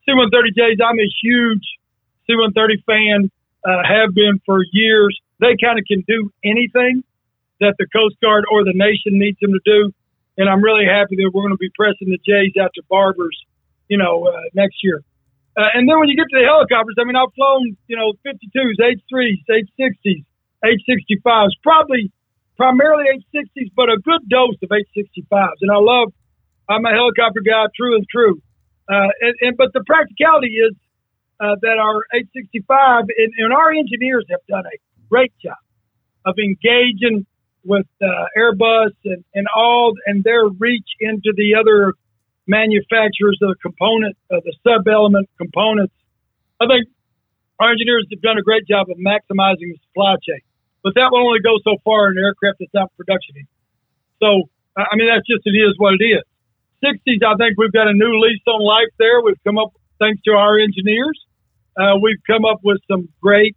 C-130Js, 0.06 0.78
I'm 0.78 0.98
a 0.98 1.10
huge 1.22 1.66
C-130 2.26 2.84
fan, 2.86 3.30
uh, 3.64 3.82
have 3.82 4.14
been 4.14 4.40
for 4.46 4.62
years. 4.72 5.18
They 5.40 5.56
kind 5.62 5.78
of 5.78 5.84
can 5.86 6.04
do 6.06 6.30
anything 6.44 7.02
that 7.60 7.74
the 7.78 7.86
Coast 7.86 8.16
Guard 8.22 8.44
or 8.50 8.64
the 8.64 8.74
nation 8.74 9.18
needs 9.18 9.38
them 9.40 9.52
to 9.52 9.60
do. 9.64 9.92
And 10.38 10.48
I'm 10.48 10.62
really 10.62 10.86
happy 10.86 11.16
that 11.16 11.30
we're 11.32 11.42
going 11.42 11.54
to 11.54 11.60
be 11.60 11.70
pressing 11.74 12.08
the 12.08 12.18
J's 12.24 12.54
out 12.60 12.70
to 12.74 12.82
Barbers, 12.88 13.36
you 13.88 13.98
know, 13.98 14.26
uh, 14.26 14.40
next 14.54 14.82
year. 14.82 15.02
Uh, 15.56 15.68
and 15.74 15.88
then 15.88 15.98
when 16.00 16.08
you 16.08 16.16
get 16.16 16.28
to 16.32 16.38
the 16.40 16.48
helicopters, 16.48 16.96
I 16.98 17.04
mean, 17.04 17.16
I've 17.16 17.32
flown, 17.34 17.76
you 17.86 17.96
know, 17.96 18.16
52s, 18.24 18.80
H3s, 18.80 19.44
H60s, 19.50 20.24
H65s, 20.64 21.50
probably 21.62 22.10
primarily 22.56 23.04
H60s, 23.34 23.70
but 23.76 23.90
a 23.90 23.98
good 23.98 24.28
dose 24.28 24.56
of 24.62 24.70
H65s. 24.70 25.60
And 25.60 25.70
I 25.70 25.76
love, 25.76 26.12
I'm 26.68 26.84
a 26.84 26.90
helicopter 26.90 27.42
guy, 27.44 27.66
true 27.76 27.96
and 27.96 28.06
true. 28.08 28.40
Uh, 28.88 29.08
and, 29.20 29.34
and, 29.40 29.56
but 29.56 29.72
the 29.74 29.84
practicality 29.86 30.56
is 30.56 30.74
uh, 31.40 31.56
that 31.60 31.78
our 31.78 32.02
H65 32.14 33.08
and, 33.16 33.32
and, 33.36 33.52
our 33.52 33.72
engineers 33.72 34.24
have 34.30 34.40
done 34.48 34.64
a 34.66 34.76
great 35.08 35.32
job 35.42 35.56
of 36.24 36.36
engaging 36.38 37.26
with 37.64 37.86
uh, 38.02 38.26
Airbus 38.36 38.92
and, 39.04 39.24
and 39.34 39.46
all 39.54 39.94
and 40.06 40.24
their 40.24 40.46
reach 40.46 40.88
into 41.00 41.32
the 41.36 41.54
other 41.58 41.94
manufacturers 42.46 43.38
of 43.42 43.54
the 43.54 43.60
component, 43.62 44.16
uh, 44.30 44.40
the 44.44 44.54
sub 44.66 44.86
element 44.88 45.28
components. 45.38 45.94
I 46.60 46.66
think 46.66 46.88
our 47.60 47.70
engineers 47.70 48.06
have 48.10 48.22
done 48.22 48.38
a 48.38 48.42
great 48.42 48.66
job 48.66 48.88
of 48.90 48.98
maximizing 48.98 49.70
the 49.70 49.78
supply 49.88 50.16
chain, 50.22 50.42
but 50.82 50.94
that 50.94 51.10
will 51.10 51.26
only 51.26 51.40
go 51.40 51.58
so 51.62 51.78
far 51.84 52.10
in 52.10 52.18
an 52.18 52.24
aircraft 52.24 52.58
that's 52.60 52.74
not 52.74 52.90
production. 52.96 53.46
So, 54.22 54.50
I 54.76 54.94
mean, 54.96 55.08
that's 55.08 55.26
just 55.26 55.46
it 55.46 55.54
is 55.54 55.74
what 55.78 55.94
it 55.98 56.04
is. 56.04 56.24
60s, 56.82 57.22
I 57.22 57.36
think 57.38 57.58
we've 57.58 57.72
got 57.72 57.86
a 57.86 57.94
new 57.94 58.18
lease 58.18 58.42
on 58.46 58.60
life 58.60 58.90
there. 58.98 59.22
We've 59.22 59.38
come 59.44 59.58
up, 59.58 59.70
thanks 60.00 60.22
to 60.22 60.32
our 60.32 60.58
engineers, 60.58 61.18
uh, 61.76 61.96
we've 62.02 62.20
come 62.26 62.44
up 62.44 62.60
with 62.62 62.78
some 62.90 63.08
great, 63.20 63.56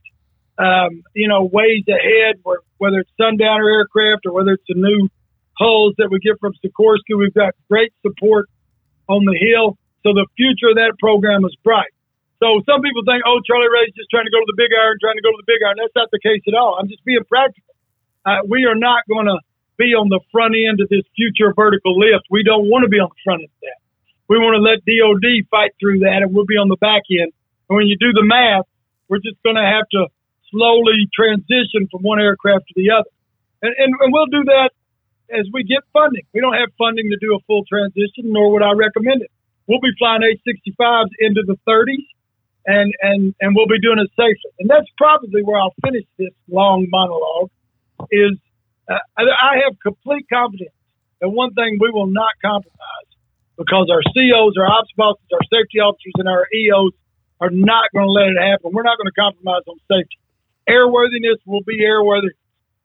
um, 0.57 1.03
you 1.13 1.27
know, 1.27 1.43
ways 1.43 1.83
ahead, 1.89 2.35
where, 2.43 2.59
whether 2.77 2.99
it's 2.99 3.09
Sundowner 3.19 3.67
aircraft 3.67 4.25
or 4.25 4.33
whether 4.33 4.51
it's 4.51 4.63
the 4.67 4.75
new 4.75 5.09
hulls 5.57 5.95
that 5.97 6.09
we 6.11 6.19
get 6.19 6.39
from 6.39 6.53
Sikorsky. 6.63 7.17
We've 7.17 7.33
got 7.33 7.53
great 7.69 7.93
support 8.05 8.47
on 9.07 9.25
the 9.25 9.37
Hill. 9.37 9.77
So 10.03 10.13
the 10.13 10.27
future 10.37 10.73
of 10.73 10.77
that 10.77 10.93
program 11.01 11.45
is 11.45 11.55
bright. 11.63 11.89
So 12.43 12.61
some 12.67 12.83
people 12.83 13.01
think, 13.07 13.23
oh, 13.25 13.39
Charlie 13.47 13.71
Ray's 13.71 13.95
just 13.95 14.11
trying 14.11 14.27
to 14.27 14.33
go 14.33 14.43
to 14.43 14.49
the 14.49 14.59
big 14.59 14.69
iron, 14.75 14.99
trying 14.99 15.17
to 15.17 15.25
go 15.25 15.31
to 15.31 15.39
the 15.39 15.49
big 15.49 15.63
iron. 15.63 15.79
That's 15.79 15.95
not 15.95 16.11
the 16.11 16.21
case 16.21 16.43
at 16.45 16.53
all. 16.53 16.77
I'm 16.77 16.91
just 16.91 17.01
being 17.07 17.23
practical. 17.25 17.73
Uh, 18.25 18.43
we 18.45 18.65
are 18.65 18.75
not 18.75 19.07
going 19.07 19.25
to 19.25 19.39
be 19.77 19.95
on 19.95 20.09
the 20.09 20.19
front 20.31 20.55
end 20.55 20.81
of 20.81 20.89
this 20.89 21.03
future 21.15 21.53
vertical 21.55 21.97
lift. 21.97 22.27
We 22.29 22.43
don't 22.43 22.67
want 22.67 22.83
to 22.83 22.91
be 22.91 22.99
on 22.99 23.09
the 23.09 23.21
front 23.23 23.47
end 23.47 23.53
of 23.53 23.61
that. 23.63 23.79
We 24.27 24.37
want 24.41 24.57
to 24.57 24.63
let 24.63 24.81
DOD 24.83 25.47
fight 25.49 25.77
through 25.79 26.05
that, 26.05 26.25
and 26.25 26.33
we'll 26.33 26.49
be 26.49 26.57
on 26.57 26.67
the 26.67 26.81
back 26.81 27.05
end. 27.09 27.31
And 27.69 27.73
when 27.77 27.87
you 27.87 27.95
do 27.97 28.11
the 28.11 28.25
math, 28.25 28.65
we're 29.07 29.21
just 29.21 29.37
going 29.45 29.55
to 29.55 29.65
have 29.65 29.85
to 29.93 30.09
slowly 30.49 31.07
transition 31.13 31.87
from 31.91 32.01
one 32.01 32.19
aircraft 32.19 32.65
to 32.67 32.73
the 32.75 32.91
other. 32.91 33.09
And, 33.61 33.73
and, 33.77 33.93
and 34.01 34.09
we'll 34.13 34.29
do 34.29 34.43
that 34.49 34.73
as 35.31 35.45
we 35.53 35.63
get 35.63 35.81
funding. 35.93 36.23
We 36.33 36.41
don't 36.41 36.55
have 36.55 36.69
funding 36.77 37.09
to 37.09 37.17
do 37.19 37.35
a 37.35 37.39
full 37.47 37.63
transition, 37.65 38.31
nor 38.31 38.51
would 38.53 38.63
I 38.63 38.73
recommend 38.73 39.21
it. 39.21 39.31
We'll 39.67 39.81
be 39.81 39.93
flying 39.97 40.21
H-65s 40.23 41.09
into 41.19 41.41
the 41.45 41.57
30s, 41.67 42.05
and 42.65 42.93
and 43.01 43.33
and 43.41 43.55
we'll 43.55 43.67
be 43.67 43.79
doing 43.81 43.97
it 43.99 44.09
safely. 44.13 44.51
And 44.59 44.69
that's 44.69 44.87
probably 44.97 45.41
where 45.41 45.59
I'll 45.59 45.73
finish 45.83 46.05
this 46.17 46.33
long 46.49 46.87
monologue. 46.89 47.49
Is 48.11 48.37
uh, 48.89 48.99
I 49.17 49.65
have 49.65 49.79
complete 49.81 50.27
confidence 50.31 50.75
that 51.21 51.29
one 51.29 51.53
thing 51.53 51.77
we 51.79 51.89
will 51.89 52.07
not 52.07 52.33
compromise 52.41 53.09
because 53.57 53.89
our 53.89 54.03
COs, 54.13 54.53
our 54.59 54.69
ops 54.69 54.91
bosses, 54.97 55.25
our 55.33 55.41
safety 55.49 55.79
officers, 55.79 56.13
and 56.17 56.27
our 56.27 56.45
EOs 56.53 56.91
are 57.39 57.49
not 57.49 57.89
going 57.93 58.05
to 58.05 58.11
let 58.11 58.27
it 58.29 58.37
happen. 58.37 58.71
We're 58.73 58.83
not 58.83 58.97
going 58.97 59.09
to 59.09 59.17
compromise 59.19 59.63
on 59.67 59.79
safety. 59.89 60.19
Airworthiness 60.69 61.39
will 61.45 61.63
be 61.63 61.81
airworthy, 61.81 62.35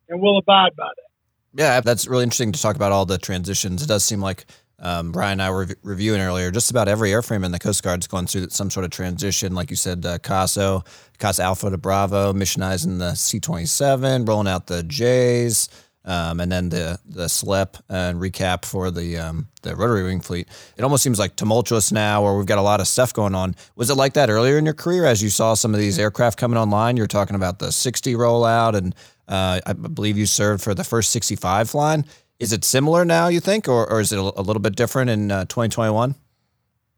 and 0.09 0.21
we'll 0.21 0.39
abide 0.39 0.77
by 0.77 0.89
that. 0.89 1.10
Yeah, 1.55 1.81
that's 1.81 2.07
really 2.07 2.23
interesting 2.23 2.53
to 2.53 2.61
talk 2.61 2.77
about 2.77 2.93
all 2.93 3.07
the 3.07 3.19
transitions. 3.19 3.83
It 3.83 3.87
does 3.89 4.05
seem 4.05 4.21
like 4.21 4.45
um, 4.79 5.13
Brian 5.13 5.33
and 5.33 5.43
I 5.43 5.51
were 5.51 5.69
reviewing 5.83 6.21
earlier. 6.21 6.51
Just 6.51 6.71
about 6.71 6.89
every 6.89 7.11
airframe 7.11 7.45
in 7.45 7.53
the 7.53 7.59
Coast 7.59 7.83
Guard's 7.83 8.07
going 8.07 8.27
through 8.27 8.49
some 8.51 8.71
sort 8.71 8.85
of 8.85 8.91
transition. 8.91 9.55
Like 9.55 9.71
you 9.71 9.77
said, 9.77 10.07
uh, 10.07 10.19
CASO, 10.19 10.85
CASA 11.19 11.43
Alpha 11.43 11.71
to 11.71 11.77
Bravo, 11.77 12.33
missionizing 12.33 12.99
the 12.99 13.15
C 13.15 13.41
27, 13.41 14.25
rolling 14.25 14.49
out 14.49 14.67
the 14.67 14.83
J's. 14.83 15.69
Um, 16.03 16.41
and 16.41 16.51
then 16.51 16.71
the 16.71 16.99
the 17.05 17.29
SLEP 17.29 17.77
and 17.91 18.19
recap 18.19 18.65
for 18.65 18.91
the 18.91 19.19
um, 19.19 19.49
the 19.61 19.77
rotary 19.77 20.03
wing 20.03 20.21
fleet. 20.21 20.49
It 20.79 20.83
almost 20.83 21.03
seems 21.03 21.19
like 21.19 21.37
tumultuous 21.37 21.93
now, 21.93 22.25
where 22.25 22.35
we've 22.35 22.47
got 22.47 22.57
a 22.57 22.63
lot 22.63 22.81
of 22.81 22.89
stuff 22.89 23.13
going 23.13 23.35
on. 23.35 23.55
Was 23.77 23.91
it 23.91 23.97
like 23.97 24.15
that 24.15 24.31
earlier 24.31 24.57
in 24.57 24.65
your 24.65 24.73
career 24.73 25.05
as 25.05 25.23
you 25.23 25.29
saw 25.29 25.53
some 25.53 25.75
of 25.75 25.79
these 25.79 25.99
aircraft 25.99 26.39
coming 26.39 26.57
online? 26.57 26.97
You're 26.97 27.07
talking 27.07 27.37
about 27.37 27.59
the 27.59 27.71
60 27.71 28.15
rollout 28.15 28.75
and 28.75 28.95
uh, 29.31 29.61
I 29.65 29.73
believe 29.73 30.19
you 30.19 30.27
served 30.27 30.63
for 30.63 30.75
the 30.75 30.85
first 30.85 31.11
65 31.11 31.71
flying. 31.71 32.05
Is 32.39 32.53
it 32.53 32.65
similar 32.65 33.05
now, 33.05 33.29
you 33.29 33.39
think, 33.39 33.69
or, 33.69 33.89
or 33.89 34.01
is 34.01 34.13
it 34.13 34.19
a 34.19 34.43
little 34.43 34.61
bit 34.61 34.75
different 34.75 35.11
in 35.11 35.31
uh, 35.31 35.45
2021? 35.45 36.15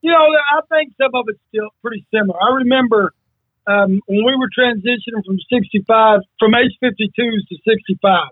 You 0.00 0.10
know, 0.10 0.16
I 0.16 0.60
think 0.70 0.94
some 1.00 1.14
of 1.14 1.26
it's 1.28 1.38
still 1.48 1.68
pretty 1.82 2.06
similar. 2.10 2.38
I 2.40 2.56
remember 2.56 3.12
um, 3.66 4.00
when 4.06 4.24
we 4.24 4.34
were 4.34 4.50
transitioning 4.50 5.22
from 5.24 5.38
65, 5.52 6.20
from 6.38 6.54
H-52s 6.54 7.46
to 7.48 7.56
65s. 7.68 8.26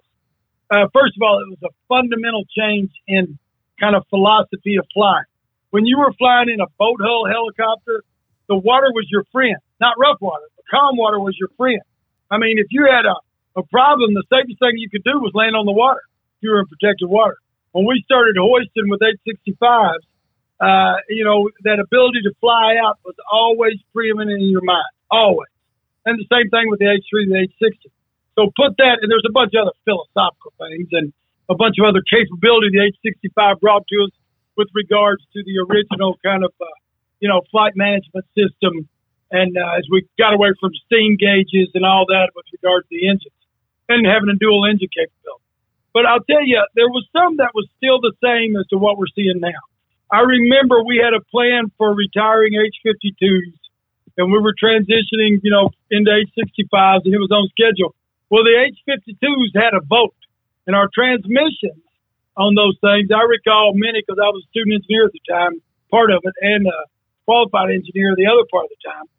Uh, 0.71 0.87
first 0.95 1.15
of 1.19 1.23
all, 1.23 1.43
it 1.43 1.51
was 1.51 1.59
a 1.65 1.75
fundamental 1.89 2.45
change 2.57 2.91
in 3.07 3.39
kind 3.79 3.97
of 3.97 4.07
philosophy 4.09 4.77
of 4.77 4.87
flying. 4.95 5.25
When 5.71 5.87
you 5.87 5.99
were 5.99 6.13
flying 6.19 6.49
in 6.49 6.61
a 6.61 6.67
boat 6.79 7.01
hull 7.03 7.27
helicopter, 7.27 8.03
the 8.49 8.57
water 8.57 8.91
was 8.93 9.07
your 9.11 9.25
friend, 9.33 9.57
not 9.81 9.95
rough 9.99 10.19
water. 10.21 10.45
The 10.57 10.63
calm 10.71 10.97
water 10.97 11.19
was 11.19 11.37
your 11.39 11.51
friend. 11.57 11.83
I 12.31 12.39
mean, 12.39 12.59
if 12.59 12.67
you 12.71 12.87
had 12.87 13.07
a 13.07 13.15
a 13.57 13.63
problem, 13.63 14.15
the 14.15 14.25
safest 14.31 14.59
thing 14.59 14.77
you 14.77 14.91
could 14.91 15.05
do 15.05 15.19
was 15.19 15.33
land 15.35 15.57
on 15.57 15.67
the 15.67 15.73
water 15.73 16.03
you 16.41 16.51
were 16.51 16.61
in 16.61 16.67
protected 16.67 17.09
water. 17.09 17.37
When 17.73 17.87
we 17.87 18.03
started 18.05 18.37
hoisting 18.37 18.91
with 18.91 19.01
H-65s, 19.03 20.03
uh, 20.61 20.97
you 21.09 21.25
know, 21.25 21.49
that 21.65 21.81
ability 21.81 22.21
to 22.25 22.33
fly 22.41 22.77
out 22.77 22.99
was 23.05 23.15
always 23.31 23.79
preeminent 23.93 24.43
in 24.43 24.49
your 24.49 24.65
mind, 24.65 24.93
always. 25.11 25.49
And 26.05 26.19
the 26.19 26.29
same 26.29 26.51
thing 26.51 26.69
with 26.69 26.81
the 26.81 26.91
H-3 26.91 27.29
and 27.29 27.33
the 27.33 27.41
H-60. 27.49 27.93
So 28.37 28.51
put 28.57 28.77
that, 28.79 29.01
and 29.01 29.09
there's 29.11 29.27
a 29.29 29.33
bunch 29.33 29.53
of 29.55 29.69
other 29.69 29.77
philosophical 29.85 30.53
things 30.59 30.89
and 30.93 31.13
a 31.49 31.55
bunch 31.55 31.77
of 31.79 31.87
other 31.87 32.03
capability 32.03 32.73
the 32.73 32.93
H-65 32.93 33.61
brought 33.61 33.87
to 33.89 33.97
us 34.05 34.13
with 34.57 34.69
regards 34.75 35.23
to 35.33 35.43
the 35.45 35.61
original 35.65 36.19
kind 36.25 36.45
of, 36.45 36.53
uh, 36.61 36.67
you 37.21 37.29
know, 37.29 37.43
flight 37.51 37.73
management 37.77 38.27
system. 38.37 38.89
And 39.31 39.57
uh, 39.57 39.79
as 39.79 39.87
we 39.91 40.05
got 40.19 40.35
away 40.35 40.51
from 40.61 40.73
steam 40.87 41.17
gauges 41.17 41.71
and 41.75 41.85
all 41.85 42.05
that 42.09 42.33
with 42.35 42.47
regards 42.53 42.89
to 42.89 42.97
the 42.97 43.09
engines 43.09 43.40
and 43.91 44.07
having 44.07 44.31
a 44.31 44.39
dual 44.39 44.65
engine 44.71 44.89
capability. 44.95 45.43
But 45.93 46.07
I'll 46.07 46.23
tell 46.23 46.47
you, 46.47 46.63
there 46.79 46.89
was 46.89 47.03
some 47.11 47.43
that 47.43 47.51
was 47.51 47.67
still 47.77 47.99
the 47.99 48.15
same 48.23 48.55
as 48.55 48.67
to 48.71 48.79
what 48.79 48.95
we're 48.95 49.11
seeing 49.15 49.43
now. 49.43 49.59
I 50.11 50.23
remember 50.23 50.83
we 50.83 51.03
had 51.03 51.15
a 51.15 51.23
plan 51.31 51.71
for 51.79 51.95
retiring 51.95 52.55
H-52s, 52.55 53.59
and 54.19 54.31
we 54.31 54.39
were 54.39 54.55
transitioning, 54.55 55.43
you 55.43 55.51
know, 55.51 55.71
into 55.91 56.11
H-65s, 56.11 57.03
and 57.07 57.15
it 57.15 57.23
was 57.23 57.35
on 57.35 57.51
schedule. 57.51 57.95
Well, 58.31 58.47
the 58.47 58.55
H-52s 58.71 59.59
had 59.59 59.75
a 59.75 59.83
vote, 59.83 60.15
and 60.67 60.75
our 60.75 60.87
transmissions 60.95 61.83
on 62.39 62.55
those 62.55 62.79
things, 62.79 63.11
I 63.11 63.27
recall 63.27 63.75
many 63.75 64.03
because 64.07 64.23
I 64.23 64.31
was 64.31 64.47
a 64.47 64.51
student 64.55 64.83
engineer 64.83 65.11
at 65.11 65.13
the 65.13 65.25
time, 65.27 65.59
part 65.91 66.15
of 66.15 66.23
it, 66.23 66.35
and 66.39 66.67
a 66.67 66.79
qualified 67.27 67.75
engineer 67.75 68.15
the 68.15 68.31
other 68.31 68.47
part 68.51 68.71
of 68.71 68.71
the 68.71 68.83
time 68.87 69.11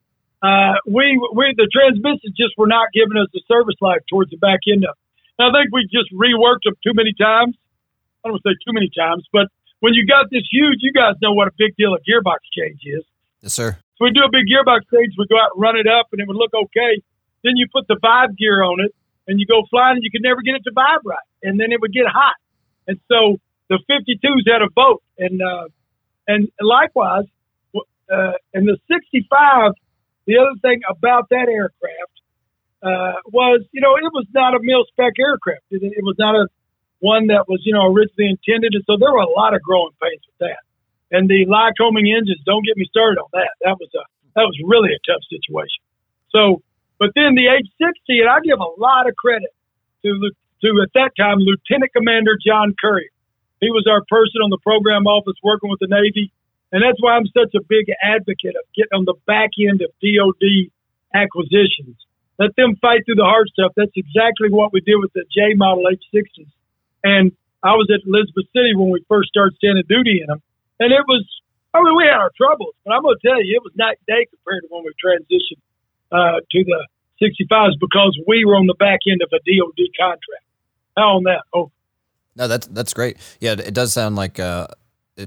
uh, 0.41 0.81
we 0.89 1.21
we 1.33 1.53
the 1.55 1.69
transmissions 1.69 2.33
just 2.33 2.57
were 2.57 2.67
not 2.67 2.89
giving 2.93 3.17
us 3.17 3.29
the 3.33 3.41
service 3.47 3.77
life 3.79 4.01
towards 4.09 4.33
the 4.33 4.41
back 4.41 4.65
end 4.65 4.83
of. 4.85 4.97
And 5.37 5.49
I 5.49 5.49
think 5.53 5.69
we 5.73 5.85
just 5.85 6.09
reworked 6.13 6.65
them 6.65 6.75
too 6.81 6.93
many 6.93 7.13
times. 7.13 7.53
I 8.21 8.29
don't 8.29 8.37
want 8.37 8.43
to 8.45 8.53
say 8.53 8.57
too 8.65 8.73
many 8.73 8.89
times, 8.89 9.25
but 9.33 9.49
when 9.81 9.93
you 9.93 10.05
got 10.05 10.29
this 10.29 10.45
huge, 10.49 10.81
you 10.81 10.93
guys 10.93 11.17
know 11.21 11.33
what 11.33 11.47
a 11.49 11.55
big 11.57 11.73
deal 11.77 11.93
a 11.93 12.01
gearbox 12.05 12.45
change 12.53 12.81
is. 12.85 13.01
Yes, 13.41 13.53
sir. 13.53 13.77
So 13.97 14.05
we 14.05 14.11
do 14.13 14.21
a 14.21 14.29
big 14.29 14.45
gearbox 14.45 14.85
change, 14.93 15.13
we 15.17 15.25
go 15.25 15.37
out 15.37 15.57
and 15.57 15.61
run 15.61 15.77
it 15.77 15.89
up, 15.89 16.09
and 16.13 16.21
it 16.21 16.27
would 16.27 16.37
look 16.37 16.53
okay. 16.53 17.01
Then 17.43 17.57
you 17.57 17.65
put 17.73 17.87
the 17.87 17.97
vibe 17.97 18.37
gear 18.37 18.61
on 18.61 18.81
it, 18.81 18.93
and 19.27 19.39
you 19.39 19.45
go 19.45 19.65
flying, 19.69 19.97
and 19.97 20.03
you 20.03 20.11
could 20.11 20.21
never 20.21 20.41
get 20.41 20.53
it 20.53 20.63
to 20.65 20.71
vibe 20.71 21.01
right, 21.05 21.25
and 21.41 21.59
then 21.59 21.71
it 21.71 21.81
would 21.81 21.93
get 21.93 22.05
hot. 22.05 22.37
And 22.87 22.99
so 23.09 23.37
the 23.69 23.79
52s 23.89 24.45
had 24.45 24.61
a 24.61 24.69
vote, 24.73 25.01
and 25.17 25.41
uh, 25.41 25.69
and 26.27 26.49
likewise, 26.61 27.25
uh, 27.73 28.37
and 28.53 28.67
the 28.67 28.77
65 28.89 29.73
the 30.25 30.37
other 30.37 30.55
thing 30.61 30.81
about 30.89 31.29
that 31.29 31.49
aircraft 31.49 32.15
uh, 32.81 33.21
was, 33.29 33.61
you 33.71 33.81
know, 33.81 33.95
it 33.95 34.09
was 34.13 34.25
not 34.33 34.55
a 34.55 34.59
mil 34.61 34.85
spec 34.89 35.13
aircraft. 35.19 35.65
It, 35.69 35.83
it 35.83 36.03
was 36.03 36.15
not 36.17 36.35
a 36.35 36.47
one 36.99 37.27
that 37.27 37.49
was, 37.49 37.61
you 37.65 37.73
know, 37.73 37.89
originally 37.89 38.29
intended. 38.29 38.73
And 38.73 38.85
so 38.85 38.97
there 38.97 39.11
were 39.11 39.25
a 39.25 39.33
lot 39.33 39.53
of 39.53 39.61
growing 39.61 39.93
pains 40.01 40.21
with 40.25 40.49
that. 40.49 40.61
And 41.11 41.27
the 41.27 41.45
Lycoming 41.49 42.07
engines, 42.07 42.39
don't 42.45 42.65
get 42.65 42.77
me 42.77 42.85
started 42.87 43.19
on 43.19 43.29
that. 43.33 43.51
That 43.61 43.75
was 43.77 43.89
a 43.93 44.03
that 44.33 44.47
was 44.47 44.55
really 44.63 44.95
a 44.95 45.01
tough 45.03 45.19
situation. 45.27 45.83
So, 46.31 46.63
but 46.95 47.11
then 47.19 47.35
the 47.35 47.51
H-60, 47.51 48.23
and 48.23 48.29
I 48.31 48.39
give 48.39 48.63
a 48.63 48.71
lot 48.79 49.09
of 49.09 49.15
credit 49.19 49.51
to 50.03 50.31
to 50.63 50.69
at 50.81 50.93
that 50.93 51.11
time 51.17 51.41
Lieutenant 51.41 51.91
Commander 51.91 52.37
John 52.39 52.73
Curry. 52.79 53.09
He 53.59 53.69
was 53.69 53.85
our 53.89 54.01
person 54.07 54.41
on 54.41 54.49
the 54.49 54.61
program 54.63 55.05
office 55.05 55.37
working 55.43 55.69
with 55.69 55.79
the 55.79 55.89
Navy. 55.89 56.31
And 56.71 56.81
that's 56.81 56.99
why 57.03 57.19
I'm 57.19 57.27
such 57.27 57.51
a 57.55 57.63
big 57.67 57.91
advocate 58.01 58.55
of 58.55 58.63
getting 58.75 58.95
on 58.95 59.05
the 59.05 59.19
back 59.27 59.51
end 59.59 59.83
of 59.83 59.91
DOD 59.99 60.71
acquisitions. 61.13 61.99
Let 62.39 62.55
them 62.55 62.79
fight 62.79 63.03
through 63.05 63.19
the 63.19 63.27
hard 63.27 63.51
stuff. 63.51 63.75
That's 63.75 63.93
exactly 63.95 64.49
what 64.49 64.71
we 64.71 64.79
did 64.81 64.97
with 64.97 65.11
the 65.13 65.27
J 65.29 65.53
model 65.53 65.83
H60s. 65.85 66.49
And 67.03 67.35
I 67.61 67.75
was 67.75 67.91
at 67.93 68.07
Elizabeth 68.07 68.47
City 68.55 68.73
when 68.73 68.89
we 68.89 69.03
first 69.07 69.29
started 69.29 69.55
standing 69.57 69.83
duty 69.87 70.23
in 70.23 70.27
them. 70.27 70.41
And 70.79 70.89
it 70.89 71.05
was, 71.05 71.27
I 71.75 71.83
mean, 71.83 71.95
we 71.95 72.07
had 72.07 72.17
our 72.17 72.31
troubles, 72.33 72.73
but 72.83 72.95
I'm 72.95 73.03
going 73.03 73.19
to 73.19 73.27
tell 73.27 73.37
you, 73.43 73.59
it 73.59 73.63
was 73.63 73.75
night 73.75 73.99
and 74.01 74.07
day 74.17 74.25
compared 74.31 74.63
to 74.63 74.69
when 74.71 74.87
we 74.87 74.95
transitioned 74.97 75.61
uh, 76.09 76.39
to 76.39 76.59
the 76.63 76.81
65s 77.21 77.77
because 77.79 78.17
we 78.25 78.45
were 78.45 78.55
on 78.55 78.65
the 78.65 78.79
back 78.79 78.99
end 79.05 79.21
of 79.21 79.29
a 79.29 79.39
DOD 79.45 79.81
contract. 79.99 80.47
How 80.97 81.21
on 81.21 81.23
that? 81.23 81.43
Oh, 81.53 81.71
no, 82.35 82.47
that's 82.47 82.67
that's 82.67 82.93
great. 82.93 83.17
Yeah, 83.39 83.53
it 83.53 83.73
does 83.73 83.93
sound 83.93 84.15
like 84.15 84.39
uh, 84.39 84.67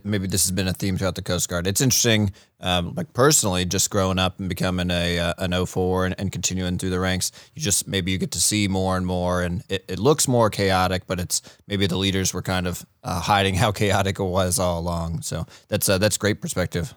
maybe 0.02 0.26
this 0.26 0.44
has 0.44 0.50
been 0.50 0.68
a 0.68 0.72
theme 0.72 0.96
throughout 0.96 1.14
the 1.14 1.22
Coast 1.22 1.48
Guard. 1.48 1.66
It's 1.66 1.80
interesting, 1.80 2.32
um, 2.60 2.94
like 2.94 3.12
personally, 3.12 3.64
just 3.64 3.90
growing 3.90 4.18
up 4.18 4.40
and 4.40 4.48
becoming 4.48 4.90
a 4.90 5.18
uh, 5.18 5.34
an 5.38 5.66
04 5.66 6.06
and, 6.06 6.14
and, 6.18 6.32
continuing 6.32 6.78
through 6.78 6.90
the 6.90 7.00
ranks. 7.00 7.30
You 7.54 7.62
just 7.62 7.86
maybe 7.86 8.10
you 8.10 8.18
get 8.18 8.32
to 8.32 8.40
see 8.40 8.68
more 8.68 8.96
and 8.96 9.06
more, 9.06 9.42
and 9.42 9.62
it, 9.68 9.84
it 9.88 9.98
looks 9.98 10.26
more 10.26 10.50
chaotic, 10.50 11.06
but 11.06 11.20
it's 11.20 11.42
maybe 11.66 11.86
the 11.86 11.98
leaders 11.98 12.32
were 12.32 12.42
kind 12.42 12.66
of 12.66 12.84
uh, 13.02 13.20
hiding 13.20 13.54
how 13.54 13.72
chaotic 13.82 14.18
it 14.18 14.24
was 14.24 14.58
all 14.58 14.80
along. 14.80 15.22
So 15.22 15.46
that's 15.68 15.88
uh, 15.88 15.98
that's 15.98 16.16
great 16.16 16.40
perspective. 16.40 16.94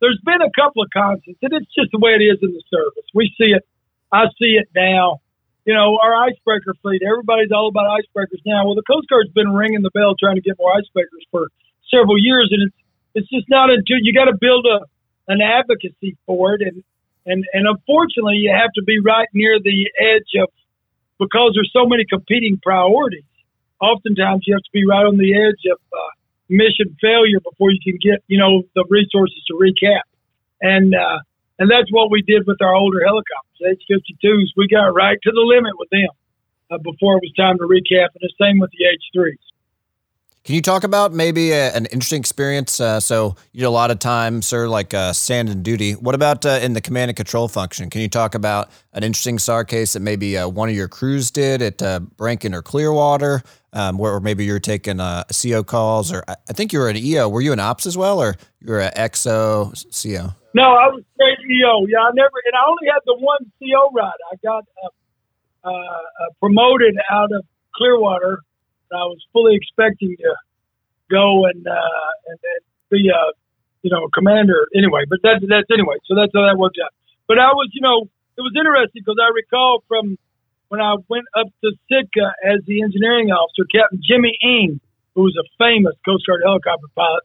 There's 0.00 0.20
been 0.24 0.42
a 0.42 0.50
couple 0.60 0.82
of 0.82 0.88
constants, 0.92 1.38
and 1.42 1.52
it's 1.52 1.72
just 1.74 1.92
the 1.92 1.98
way 1.98 2.12
it 2.12 2.22
is 2.22 2.38
in 2.42 2.52
the 2.52 2.62
service. 2.68 3.06
We 3.14 3.32
see 3.38 3.54
it. 3.54 3.64
I 4.10 4.26
see 4.38 4.58
it 4.58 4.68
now. 4.74 5.20
You 5.64 5.74
know, 5.74 5.96
our 6.02 6.26
icebreaker 6.26 6.74
fleet. 6.82 7.02
Everybody's 7.06 7.52
all 7.52 7.68
about 7.68 7.86
icebreakers 7.86 8.42
now. 8.44 8.66
Well, 8.66 8.74
the 8.74 8.82
Coast 8.82 9.06
Guard's 9.08 9.30
been 9.30 9.52
ringing 9.52 9.82
the 9.82 9.94
bell 9.94 10.16
trying 10.18 10.34
to 10.34 10.42
get 10.42 10.58
more 10.58 10.74
icebreakers 10.74 11.22
for 11.30 11.46
several 11.92 12.18
years, 12.18 12.48
and 12.50 12.68
it's 12.68 12.76
it's 13.14 13.28
just 13.28 13.48
not 13.48 13.68
until 13.70 14.00
you 14.00 14.12
got 14.12 14.26
to 14.26 14.36
build 14.40 14.66
a 14.66 14.80
an 15.28 15.40
advocacy 15.40 16.16
for 16.26 16.54
it, 16.54 16.62
and 16.62 16.82
and 17.26 17.44
and 17.52 17.66
unfortunately, 17.68 18.36
you 18.36 18.50
have 18.50 18.72
to 18.74 18.82
be 18.82 18.98
right 19.00 19.28
near 19.32 19.58
the 19.62 19.90
edge 20.00 20.32
of 20.40 20.48
because 21.18 21.52
there's 21.54 21.70
so 21.72 21.86
many 21.86 22.04
competing 22.08 22.58
priorities. 22.62 23.24
Oftentimes, 23.80 24.44
you 24.46 24.54
have 24.54 24.62
to 24.62 24.72
be 24.72 24.86
right 24.86 25.06
on 25.06 25.18
the 25.18 25.34
edge 25.34 25.62
of 25.70 25.78
uh, 25.92 26.10
mission 26.48 26.96
failure 27.00 27.40
before 27.40 27.70
you 27.70 27.78
can 27.82 27.98
get 28.02 28.22
you 28.26 28.38
know 28.38 28.62
the 28.74 28.84
resources 28.88 29.38
to 29.48 29.54
recap, 29.54 30.06
and 30.60 30.94
uh, 30.94 31.18
and 31.58 31.70
that's 31.70 31.90
what 31.92 32.10
we 32.10 32.22
did 32.22 32.46
with 32.46 32.60
our 32.60 32.74
older 32.74 33.04
helicopters, 33.04 33.78
H-52s. 33.78 34.56
We 34.56 34.66
got 34.68 34.94
right 34.94 35.18
to 35.22 35.30
the 35.30 35.44
limit 35.46 35.78
with 35.78 35.90
them 35.90 36.10
uh, 36.70 36.78
before 36.78 37.16
it 37.18 37.22
was 37.22 37.32
time 37.36 37.58
to 37.58 37.64
recap, 37.70 38.10
and 38.16 38.22
the 38.22 38.32
same 38.40 38.58
with 38.58 38.70
the 38.70 38.86
H-3s. 38.86 39.51
Can 40.44 40.56
you 40.56 40.62
talk 40.62 40.82
about 40.82 41.12
maybe 41.12 41.52
a, 41.52 41.72
an 41.72 41.86
interesting 41.86 42.18
experience? 42.18 42.80
Uh, 42.80 42.98
so 42.98 43.36
you 43.52 43.60
did 43.60 43.66
a 43.66 43.70
lot 43.70 43.92
of 43.92 44.00
time, 44.00 44.42
sir, 44.42 44.66
like 44.66 44.92
uh, 44.92 45.12
stand 45.12 45.48
and 45.48 45.62
duty. 45.62 45.92
What 45.92 46.16
about 46.16 46.44
uh, 46.44 46.58
in 46.60 46.72
the 46.72 46.80
command 46.80 47.10
and 47.10 47.16
control 47.16 47.46
function? 47.46 47.90
Can 47.90 48.00
you 48.00 48.08
talk 48.08 48.34
about 48.34 48.68
an 48.92 49.04
interesting 49.04 49.38
SAR 49.38 49.64
case 49.64 49.92
that 49.92 50.00
maybe 50.00 50.36
uh, 50.36 50.48
one 50.48 50.68
of 50.68 50.74
your 50.74 50.88
crews 50.88 51.30
did 51.30 51.62
at 51.62 51.80
uh, 51.80 52.00
Borinquen 52.16 52.54
or 52.54 52.62
Clearwater, 52.62 53.44
um, 53.72 53.98
where 53.98 54.18
maybe 54.18 54.44
you're 54.44 54.58
taking 54.58 54.98
uh, 54.98 55.22
CO 55.30 55.62
calls, 55.62 56.12
or 56.12 56.24
I 56.26 56.52
think 56.52 56.72
you 56.72 56.80
were 56.80 56.88
an 56.88 56.96
EO. 56.96 57.28
Were 57.28 57.40
you 57.40 57.52
an 57.52 57.60
ops 57.60 57.86
as 57.86 57.96
well, 57.96 58.20
or 58.20 58.34
you 58.60 58.72
were 58.72 58.80
an 58.80 58.92
XO 58.96 59.70
CO? 59.92 60.34
No, 60.54 60.64
I 60.64 60.88
was 60.88 61.04
straight 61.14 61.38
EO. 61.38 61.86
Yeah, 61.86 62.00
I 62.00 62.10
never, 62.14 62.34
and 62.46 62.56
I 62.56 62.68
only 62.68 62.88
had 62.92 63.00
the 63.06 63.14
one 63.14 63.46
CO 63.60 63.92
ride. 63.94 64.10
I 64.32 64.36
got 64.42 64.64
promoted 66.40 66.96
out 67.12 67.30
of 67.30 67.44
Clearwater 67.76 68.42
I 68.94 69.04
was 69.08 69.20
fully 69.32 69.56
expecting 69.56 70.16
to 70.16 70.32
go 71.10 71.46
and 71.46 71.66
uh, 71.66 72.10
and, 72.28 72.38
and 72.38 72.62
be 72.90 73.08
a 73.08 73.22
you 73.82 73.90
know 73.90 74.08
commander 74.12 74.68
anyway. 74.74 75.04
But 75.08 75.20
that's 75.22 75.44
that's 75.48 75.70
anyway. 75.72 75.96
So 76.06 76.14
that's 76.14 76.32
how 76.34 76.46
that 76.46 76.56
worked 76.58 76.78
out. 76.82 76.92
But 77.26 77.38
I 77.38 77.52
was 77.52 77.70
you 77.72 77.80
know 77.80 78.08
it 78.36 78.42
was 78.42 78.52
interesting 78.56 79.02
because 79.04 79.20
I 79.20 79.28
recall 79.34 79.84
from 79.88 80.18
when 80.68 80.80
I 80.80 80.96
went 81.08 81.28
up 81.36 81.52
to 81.64 81.76
Sitka 81.88 82.32
as 82.40 82.64
the 82.64 82.80
engineering 82.80 83.28
officer, 83.28 83.68
Captain 83.68 84.00
Jimmy 84.00 84.32
Ing, 84.40 84.80
who 85.14 85.28
was 85.28 85.36
a 85.36 85.44
famous 85.60 85.92
Coast 86.04 86.24
Guard 86.24 86.40
helicopter 86.40 86.88
pilot 86.96 87.24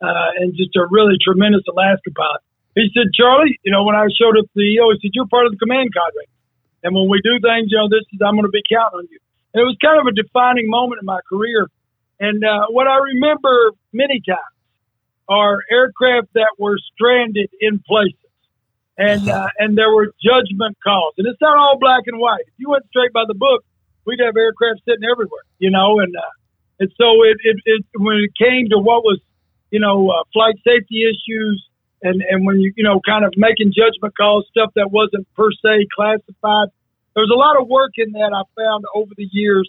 uh, 0.00 0.40
and 0.40 0.56
just 0.56 0.76
a 0.76 0.88
really 0.88 1.16
tremendous 1.20 1.62
Alaska 1.68 2.10
pilot. 2.16 2.40
He 2.76 2.88
said, 2.92 3.08
Charlie, 3.16 3.58
you 3.64 3.72
know, 3.72 3.84
when 3.84 3.96
I 3.96 4.04
showed 4.12 4.36
up 4.36 4.44
to 4.44 4.56
the 4.56 4.68
EO, 4.76 4.92
he 4.92 5.00
said, 5.00 5.12
you're 5.16 5.28
part 5.28 5.46
of 5.48 5.52
the 5.52 5.60
command 5.60 5.92
cadre. 5.92 6.28
And 6.84 6.94
when 6.94 7.08
we 7.08 7.20
do 7.24 7.40
things, 7.40 7.72
you 7.72 7.80
know, 7.80 7.88
this 7.88 8.04
is, 8.12 8.20
I'm 8.20 8.36
going 8.36 8.44
to 8.44 8.52
be 8.52 8.64
counting 8.68 9.00
on 9.00 9.08
you. 9.08 9.20
It 9.56 9.64
was 9.64 9.76
kind 9.82 9.98
of 9.98 10.06
a 10.06 10.12
defining 10.12 10.68
moment 10.68 11.00
in 11.00 11.06
my 11.06 11.20
career. 11.26 11.66
And 12.20 12.44
uh, 12.44 12.66
what 12.68 12.86
I 12.86 12.96
remember 12.96 13.72
many 13.92 14.20
times 14.20 14.56
are 15.28 15.56
aircraft 15.70 16.28
that 16.34 16.52
were 16.58 16.76
stranded 16.92 17.48
in 17.58 17.80
places. 17.80 18.20
And 18.98 19.28
uh-huh. 19.28 19.44
uh, 19.44 19.48
and 19.58 19.76
there 19.76 19.92
were 19.92 20.12
judgment 20.24 20.76
calls, 20.82 21.14
and 21.18 21.26
it's 21.26 21.40
not 21.40 21.56
all 21.56 21.76
black 21.78 22.04
and 22.06 22.18
white. 22.18 22.44
If 22.48 22.54
you 22.56 22.70
went 22.70 22.84
straight 22.88 23.12
by 23.12 23.24
the 23.28 23.34
book, 23.34 23.62
we'd 24.06 24.20
have 24.24 24.36
aircraft 24.36 24.80
sitting 24.88 25.04
everywhere, 25.04 25.44
you 25.58 25.70
know. 25.70 26.00
And 26.00 26.16
uh, 26.16 26.32
and 26.80 26.90
so 26.96 27.22
it, 27.24 27.36
it, 27.44 27.56
it 27.66 27.84
when 27.98 28.16
it 28.16 28.32
came 28.40 28.70
to 28.70 28.78
what 28.78 29.04
was, 29.04 29.20
you 29.70 29.80
know, 29.80 30.08
uh, 30.08 30.24
flight 30.32 30.56
safety 30.64 31.04
issues, 31.04 31.68
and 32.02 32.22
and 32.22 32.46
when 32.46 32.58
you 32.60 32.72
you 32.74 32.84
know 32.84 33.00
kind 33.04 33.26
of 33.26 33.34
making 33.36 33.72
judgment 33.76 34.16
calls, 34.16 34.46
stuff 34.48 34.72
that 34.76 34.90
wasn't 34.90 35.28
per 35.36 35.52
se 35.52 35.88
classified, 35.94 36.72
there's 37.16 37.32
a 37.32 37.40
lot 37.40 37.56
of 37.56 37.66
work 37.66 37.96
in 37.96 38.12
that 38.12 38.30
I 38.36 38.44
found 38.52 38.84
over 38.94 39.10
the 39.16 39.26
years. 39.32 39.64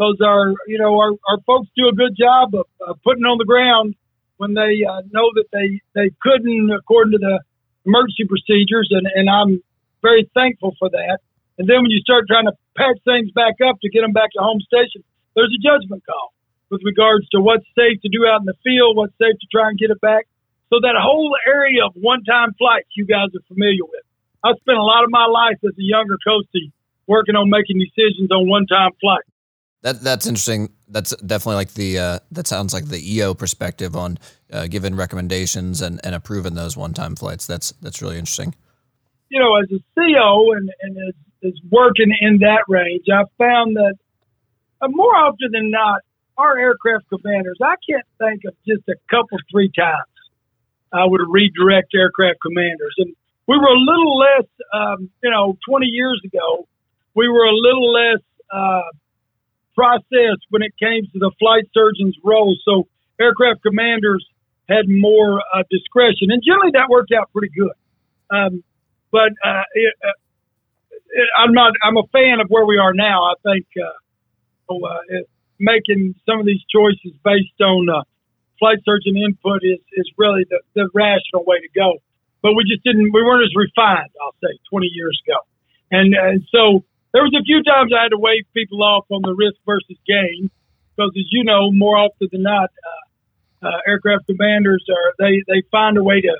Those 0.00 0.16
are, 0.24 0.56
you 0.66 0.80
know, 0.80 0.96
our, 0.96 1.12
our 1.28 1.38
folks 1.44 1.68
do 1.76 1.86
a 1.86 1.94
good 1.94 2.16
job 2.16 2.56
of 2.56 2.96
putting 3.04 3.28
on 3.28 3.36
the 3.36 3.44
ground 3.44 3.94
when 4.40 4.56
they 4.56 4.80
uh, 4.88 5.04
know 5.12 5.28
that 5.36 5.52
they, 5.52 5.84
they 5.92 6.08
couldn't 6.24 6.72
according 6.72 7.12
to 7.12 7.20
the 7.20 7.44
emergency 7.84 8.24
procedures. 8.24 8.88
And, 8.88 9.04
and 9.04 9.28
I'm 9.28 9.60
very 10.00 10.30
thankful 10.32 10.72
for 10.80 10.88
that. 10.88 11.20
And 11.60 11.68
then 11.68 11.84
when 11.84 11.92
you 11.92 12.00
start 12.00 12.24
trying 12.24 12.48
to 12.48 12.56
patch 12.72 12.96
things 13.04 13.28
back 13.36 13.60
up 13.60 13.76
to 13.84 13.90
get 13.92 14.00
them 14.00 14.16
back 14.16 14.32
to 14.32 14.40
home 14.40 14.64
station, 14.64 15.04
there's 15.36 15.52
a 15.52 15.60
judgment 15.60 16.06
call 16.08 16.32
with 16.72 16.80
regards 16.88 17.28
to 17.36 17.42
what's 17.44 17.68
safe 17.76 18.00
to 18.00 18.08
do 18.08 18.24
out 18.24 18.40
in 18.40 18.48
the 18.48 18.56
field, 18.64 18.96
what's 18.96 19.16
safe 19.20 19.36
to 19.36 19.48
try 19.52 19.68
and 19.68 19.76
get 19.76 19.90
it 19.90 20.00
back. 20.00 20.24
So 20.72 20.80
that 20.80 20.96
whole 20.96 21.36
area 21.44 21.84
of 21.84 21.92
one-time 22.00 22.54
flights 22.56 22.88
you 22.96 23.04
guys 23.04 23.28
are 23.36 23.44
familiar 23.48 23.84
with. 23.84 24.06
I 24.40 24.54
spent 24.62 24.78
a 24.78 24.86
lot 24.86 25.02
of 25.04 25.10
my 25.10 25.26
life 25.26 25.58
as 25.66 25.74
a 25.74 25.84
younger 25.84 26.16
coastie 26.22 26.70
working 27.08 27.34
on 27.34 27.50
making 27.50 27.78
decisions 27.78 28.30
on 28.30 28.48
one 28.48 28.66
time 28.66 28.90
flight. 29.00 29.24
That 29.82 30.02
that's 30.02 30.26
interesting. 30.26 30.70
That's 30.88 31.14
definitely 31.16 31.56
like 31.56 31.74
the 31.74 31.98
uh, 31.98 32.18
that 32.32 32.46
sounds 32.46 32.74
like 32.74 32.86
the 32.86 33.00
EO 33.16 33.34
perspective 33.34 33.96
on 33.96 34.18
uh, 34.52 34.66
giving 34.66 34.96
recommendations 34.96 35.82
and, 35.82 36.00
and 36.04 36.14
approving 36.14 36.54
those 36.54 36.76
one 36.76 36.94
time 36.94 37.14
flights. 37.16 37.46
That's 37.46 37.72
that's 37.80 38.02
really 38.02 38.18
interesting. 38.18 38.54
You 39.28 39.40
know, 39.40 39.56
as 39.56 39.70
a 39.70 39.80
CO 39.94 40.52
and 40.52 40.70
and 40.82 40.96
as, 41.08 41.14
as 41.48 41.52
working 41.70 42.12
in 42.20 42.38
that 42.38 42.64
range, 42.68 43.04
I 43.12 43.22
found 43.38 43.76
that 43.76 43.94
uh, 44.80 44.88
more 44.88 45.14
often 45.14 45.50
than 45.52 45.70
not, 45.70 46.02
our 46.36 46.58
aircraft 46.58 47.04
commanders. 47.08 47.58
I 47.62 47.74
can't 47.88 48.06
think 48.18 48.42
of 48.46 48.54
just 48.66 48.88
a 48.88 48.94
couple 49.10 49.38
three 49.50 49.70
times 49.76 50.06
I 50.92 51.04
would 51.04 51.20
redirect 51.28 51.94
aircraft 51.94 52.38
commanders, 52.40 52.94
and 52.98 53.14
we 53.46 53.58
were 53.58 53.68
a 53.68 53.78
little 53.78 54.18
less. 54.18 54.46
Um, 54.72 55.10
you 55.22 55.30
know, 55.30 55.56
20 55.68 55.86
years 55.86 56.20
ago, 56.24 56.66
we 57.18 57.28
were 57.28 57.46
a 57.46 57.52
little 57.52 57.90
less 57.92 58.22
uh, 58.54 58.90
processed 59.74 60.46
when 60.50 60.62
it 60.62 60.72
came 60.78 61.02
to 61.10 61.18
the 61.18 61.32
flight 61.40 61.64
surgeon's 61.74 62.16
role. 62.22 62.56
So 62.64 62.86
aircraft 63.18 63.62
commanders 63.62 64.24
had 64.68 64.86
more 64.86 65.42
uh, 65.42 65.64
discretion, 65.68 66.30
and 66.30 66.40
generally 66.46 66.70
that 66.74 66.86
worked 66.88 67.10
out 67.10 67.32
pretty 67.32 67.50
good. 67.50 67.74
Um, 68.30 68.62
but 69.10 69.34
uh, 69.42 69.66
it, 69.74 69.94
uh, 70.04 70.18
it, 71.10 71.28
I'm 71.36 71.52
not. 71.52 71.72
I'm 71.82 71.96
a 71.96 72.06
fan 72.12 72.38
of 72.38 72.46
where 72.50 72.64
we 72.64 72.78
are 72.78 72.94
now. 72.94 73.24
I 73.24 73.34
think 73.42 73.66
uh, 73.74 74.72
uh, 74.72 75.00
it, 75.08 75.28
making 75.58 76.14
some 76.24 76.38
of 76.38 76.46
these 76.46 76.62
choices 76.70 77.18
based 77.24 77.58
on 77.60 77.88
flight 78.60 78.78
surgeon 78.84 79.16
input 79.16 79.64
is 79.64 79.80
is 79.94 80.06
really 80.18 80.44
the, 80.50 80.60
the 80.74 80.88
rational 80.94 81.42
way 81.46 81.58
to 81.58 81.68
go. 81.74 81.98
But 82.42 82.52
we 82.54 82.62
just 82.62 82.84
didn't. 82.84 83.10
We 83.10 83.24
weren't 83.24 83.42
as 83.42 83.56
refined. 83.56 84.12
I'll 84.22 84.36
say 84.38 84.54
20 84.70 84.86
years 84.92 85.18
ago, 85.26 85.38
and 85.90 86.14
and 86.14 86.46
so 86.52 86.84
there 87.12 87.22
was 87.22 87.34
a 87.34 87.44
few 87.44 87.62
times 87.62 87.92
I 87.92 88.02
had 88.04 88.12
to 88.12 88.18
wave 88.18 88.44
people 88.52 88.82
off 88.82 89.06
on 89.10 89.22
the 89.22 89.34
risk 89.34 89.56
versus 89.64 89.96
gain 90.06 90.50
because, 90.94 91.12
as 91.16 91.26
you 91.30 91.44
know, 91.44 91.72
more 91.72 91.96
often 91.96 92.28
than 92.30 92.42
not, 92.42 92.70
uh, 92.70 93.66
uh, 93.66 93.80
aircraft 93.86 94.26
commanders 94.26 94.84
are 94.88 95.14
they 95.18 95.42
they 95.48 95.62
find 95.70 95.96
a 95.98 96.02
way 96.02 96.20
to 96.20 96.34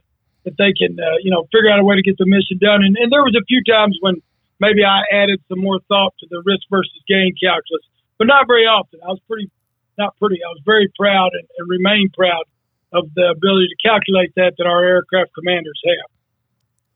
if 0.44 0.54
they 0.57 0.72
can 0.72 0.94
uh, 1.00 1.18
you 1.22 1.31
know 1.31 1.48
figure 1.50 1.70
out 1.70 1.81
a 1.81 1.85
way 1.85 1.96
to 1.96 2.02
get 2.02 2.16
the 2.18 2.26
mission 2.26 2.59
done. 2.61 2.85
And, 2.85 2.96
and 2.96 3.11
there 3.11 3.22
was 3.22 3.35
a 3.35 3.44
few 3.46 3.62
times 3.64 3.96
when 4.00 4.22
maybe 4.61 4.85
I 4.85 5.02
added 5.11 5.40
some 5.48 5.61
more 5.61 5.81
thought 5.88 6.14
to 6.20 6.26
the 6.31 6.42
risk 6.44 6.62
versus 6.70 6.94
gain 7.09 7.35
calculus, 7.40 7.83
but 8.18 8.26
not 8.26 8.46
very 8.46 8.66
often. 8.66 9.00
I 9.02 9.09
was 9.09 9.20
pretty 9.26 9.50
not 9.98 10.16
pretty. 10.18 10.38
I 10.44 10.48
was 10.48 10.62
very 10.64 10.88
proud 10.98 11.31
and, 11.35 11.46
and 11.59 11.68
remain 11.68 12.11
proud 12.14 12.44
of 12.92 13.11
the 13.14 13.35
ability 13.35 13.68
to 13.68 13.78
calculate 13.83 14.33
that 14.37 14.54
that 14.59 14.66
our 14.66 14.85
aircraft 14.85 15.35
commanders 15.35 15.81
have. 15.85 16.17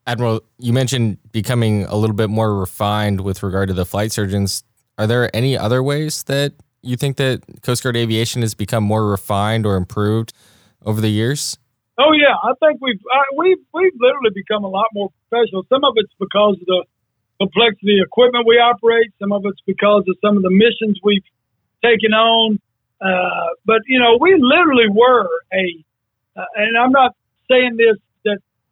Admiral, 0.07 0.43
you 0.59 0.73
mentioned 0.73 1.19
becoming 1.31 1.85
a 1.85 1.95
little 1.95 2.17
bit 2.17 2.29
more 2.29 2.59
refined 2.59 3.21
with 3.21 3.43
regard 3.43 3.69
to 3.69 3.75
the 3.75 3.87
flight 3.87 4.11
surgeons. 4.13 4.65
Are 4.99 5.07
there 5.07 5.35
any 5.35 5.57
other 5.57 5.83
ways 5.83 6.25
that 6.25 6.55
you 6.83 6.97
think 6.97 7.17
that 7.17 7.43
Coast 7.63 7.83
Guard 7.83 7.97
aviation 7.97 8.43
has 8.43 8.55
become 8.55 8.83
more 8.83 9.09
refined 9.09 9.65
or 9.65 9.77
improved 9.77 10.33
over 10.85 11.01
the 11.01 11.09
years? 11.09 11.57
Oh 11.99 12.13
yeah, 12.13 12.35
I 12.43 12.53
think 12.59 12.81
we've 12.81 13.01
uh, 13.15 13.37
we've 13.37 13.63
we've 13.73 13.93
literally 14.01 14.31
become 14.35 14.65
a 14.65 14.69
lot 14.69 14.87
more 14.93 15.11
professional. 15.29 15.63
Some 15.69 15.85
of 15.85 15.95
it's 15.97 16.13
because 16.19 16.57
of 16.61 16.67
the 16.67 16.85
complexity 17.39 18.01
of 18.01 18.07
equipment 18.07 18.47
we 18.47 18.57
operate. 18.57 19.13
Some 19.21 19.33
of 19.33 19.43
it's 19.45 19.61
because 19.67 20.05
of 20.09 20.17
some 20.21 20.37
of 20.37 20.43
the 20.43 20.51
missions 20.51 20.99
we've 21.05 21.25
taken 21.85 22.13
on. 22.13 22.59
Uh, 23.01 23.55
but 23.67 23.83
you 23.87 23.99
know, 23.99 24.17
we 24.21 24.35
literally 24.39 24.89
were 24.91 25.29
a 25.53 25.85
uh, 26.35 26.45
and 26.57 26.77
I'm 26.77 26.93
not 26.93 27.15
saying 27.49 27.77
this 27.77 27.99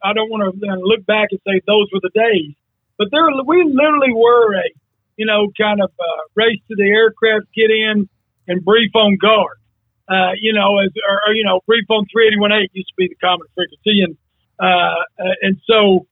I 0.02 0.12
don't 0.12 0.30
want 0.30 0.42
to 0.48 0.80
look 0.80 1.04
back 1.06 1.28
and 1.30 1.40
say 1.46 1.60
those 1.66 1.88
were 1.92 2.00
the 2.02 2.10
days, 2.14 2.54
but 2.98 3.08
there 3.10 3.26
we 3.46 3.64
literally 3.64 4.12
were 4.14 4.54
a 4.54 4.68
you 5.16 5.26
know 5.26 5.48
kind 5.58 5.80
of 5.80 5.90
uh, 5.98 6.22
race 6.34 6.60
to 6.68 6.76
the 6.76 6.88
aircraft, 6.88 7.46
get 7.54 7.70
in 7.70 8.08
and 8.48 8.64
brief 8.64 8.94
on 8.94 9.16
guard. 9.16 9.56
Uh, 10.08 10.32
you 10.40 10.52
know, 10.52 10.78
as 10.78 10.90
or, 11.08 11.20
or 11.28 11.34
you 11.34 11.44
know, 11.44 11.60
brief 11.66 11.84
on 11.88 12.04
381.8 12.10 12.66
used 12.72 12.88
to 12.88 12.94
be 12.96 13.06
the 13.06 13.14
common 13.22 13.46
frequency, 13.54 14.02
and 14.02 14.16
uh, 14.58 14.98
uh, 15.22 15.34
and 15.42 15.56
so 15.66 16.06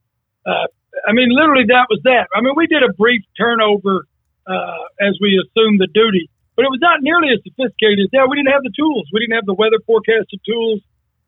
uh, 0.47 0.67
I 1.07 1.13
mean, 1.13 1.29
literally 1.31 1.67
that 1.69 1.87
was 1.91 2.01
that. 2.05 2.27
I 2.35 2.41
mean, 2.41 2.55
we 2.57 2.67
did 2.67 2.83
a 2.83 2.93
brief 2.95 3.23
turnover 3.37 4.07
uh, 4.47 4.85
as 5.01 5.19
we 5.21 5.37
assumed 5.37 5.81
the 5.81 5.89
duty, 5.93 6.31
but 6.57 6.65
it 6.65 6.71
was 6.73 6.81
not 6.81 7.03
nearly 7.03 7.29
as 7.31 7.41
sophisticated 7.45 8.09
as 8.09 8.11
that. 8.13 8.27
We 8.31 8.41
didn't 8.41 8.53
have 8.53 8.65
the 8.65 8.73
tools. 8.75 9.07
We 9.13 9.21
didn't 9.21 9.37
have 9.37 9.47
the 9.47 9.55
weather 9.55 9.79
forecasted 9.87 10.41
tools. 10.47 10.81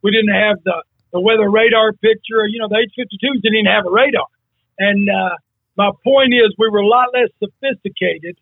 We 0.03 0.11
didn't 0.11 0.33
have 0.33 0.57
the, 0.65 0.83
the 1.13 1.21
weather 1.21 1.51
radar 1.51 1.93
picture. 1.93 2.47
You 2.47 2.61
know, 2.61 2.69
the 2.69 2.79
H-52s 2.79 3.43
didn't 3.43 3.59
even 3.59 3.73
have 3.73 3.87
a 3.87 3.91
radar. 3.91 4.27
And 4.79 5.09
uh, 5.09 5.37
my 5.77 5.91
point 6.05 6.33
is, 6.35 6.55
we 6.59 6.69
were 6.69 6.81
a 6.81 6.87
lot 6.87 7.09
less 7.13 7.31
sophisticated. 7.39 8.37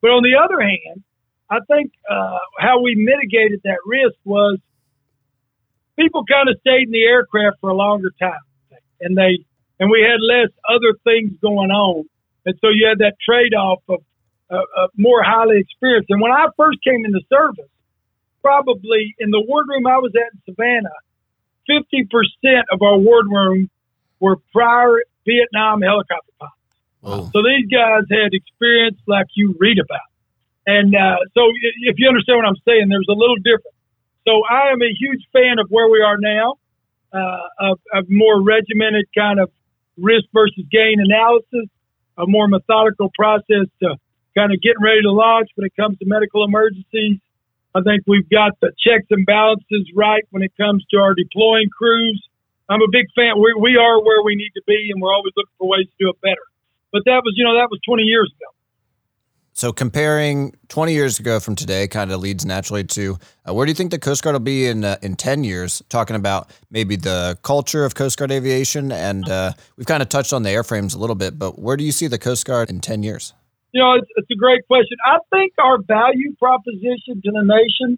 But 0.00 0.10
on 0.10 0.22
the 0.22 0.38
other 0.38 0.60
hand, 0.60 1.02
I 1.50 1.58
think 1.66 1.92
uh, 2.08 2.38
how 2.58 2.80
we 2.80 2.94
mitigated 2.94 3.60
that 3.64 3.78
risk 3.86 4.16
was 4.24 4.58
people 5.98 6.24
kind 6.24 6.48
of 6.48 6.56
stayed 6.60 6.86
in 6.86 6.92
the 6.92 7.04
aircraft 7.04 7.56
for 7.60 7.70
a 7.70 7.74
longer 7.74 8.12
time, 8.20 8.46
and 9.00 9.16
they 9.16 9.44
and 9.80 9.90
we 9.90 10.02
had 10.02 10.20
less 10.20 10.50
other 10.68 10.94
things 11.04 11.32
going 11.40 11.70
on, 11.70 12.04
and 12.44 12.54
so 12.60 12.68
you 12.68 12.86
had 12.86 12.98
that 12.98 13.14
trade 13.24 13.54
off 13.54 13.82
of 13.88 14.00
uh, 14.50 14.56
uh, 14.56 14.88
more 14.96 15.22
highly 15.22 15.58
experienced. 15.58 16.10
And 16.10 16.20
when 16.20 16.32
I 16.32 16.46
first 16.56 16.78
came 16.84 17.04
into 17.04 17.20
service, 17.28 17.70
probably 18.42 19.14
in 19.18 19.30
the 19.30 19.40
wardroom 19.40 19.86
I 19.86 19.98
was 19.98 20.12
at 20.14 20.32
in 20.32 20.40
Savannah, 20.54 20.98
50% 21.68 22.62
of 22.72 22.82
our 22.82 22.98
wardroom 22.98 23.70
were 24.20 24.36
prior 24.52 25.02
Vietnam 25.26 25.82
helicopter 25.82 26.32
pilots. 26.38 26.54
Oh. 27.02 27.30
So 27.32 27.42
these 27.42 27.68
guys 27.70 28.04
had 28.10 28.32
experience 28.32 28.98
like 29.06 29.26
you 29.34 29.54
read 29.58 29.78
about. 29.78 30.08
And 30.66 30.94
uh, 30.94 31.16
so 31.32 31.48
if 31.88 31.96
you 31.96 32.08
understand 32.08 32.38
what 32.38 32.48
I'm 32.48 32.62
saying, 32.66 32.88
there's 32.88 33.08
a 33.08 33.16
little 33.16 33.36
different. 33.36 33.76
So 34.26 34.42
I 34.44 34.72
am 34.72 34.82
a 34.82 34.92
huge 34.92 35.24
fan 35.32 35.58
of 35.58 35.68
where 35.70 35.88
we 35.88 36.02
are 36.02 36.18
now, 36.18 36.56
uh, 37.12 37.72
of, 37.72 37.80
of 37.94 38.04
more 38.10 38.42
regimented 38.42 39.06
kind 39.16 39.40
of 39.40 39.50
risk 39.96 40.26
versus 40.34 40.64
gain 40.70 41.00
analysis, 41.00 41.72
a 42.18 42.26
more 42.26 42.48
methodical 42.48 43.10
process 43.16 43.64
to 43.80 43.96
kind 44.36 44.52
of 44.52 44.60
getting 44.60 44.82
ready 44.82 45.00
to 45.02 45.10
launch 45.10 45.48
when 45.54 45.64
it 45.64 45.72
comes 45.74 45.98
to 45.98 46.04
medical 46.04 46.44
emergencies. 46.44 47.18
I 47.74 47.82
think 47.82 48.04
we've 48.06 48.28
got 48.28 48.58
the 48.60 48.72
checks 48.78 49.06
and 49.10 49.26
balances 49.26 49.90
right 49.94 50.24
when 50.30 50.42
it 50.42 50.52
comes 50.56 50.84
to 50.90 50.98
our 50.98 51.14
deploying 51.14 51.68
crews. 51.76 52.22
I'm 52.68 52.82
a 52.82 52.90
big 52.90 53.06
fan. 53.14 53.40
We, 53.40 53.54
we 53.60 53.76
are 53.76 54.02
where 54.02 54.22
we 54.22 54.36
need 54.36 54.52
to 54.56 54.62
be, 54.66 54.90
and 54.92 55.00
we're 55.00 55.12
always 55.12 55.32
looking 55.36 55.52
for 55.58 55.68
ways 55.68 55.86
to 55.86 55.96
do 56.04 56.10
it 56.10 56.20
better. 56.20 56.44
But 56.92 57.02
that 57.04 57.22
was, 57.24 57.34
you 57.36 57.44
know, 57.44 57.54
that 57.54 57.68
was 57.70 57.80
20 57.86 58.02
years 58.02 58.32
ago. 58.36 58.50
So 59.58 59.72
comparing 59.72 60.54
20 60.68 60.92
years 60.92 61.18
ago 61.18 61.40
from 61.40 61.56
today 61.56 61.88
kind 61.88 62.12
of 62.12 62.20
leads 62.20 62.46
naturally 62.46 62.84
to 62.84 63.18
uh, 63.44 63.52
where 63.52 63.66
do 63.66 63.72
you 63.72 63.74
think 63.74 63.90
the 63.90 63.98
Coast 63.98 64.22
Guard 64.22 64.34
will 64.34 64.40
be 64.40 64.68
in 64.68 64.84
uh, 64.84 64.98
in 65.02 65.16
10 65.16 65.42
years? 65.42 65.82
Talking 65.88 66.14
about 66.14 66.48
maybe 66.70 66.94
the 66.94 67.36
culture 67.42 67.84
of 67.84 67.96
Coast 67.96 68.18
Guard 68.18 68.30
aviation, 68.30 68.92
and 68.92 69.28
uh, 69.28 69.52
we've 69.76 69.86
kind 69.86 70.00
of 70.00 70.08
touched 70.08 70.32
on 70.32 70.44
the 70.44 70.50
airframes 70.50 70.94
a 70.94 70.98
little 70.98 71.16
bit, 71.16 71.40
but 71.40 71.58
where 71.58 71.76
do 71.76 71.82
you 71.82 71.90
see 71.90 72.06
the 72.06 72.18
Coast 72.18 72.44
Guard 72.44 72.70
in 72.70 72.78
10 72.78 73.02
years? 73.02 73.34
You 73.78 73.84
know, 73.84 73.94
it's, 73.94 74.10
it's 74.16 74.30
a 74.32 74.34
great 74.34 74.66
question. 74.66 74.98
I 75.06 75.22
think 75.30 75.52
our 75.62 75.78
value 75.78 76.34
proposition 76.34 77.22
to 77.22 77.30
the 77.30 77.46
nation, 77.46 77.96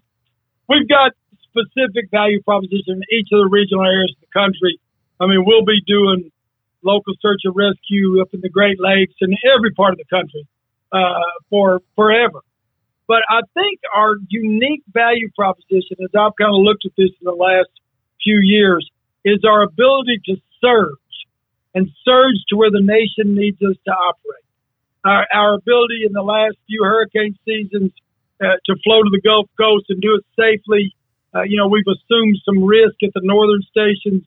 we've 0.69 0.87
got 0.87 1.09
specific 1.49 2.11
value 2.11 2.39
proposition 2.43 3.01
in 3.01 3.03
each 3.09 3.29
of 3.33 3.41
the 3.41 3.49
regional 3.49 3.89
areas 3.89 4.13
of 4.13 4.21
the 4.21 4.29
country. 4.29 4.77
I 5.19 5.25
mean, 5.25 5.41
we'll 5.43 5.65
be 5.65 5.81
doing 5.87 6.29
local 6.83 7.15
search 7.19 7.41
and 7.45 7.55
rescue 7.55 8.21
up 8.21 8.29
in 8.31 8.41
the 8.41 8.49
Great 8.49 8.77
Lakes 8.79 9.15
and 9.21 9.33
every 9.41 9.71
part 9.71 9.93
of 9.93 9.97
the 9.97 10.05
country 10.05 10.45
uh, 10.93 11.25
for 11.49 11.81
forever. 11.95 12.45
But 13.07 13.25
I 13.27 13.41
think 13.55 13.79
our 13.89 14.17
unique 14.29 14.83
value 14.93 15.31
proposition, 15.35 15.97
as 15.97 16.13
I've 16.13 16.37
kind 16.37 16.53
of 16.53 16.61
looked 16.61 16.85
at 16.85 16.91
this 16.95 17.09
in 17.09 17.25
the 17.25 17.33
last 17.33 17.73
few 18.21 18.37
years, 18.37 18.87
is 19.25 19.41
our 19.49 19.63
ability 19.63 20.21
to 20.29 20.35
surge 20.61 21.15
and 21.73 21.89
surge 22.05 22.37
to 22.49 22.55
where 22.55 22.69
the 22.69 22.85
nation 22.85 23.33
needs 23.33 23.57
us 23.63 23.81
to 23.85 23.91
operate. 23.91 24.45
Our, 25.03 25.25
our 25.33 25.53
ability 25.55 26.03
in 26.05 26.13
the 26.13 26.21
last 26.21 26.57
few 26.67 26.83
hurricane 26.83 27.37
seasons 27.45 27.91
uh, 28.41 28.57
to 28.65 28.75
flow 28.83 29.03
to 29.03 29.09
the 29.09 29.21
Gulf 29.21 29.49
Coast 29.59 29.85
and 29.89 30.01
do 30.01 30.15
it 30.15 30.25
safely. 30.37 30.93
Uh, 31.33 31.43
you 31.43 31.57
know, 31.57 31.67
we've 31.67 31.87
assumed 31.87 32.37
some 32.45 32.63
risk 32.63 32.95
at 33.03 33.09
the 33.13 33.21
northern 33.23 33.61
stations 33.63 34.23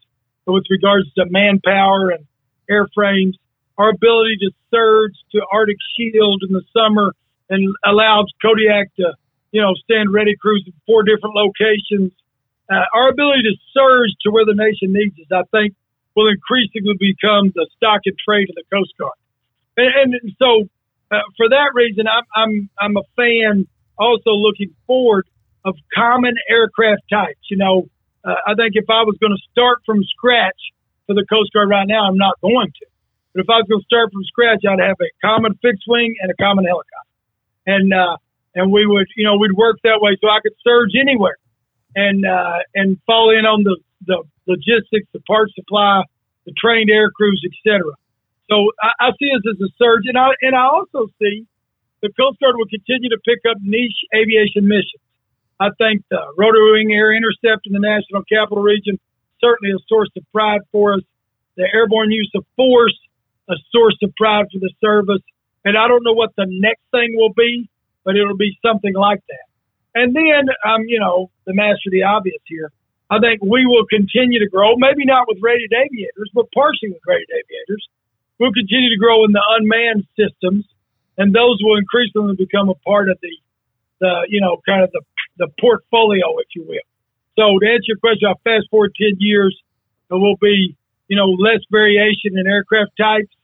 with 0.46 0.64
regards 0.70 1.12
to 1.14 1.24
manpower 1.30 2.10
and 2.10 2.26
airframes 2.70 3.34
our 3.78 3.90
ability 3.90 4.36
to 4.40 4.50
surge 4.70 5.14
to 5.32 5.42
Arctic 5.52 5.76
Shield 5.96 6.42
in 6.46 6.52
the 6.52 6.62
summer 6.72 7.12
and 7.50 7.74
allows 7.84 8.26
Kodiak 8.40 8.94
to, 8.96 9.14
you 9.52 9.60
know, 9.60 9.74
stand 9.84 10.12
ready 10.12 10.36
crews 10.36 10.64
in 10.66 10.72
four 10.86 11.02
different 11.02 11.34
locations. 11.34 12.12
Uh, 12.70 12.84
our 12.94 13.10
ability 13.10 13.42
to 13.42 13.56
surge 13.72 14.10
to 14.22 14.30
where 14.30 14.44
the 14.44 14.54
nation 14.54 14.92
needs 14.92 15.14
us, 15.18 15.26
I 15.32 15.42
think, 15.50 15.74
will 16.16 16.28
increasingly 16.28 16.94
become 16.98 17.52
the 17.54 17.66
stock 17.76 18.00
and 18.04 18.16
trade 18.24 18.48
of 18.48 18.54
the 18.54 18.64
Coast 18.72 18.94
Guard. 18.98 19.18
And, 19.76 20.14
and 20.14 20.32
so, 20.38 20.68
uh, 21.10 21.20
for 21.36 21.48
that 21.48 21.70
reason, 21.74 22.06
I'm, 22.06 22.24
I'm 22.34 22.70
I'm 22.80 22.96
a 22.96 23.02
fan. 23.16 23.66
Also, 23.98 24.30
looking 24.30 24.74
forward 24.86 25.26
of 25.64 25.76
common 25.94 26.34
aircraft 26.50 27.02
types. 27.10 27.40
You 27.50 27.58
know, 27.58 27.88
uh, 28.24 28.34
I 28.46 28.54
think 28.54 28.72
if 28.74 28.88
I 28.88 29.02
was 29.02 29.16
going 29.20 29.32
to 29.32 29.42
start 29.50 29.78
from 29.86 30.02
scratch 30.04 30.58
for 31.06 31.14
the 31.14 31.24
Coast 31.30 31.52
Guard 31.52 31.68
right 31.68 31.86
now, 31.86 32.08
I'm 32.08 32.18
not 32.18 32.40
going 32.40 32.68
to. 32.68 32.86
But 33.34 33.42
if 33.42 33.50
I 33.50 33.58
was 33.58 33.66
going 33.68 33.80
to 33.80 33.86
start 33.86 34.12
from 34.12 34.22
scratch, 34.24 34.62
I'd 34.66 34.80
have 34.80 34.96
a 35.00 35.10
common 35.24 35.58
fixed 35.62 35.84
wing 35.86 36.14
and 36.20 36.30
a 36.30 36.34
common 36.34 36.64
helicopter, 36.64 37.14
and 37.66 37.92
uh, 37.92 38.16
and 38.54 38.70
we 38.72 38.86
would, 38.86 39.06
you 39.16 39.24
know, 39.24 39.36
we'd 39.36 39.52
work 39.52 39.78
that 39.82 39.98
way 40.00 40.16
so 40.20 40.28
I 40.28 40.38
could 40.40 40.54
surge 40.62 40.92
anywhere, 40.98 41.36
and 41.94 42.24
uh, 42.24 42.58
and 42.74 42.98
fall 43.06 43.30
in 43.30 43.44
on 43.44 43.64
the 43.64 43.76
the 44.06 44.22
logistics, 44.46 45.08
the 45.12 45.20
part 45.26 45.50
supply, 45.54 46.02
the 46.46 46.52
trained 46.56 46.90
air 46.90 47.10
crews, 47.10 47.42
etc. 47.44 47.92
So 48.50 48.70
I, 48.82 49.08
I 49.08 49.10
see 49.18 49.30
us 49.32 49.42
as 49.48 49.60
a 49.60 49.70
surge, 49.78 50.04
and 50.06 50.18
I 50.18 50.30
and 50.42 50.54
I 50.54 50.66
also 50.66 51.08
see 51.20 51.46
the 52.02 52.10
Coast 52.12 52.40
Guard 52.40 52.56
will 52.56 52.68
continue 52.68 53.10
to 53.10 53.20
pick 53.24 53.40
up 53.48 53.56
niche 53.60 54.04
aviation 54.14 54.68
missions. 54.68 55.02
I 55.60 55.70
think 55.78 56.04
the 56.10 56.20
rotary 56.36 56.84
wing 56.84 56.92
air 56.92 57.14
intercept 57.14 57.66
in 57.66 57.72
the 57.72 57.80
National 57.80 58.22
Capital 58.28 58.62
Region 58.62 58.98
certainly 59.40 59.72
a 59.72 59.80
source 59.88 60.10
of 60.16 60.24
pride 60.32 60.60
for 60.72 60.94
us. 60.94 61.04
The 61.56 61.68
airborne 61.72 62.10
use 62.10 62.30
of 62.34 62.44
force 62.56 62.98
a 63.48 63.56
source 63.72 63.96
of 64.02 64.14
pride 64.16 64.46
for 64.52 64.58
the 64.58 64.72
service. 64.80 65.22
And 65.64 65.76
I 65.76 65.88
don't 65.88 66.04
know 66.04 66.12
what 66.12 66.30
the 66.36 66.46
next 66.48 66.82
thing 66.90 67.16
will 67.16 67.32
be, 67.32 67.68
but 68.04 68.16
it'll 68.16 68.36
be 68.36 68.56
something 68.64 68.94
like 68.94 69.20
that. 69.28 69.46
And 69.94 70.14
then, 70.14 70.48
um, 70.66 70.82
you 70.86 70.98
know, 70.98 71.30
the 71.46 71.54
master 71.54 71.88
of 71.88 71.92
the 71.92 72.02
obvious 72.02 72.40
here. 72.46 72.72
I 73.10 73.20
think 73.20 73.42
we 73.42 73.66
will 73.66 73.84
continue 73.86 74.40
to 74.40 74.48
grow, 74.48 74.76
maybe 74.76 75.04
not 75.04 75.28
with 75.28 75.38
rated 75.40 75.72
aviators, 75.72 76.30
but 76.34 76.46
partially 76.52 76.90
with 76.90 77.04
rated 77.06 77.28
aviators. 77.30 77.86
We'll 78.38 78.52
continue 78.52 78.90
to 78.90 78.98
grow 78.98 79.24
in 79.24 79.32
the 79.32 79.42
unmanned 79.58 80.06
systems, 80.18 80.64
and 81.18 81.34
those 81.34 81.58
will 81.62 81.78
increasingly 81.78 82.34
become 82.36 82.68
a 82.68 82.74
part 82.86 83.08
of 83.08 83.18
the, 83.22 83.36
the 84.00 84.26
you 84.28 84.40
know, 84.40 84.60
kind 84.66 84.82
of 84.82 84.90
the, 84.92 85.02
the 85.38 85.48
portfolio, 85.60 86.38
if 86.38 86.48
you 86.54 86.64
will. 86.66 86.86
So 87.38 87.58
to 87.58 87.66
answer 87.66 87.94
your 87.94 87.98
question, 87.98 88.28
I'll 88.28 88.40
fast 88.44 88.70
forward 88.70 88.94
10 89.00 89.18
years, 89.18 89.56
and 90.10 90.20
we'll 90.20 90.38
be 90.40 90.76
you 91.08 91.16
know, 91.16 91.30
less 91.30 91.60
variation 91.70 92.38
in 92.38 92.46
aircraft 92.46 92.92
types, 92.98 93.34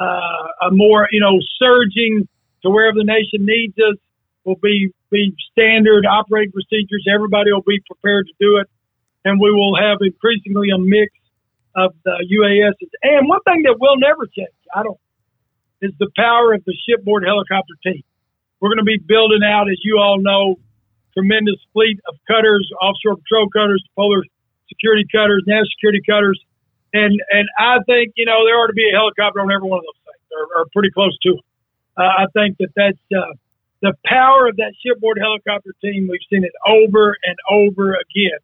uh, 0.00 0.68
a 0.68 0.70
more, 0.70 1.08
you 1.10 1.20
know, 1.20 1.40
surging 1.58 2.28
to 2.62 2.70
wherever 2.70 2.96
the 2.96 3.04
nation 3.04 3.46
needs 3.46 3.74
us 3.78 3.96
will 4.44 4.60
be, 4.62 4.92
be 5.10 5.34
standard 5.52 6.04
operating 6.06 6.52
procedures. 6.52 7.06
Everybody 7.12 7.52
will 7.52 7.66
be 7.66 7.80
prepared 7.86 8.26
to 8.26 8.34
do 8.38 8.58
it. 8.58 8.68
And 9.24 9.40
we 9.40 9.50
will 9.50 9.76
have 9.76 9.98
increasingly 10.00 10.68
a 10.70 10.78
mix 10.78 11.12
of 11.76 11.94
the 12.04 12.16
UASs. 12.24 12.90
And 13.02 13.28
one 13.28 13.40
thing 13.42 13.62
that 13.64 13.76
will 13.78 13.96
never 13.96 14.26
change, 14.26 14.54
I 14.74 14.82
don't, 14.82 15.00
is 15.80 15.92
the 15.98 16.10
power 16.16 16.54
of 16.54 16.64
the 16.64 16.74
shipboard 16.88 17.24
helicopter 17.24 17.74
team. 17.84 18.02
We're 18.60 18.70
going 18.70 18.82
to 18.82 18.88
be 18.88 18.98
building 18.98 19.42
out, 19.46 19.70
as 19.70 19.78
you 19.84 19.98
all 19.98 20.18
know, 20.18 20.56
tremendous 21.14 21.58
fleet 21.72 22.00
of 22.08 22.16
cutters, 22.26 22.68
offshore 22.80 23.16
patrol 23.16 23.48
cutters, 23.50 23.82
polar 23.94 24.22
security 24.68 25.06
cutters, 25.10 25.44
national 25.46 25.70
security 25.78 26.02
cutters, 26.04 26.38
and 26.92 27.20
and 27.30 27.46
I 27.58 27.78
think 27.86 28.14
you 28.16 28.24
know 28.24 28.44
there 28.46 28.56
ought 28.56 28.68
to 28.68 28.78
be 28.78 28.88
a 28.88 28.94
helicopter 28.96 29.40
on 29.40 29.50
every 29.50 29.68
one 29.68 29.78
of 29.78 29.84
those 29.84 30.02
things, 30.04 30.24
or, 30.32 30.62
or 30.62 30.66
pretty 30.72 30.90
close 30.90 31.16
to 31.22 31.38
it. 31.38 31.44
Uh, 31.96 32.24
I 32.24 32.26
think 32.32 32.56
that 32.58 32.70
that's 32.76 33.04
uh, 33.12 33.34
the 33.82 33.94
power 34.04 34.48
of 34.48 34.56
that 34.56 34.72
shipboard 34.84 35.18
helicopter 35.20 35.74
team. 35.82 36.08
We've 36.10 36.24
seen 36.30 36.44
it 36.44 36.54
over 36.66 37.16
and 37.24 37.36
over 37.50 37.94
again 37.94 38.40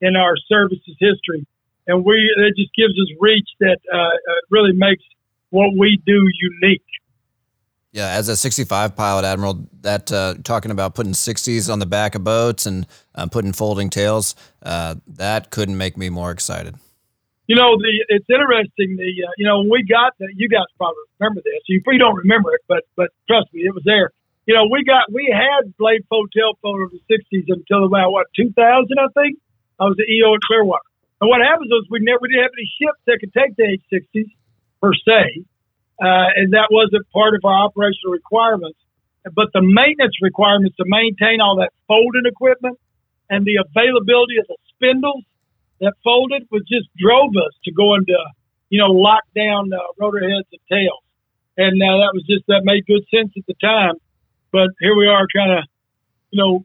in 0.00 0.16
our 0.16 0.36
services 0.48 0.96
history, 0.98 1.46
and 1.88 2.04
we 2.04 2.14
it 2.14 2.54
just 2.56 2.72
gives 2.74 2.92
us 2.92 3.08
reach 3.18 3.48
that 3.60 3.78
uh, 3.92 3.96
uh 3.96 4.40
really 4.50 4.72
makes 4.72 5.02
what 5.50 5.70
we 5.76 6.00
do 6.06 6.28
unique. 6.62 6.82
Yeah, 7.90 8.10
as 8.10 8.28
a 8.28 8.36
65 8.36 8.94
pilot 8.94 9.24
admiral, 9.24 9.66
that 9.80 10.12
uh, 10.12 10.34
talking 10.44 10.70
about 10.70 10.94
putting 10.94 11.12
60s 11.12 11.72
on 11.72 11.78
the 11.78 11.86
back 11.86 12.14
of 12.14 12.22
boats 12.22 12.66
and 12.66 12.86
uh, 13.14 13.26
putting 13.26 13.54
folding 13.54 13.88
tails, 13.88 14.36
uh, 14.62 14.96
that 15.06 15.50
couldn't 15.50 15.78
make 15.78 15.96
me 15.96 16.10
more 16.10 16.30
excited. 16.30 16.76
You 17.48 17.56
know, 17.56 17.80
the 17.80 18.04
it's 18.12 18.28
interesting. 18.28 19.00
The 19.00 19.24
uh, 19.24 19.32
you 19.38 19.46
know 19.48 19.60
when 19.60 19.70
we 19.70 19.82
got 19.88 20.12
that, 20.20 20.28
you 20.36 20.50
guys 20.50 20.68
probably 20.76 21.00
remember 21.18 21.40
this. 21.40 21.64
You, 21.66 21.80
you 21.80 21.98
don't 21.98 22.16
remember 22.16 22.52
it, 22.52 22.60
but 22.68 22.84
but 22.94 23.08
trust 23.26 23.48
me, 23.54 23.62
it 23.62 23.74
was 23.74 23.82
there. 23.86 24.12
You 24.44 24.54
know, 24.54 24.68
we 24.70 24.84
got 24.84 25.10
we 25.10 25.32
had 25.32 25.74
blade 25.78 26.04
fold 26.10 26.28
tail 26.36 26.52
of 26.60 26.90
the 26.92 27.00
60s 27.08 27.48
until 27.48 27.86
about 27.86 28.12
what 28.12 28.26
2000, 28.36 28.52
I 28.60 29.08
think. 29.16 29.38
I 29.80 29.84
was 29.84 29.96
at 30.00 30.10
EO 30.10 30.34
at 30.34 30.40
Clearwater, 30.42 30.87
and 31.20 31.28
what 31.28 31.40
happens 31.40 31.68
was 31.70 31.86
we 31.90 32.00
never 32.00 32.26
did 32.26 32.38
have 32.40 32.54
any 32.54 32.68
ships 32.78 33.00
that 33.06 33.18
could 33.20 33.32
take 33.34 33.56
the 33.56 33.78
H60s 33.90 34.30
per 34.80 34.92
se 34.94 35.44
uh, 35.98 36.30
and 36.38 36.54
that 36.54 36.70
wasn't 36.70 37.02
part 37.10 37.34
of 37.34 37.42
our 37.44 37.66
operational 37.66 38.14
requirements. 38.14 38.78
But 39.34 39.50
the 39.52 39.60
maintenance 39.60 40.14
requirements 40.22 40.76
to 40.76 40.84
maintain 40.86 41.40
all 41.40 41.58
that 41.58 41.74
folding 41.86 42.22
equipment 42.24 42.78
and 43.28 43.44
the 43.44 43.58
availability 43.58 44.38
of 44.38 44.46
the 44.46 44.56
spindles 44.74 45.24
that 45.80 45.94
folded 46.04 46.46
was 46.50 46.62
just 46.70 46.86
drove 46.96 47.34
us 47.34 47.52
to 47.64 47.72
go 47.72 47.94
into, 47.94 48.14
you 48.70 48.78
know, 48.78 48.94
lock 48.94 49.26
down 49.34 49.72
uh, 49.74 49.82
rotor 49.98 50.22
heads 50.22 50.46
and 50.54 50.62
tails. 50.70 51.02
And 51.58 51.74
uh, 51.82 51.98
that 52.06 52.14
was 52.14 52.22
just, 52.30 52.46
that 52.46 52.62
made 52.62 52.86
good 52.86 53.02
sense 53.10 53.34
at 53.36 53.44
the 53.46 53.58
time. 53.60 53.98
But 54.52 54.70
here 54.80 54.94
we 54.94 55.08
are 55.08 55.26
kind 55.34 55.58
of, 55.58 55.64
you 56.30 56.38
know, 56.38 56.64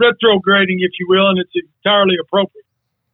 retrograding, 0.00 0.80
if 0.80 0.96
you 0.98 1.06
will, 1.06 1.28
and 1.28 1.38
it's 1.38 1.52
entirely 1.54 2.16
appropriate. 2.16 2.59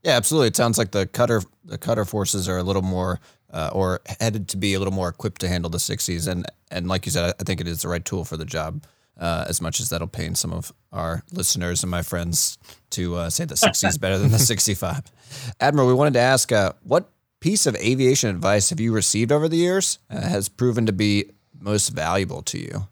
Yeah, 0.07 0.13
absolutely. 0.13 0.47
It 0.47 0.57
sounds 0.57 0.79
like 0.79 0.93
the 0.93 1.09
cutter 1.09 1.43
the 1.65 1.79
cutter 1.79 2.05
forces 2.05 2.49
are 2.49 2.59
a 2.59 2.63
little 2.63 2.81
more 2.81 3.19
uh, 3.53 3.71
or 3.73 4.01
headed 4.21 4.47
to 4.51 4.57
be 4.57 4.75
a 4.75 4.79
little 4.79 4.95
more 4.95 5.09
equipped 5.09 5.41
to 5.41 5.49
handle 5.49 5.69
the 5.69 5.79
60s. 5.79 6.31
And 6.31 6.47
and 6.71 6.87
like 6.87 7.07
you 7.07 7.11
said, 7.11 7.35
I 7.41 7.43
think 7.43 7.61
it 7.61 7.67
is 7.67 7.83
the 7.83 7.89
right 7.89 8.05
tool 8.05 8.25
for 8.25 8.37
the 8.37 8.45
job. 8.45 8.85
Uh, 9.19 9.47
as 9.49 9.61
much 9.61 9.81
as 9.81 9.89
that'll 9.89 10.07
pain 10.07 10.35
some 10.35 10.53
of 10.53 10.73
our 10.93 11.25
listeners 11.33 11.83
and 11.83 11.91
my 11.91 12.03
friends 12.03 12.59
to 12.91 13.17
uh, 13.17 13.31
say 13.31 13.47
the 13.47 13.57
60 13.57 13.87
is 13.87 13.99
better 13.99 14.19
than 14.19 14.31
the 14.31 14.39
65. 14.53 15.11
Admiral, 15.59 15.89
we 15.89 15.95
wanted 15.95 16.13
to 16.15 16.21
ask 16.21 16.53
uh, 16.53 16.73
what 16.85 17.11
piece 17.41 17.67
of 17.67 17.75
aviation 17.77 18.29
advice 18.29 18.71
have 18.71 18.79
you 18.79 18.93
received 18.93 19.33
over 19.33 19.49
the 19.49 19.57
years 19.57 19.99
uh, 20.11 20.21
has 20.21 20.49
proven 20.51 20.87
to 20.87 20.93
be 20.93 21.33
most 21.59 21.89
valuable 21.89 22.43
to 22.43 22.59
you? 22.59 22.87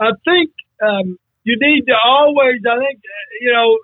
I 0.00 0.10
think 0.24 0.50
um, 0.82 1.18
you 1.44 1.56
need 1.60 1.84
to 1.86 1.94
always, 2.02 2.60
I 2.66 2.78
think, 2.78 3.00
you 3.42 3.52
know, 3.52 3.78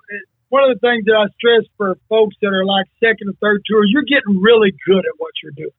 one 0.49 0.69
of 0.69 0.73
the 0.73 0.81
things 0.81 1.05
that 1.05 1.15
I 1.15 1.29
stress 1.37 1.65
for 1.77 1.97
folks 2.09 2.35
that 2.41 2.49
are 2.49 2.65
like 2.65 2.85
second 2.99 3.29
or 3.29 3.37
third 3.41 3.61
tour, 3.65 3.85
you're 3.85 4.05
getting 4.05 4.41
really 4.41 4.73
good 4.85 5.05
at 5.05 5.15
what 5.17 5.31
you're 5.41 5.53
doing. 5.55 5.77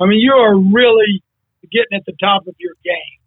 I 0.00 0.06
mean, 0.06 0.18
you 0.18 0.32
are 0.32 0.58
really 0.58 1.22
getting 1.70 1.94
at 1.94 2.04
the 2.06 2.14
top 2.20 2.46
of 2.46 2.54
your 2.58 2.74
game, 2.84 3.18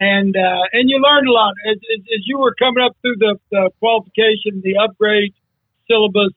and 0.00 0.34
uh, 0.34 0.64
and 0.72 0.90
you 0.90 0.98
learned 0.98 1.28
a 1.28 1.32
lot 1.32 1.54
as, 1.66 1.76
as, 1.94 2.00
as 2.00 2.22
you 2.26 2.38
were 2.38 2.54
coming 2.58 2.82
up 2.82 2.96
through 3.02 3.16
the, 3.18 3.38
the 3.50 3.70
qualification, 3.78 4.62
the 4.62 4.78
upgrade 4.78 5.34
syllabus. 5.90 6.32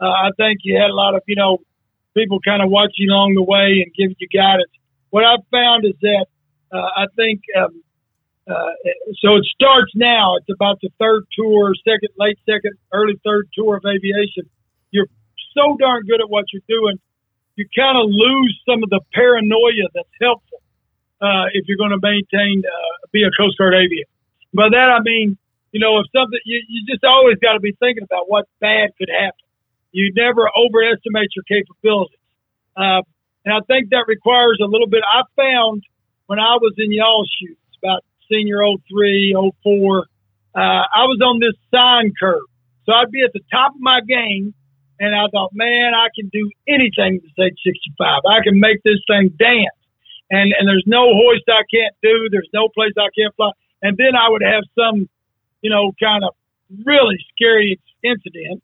Uh, 0.00 0.06
I 0.06 0.30
think 0.36 0.60
you 0.62 0.76
had 0.76 0.90
a 0.90 0.94
lot 0.94 1.14
of 1.14 1.22
you 1.26 1.36
know 1.36 1.58
people 2.14 2.38
kind 2.40 2.62
of 2.62 2.70
watching 2.70 3.10
along 3.10 3.34
the 3.34 3.42
way 3.42 3.82
and 3.82 3.92
giving 3.94 4.16
you 4.18 4.28
guidance. 4.28 4.70
What 5.10 5.24
I've 5.24 5.46
found 5.50 5.84
is 5.84 5.94
that 6.02 6.26
uh, 6.72 6.90
I 6.96 7.06
think 7.16 7.42
um, 7.58 7.82
uh, 8.46 8.72
so 9.20 9.36
it 9.36 9.44
starts 9.54 9.92
now. 9.94 10.36
It's 10.36 10.50
about 10.52 10.78
the 10.82 10.90
third 10.98 11.24
tour, 11.32 11.72
second, 11.84 12.10
late 12.18 12.38
second, 12.44 12.72
early 12.92 13.14
third 13.24 13.48
tour 13.54 13.76
of 13.76 13.84
aviation. 13.86 14.48
You're 14.90 15.08
so 15.54 15.76
darn 15.78 16.04
good 16.06 16.20
at 16.20 16.28
what 16.28 16.44
you're 16.52 16.66
doing, 16.68 16.98
you 17.56 17.66
kind 17.74 17.96
of 17.96 18.10
lose 18.10 18.60
some 18.68 18.82
of 18.82 18.90
the 18.90 19.00
paranoia 19.14 19.86
that's 19.94 20.08
helpful 20.20 20.60
uh, 21.22 21.46
if 21.54 21.64
you're 21.68 21.78
going 21.78 21.94
to 21.94 22.02
maintain, 22.02 22.62
uh, 22.66 23.06
be 23.12 23.22
a 23.22 23.30
Coast 23.38 23.56
Guard 23.58 23.74
aviator. 23.74 24.10
By 24.52 24.68
that 24.70 24.90
I 24.90 25.00
mean, 25.02 25.38
you 25.72 25.80
know, 25.80 25.98
if 25.98 26.06
something, 26.14 26.38
you, 26.44 26.62
you 26.68 26.86
just 26.86 27.04
always 27.04 27.38
got 27.38 27.54
to 27.54 27.60
be 27.60 27.72
thinking 27.80 28.04
about 28.04 28.28
what 28.28 28.46
bad 28.60 28.90
could 28.98 29.08
happen. 29.08 29.46
You 29.92 30.12
never 30.14 30.50
overestimate 30.50 31.30
your 31.34 31.44
capabilities. 31.46 32.18
Uh, 32.76 33.02
and 33.44 33.54
I 33.54 33.60
think 33.66 33.90
that 33.90 34.04
requires 34.06 34.58
a 34.60 34.66
little 34.66 34.86
bit. 34.86 35.02
I 35.06 35.22
found 35.36 35.82
when 36.26 36.38
I 36.38 36.58
was 36.58 36.74
in 36.78 36.92
y'all's 36.92 37.30
shoes 37.38 37.58
about 37.82 38.04
senior 38.34 38.58
03, 38.90 39.36
04, 39.62 39.98
uh, 40.54 40.58
I 40.58 41.06
was 41.06 41.20
on 41.22 41.38
this 41.38 41.54
sine 41.70 42.12
curve. 42.18 42.42
So 42.86 42.92
I'd 42.92 43.10
be 43.10 43.22
at 43.22 43.32
the 43.32 43.40
top 43.50 43.74
of 43.74 43.80
my 43.80 44.00
game, 44.06 44.54
and 44.98 45.14
I 45.14 45.26
thought, 45.30 45.50
man, 45.54 45.92
I 45.94 46.08
can 46.14 46.28
do 46.28 46.50
anything 46.66 47.20
to 47.22 47.28
say 47.38 47.54
65. 47.64 48.22
I 48.26 48.42
can 48.42 48.58
make 48.58 48.82
this 48.82 48.98
thing 49.06 49.30
dance. 49.38 49.78
And, 50.30 50.52
and 50.58 50.68
there's 50.68 50.84
no 50.86 51.14
hoist 51.14 51.44
I 51.48 51.62
can't 51.70 51.94
do. 52.02 52.28
There's 52.30 52.48
no 52.52 52.68
place 52.68 52.92
I 52.98 53.08
can't 53.16 53.34
fly. 53.36 53.50
And 53.82 53.96
then 53.96 54.16
I 54.16 54.30
would 54.30 54.42
have 54.42 54.64
some, 54.74 55.08
you 55.62 55.70
know, 55.70 55.92
kind 56.00 56.24
of 56.24 56.34
really 56.84 57.18
scary 57.34 57.80
incident. 58.02 58.62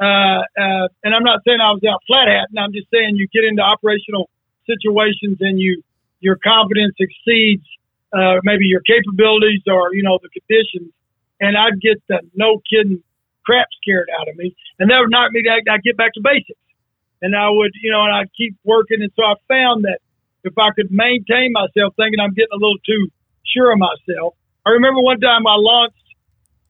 Uh, 0.00 0.42
uh, 0.56 0.88
and 1.04 1.14
I'm 1.14 1.22
not 1.22 1.40
saying 1.46 1.60
I 1.60 1.70
was 1.72 1.82
out 1.84 2.02
flat 2.06 2.26
hatting. 2.26 2.58
I'm 2.58 2.72
just 2.72 2.88
saying 2.90 3.16
you 3.16 3.28
get 3.28 3.44
into 3.44 3.62
operational 3.62 4.30
situations 4.66 5.38
and 5.40 5.58
you 5.58 5.82
your 6.20 6.36
confidence 6.36 6.94
exceeds 6.98 7.66
uh, 8.12 8.40
maybe 8.44 8.66
your 8.66 8.80
capabilities 8.80 9.62
or 9.66 9.94
you 9.94 10.02
know 10.02 10.18
the 10.22 10.28
conditions, 10.28 10.92
and 11.40 11.56
I'd 11.56 11.80
get 11.80 12.02
the 12.08 12.20
no 12.34 12.60
kidding 12.68 13.02
crap 13.44 13.66
scared 13.82 14.08
out 14.20 14.28
of 14.28 14.36
me, 14.36 14.54
and 14.78 14.90
that 14.90 14.98
would 15.00 15.10
knock 15.10 15.32
me. 15.32 15.42
I'd 15.48 15.82
get 15.82 15.96
back 15.96 16.14
to 16.14 16.20
basics, 16.22 16.60
and 17.20 17.34
I 17.34 17.50
would 17.50 17.72
you 17.80 17.90
know, 17.90 18.02
and 18.04 18.14
I'd 18.14 18.30
keep 18.36 18.56
working, 18.64 19.02
and 19.02 19.10
so 19.16 19.22
I 19.24 19.34
found 19.48 19.84
that 19.84 19.98
if 20.44 20.54
I 20.58 20.70
could 20.74 20.90
maintain 20.90 21.52
myself, 21.52 21.94
thinking 21.96 22.18
I'm 22.20 22.34
getting 22.34 22.52
a 22.52 22.60
little 22.60 22.78
too 22.84 23.08
sure 23.46 23.72
of 23.72 23.78
myself. 23.78 24.34
I 24.66 24.70
remember 24.70 25.00
one 25.00 25.20
time 25.20 25.46
I 25.46 25.54
launched, 25.58 26.06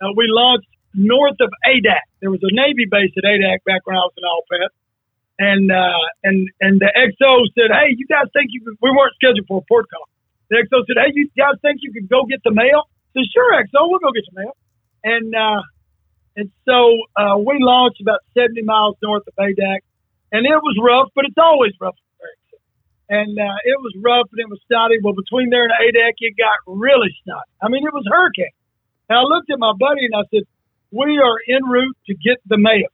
uh, 0.00 0.12
we 0.16 0.26
launched 0.28 0.68
north 0.94 1.36
of 1.40 1.50
Adak. 1.64 2.04
There 2.20 2.30
was 2.30 2.40
a 2.42 2.52
Navy 2.52 2.86
base 2.90 3.12
at 3.16 3.24
Adak 3.24 3.64
back 3.64 3.84
when 3.84 3.96
I 3.96 4.04
was 4.04 4.12
in 4.16 4.24
ALPAT. 4.24 4.70
And, 5.38 5.72
uh, 5.72 6.04
and, 6.22 6.48
and 6.60 6.80
the 6.80 6.92
XO 6.92 7.48
said, 7.56 7.72
Hey, 7.72 7.96
you 7.96 8.06
guys 8.06 8.28
think 8.32 8.50
you 8.52 8.60
we 8.80 8.90
weren't 8.90 9.14
scheduled 9.16 9.46
for 9.48 9.58
a 9.58 9.66
port 9.66 9.86
call. 9.90 10.08
The 10.52 10.60
XO 10.68 10.84
said, 10.84 11.00
"Hey, 11.00 11.12
you 11.16 11.30
guys 11.32 11.56
think 11.62 11.80
you 11.80 11.96
could 11.96 12.12
go 12.12 12.28
get 12.28 12.44
the 12.44 12.52
mail?" 12.52 12.84
I 12.84 13.24
said, 13.24 13.32
"Sure, 13.32 13.56
XO, 13.56 13.88
we'll 13.88 14.04
go 14.04 14.12
get 14.12 14.28
the 14.28 14.36
mail." 14.36 14.52
And 15.02 15.32
uh, 15.32 15.62
and 16.36 16.52
so 16.68 16.92
uh, 17.16 17.40
we 17.40 17.56
launched 17.56 18.02
about 18.02 18.20
70 18.36 18.60
miles 18.60 18.96
north 19.02 19.24
of 19.26 19.32
Adak, 19.40 19.80
and 20.30 20.44
it 20.44 20.60
was 20.60 20.76
rough, 20.76 21.08
but 21.14 21.24
it's 21.24 21.40
always 21.40 21.72
rough. 21.80 21.96
And 23.08 23.36
uh, 23.38 23.58
it 23.64 23.76
was 23.80 23.92
rough 24.00 24.28
and 24.32 24.40
it 24.40 24.48
was 24.48 24.60
snotty. 24.68 24.96
Well, 25.02 25.12
between 25.12 25.50
there 25.50 25.64
and 25.64 25.72
Adak, 25.72 26.16
it 26.20 26.32
got 26.36 26.56
really 26.64 27.12
snotty. 27.24 27.50
I 27.60 27.68
mean, 27.68 27.84
it 27.84 27.92
was 27.92 28.04
hurricane. 28.08 28.56
And 29.10 29.18
I 29.18 29.22
looked 29.22 29.50
at 29.50 29.58
my 29.58 29.72
buddy 29.72 30.04
and 30.04 30.14
I 30.14 30.24
said, 30.32 30.44
"We 30.92 31.16
are 31.16 31.36
en 31.48 31.64
route 31.64 31.96
to 32.08 32.14
get 32.14 32.44
the 32.44 32.58
mail." 32.58 32.92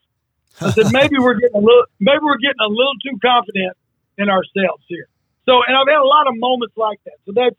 I 0.61 0.71
said, 0.71 0.93
"Maybe 0.93 1.19
we're 1.19 1.35
getting 1.43 1.59
a 1.59 1.63
little, 1.63 1.87
maybe 1.99 2.23
we're 2.23 2.39
getting 2.39 2.63
a 2.63 2.71
little 2.71 2.95
too 3.03 3.19
confident 3.19 3.75
in 4.17 4.31
ourselves 4.31 4.87
here." 4.87 5.11
So, 5.49 5.65
and 5.67 5.73
I've 5.75 5.89
had 5.89 5.97
a 5.97 6.05
lot 6.05 6.29
of 6.29 6.35
moments 6.37 6.77
like 6.77 7.01
that. 7.07 7.17
So 7.25 7.33
that's 7.35 7.57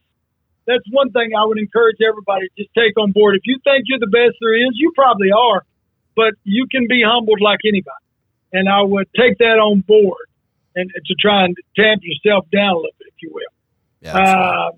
that's 0.68 0.86
one 0.92 1.10
thing 1.10 1.32
I 1.34 1.44
would 1.44 1.58
encourage 1.58 1.98
everybody 2.08 2.46
to 2.46 2.64
just 2.64 2.70
take 2.78 2.96
on 3.02 3.12
board. 3.12 3.36
If 3.36 3.42
you 3.46 3.58
think 3.64 3.86
you're 3.88 3.98
the 3.98 4.14
best 4.14 4.38
there 4.40 4.54
is, 4.54 4.70
you 4.76 4.92
probably 4.94 5.32
are, 5.32 5.66
but 6.16 6.36
you 6.44 6.68
can 6.70 6.86
be 6.88 7.02
humbled 7.04 7.42
like 7.42 7.60
anybody. 7.66 8.06
And 8.54 8.70
I 8.70 8.84
would 8.84 9.08
take 9.18 9.40
that 9.40 9.58
on 9.58 9.82
board 9.82 10.30
and 10.76 10.92
to 10.94 11.16
try 11.20 11.46
and 11.46 11.58
tamp 11.76 12.04
yourself 12.04 12.46
down 12.52 12.74
a 12.74 12.78
little 12.78 12.92
bit, 13.00 13.08
if 13.08 13.24
you 13.24 13.32
will. 13.34 13.42
Yeah, 14.02 14.18
uh, 14.18 14.72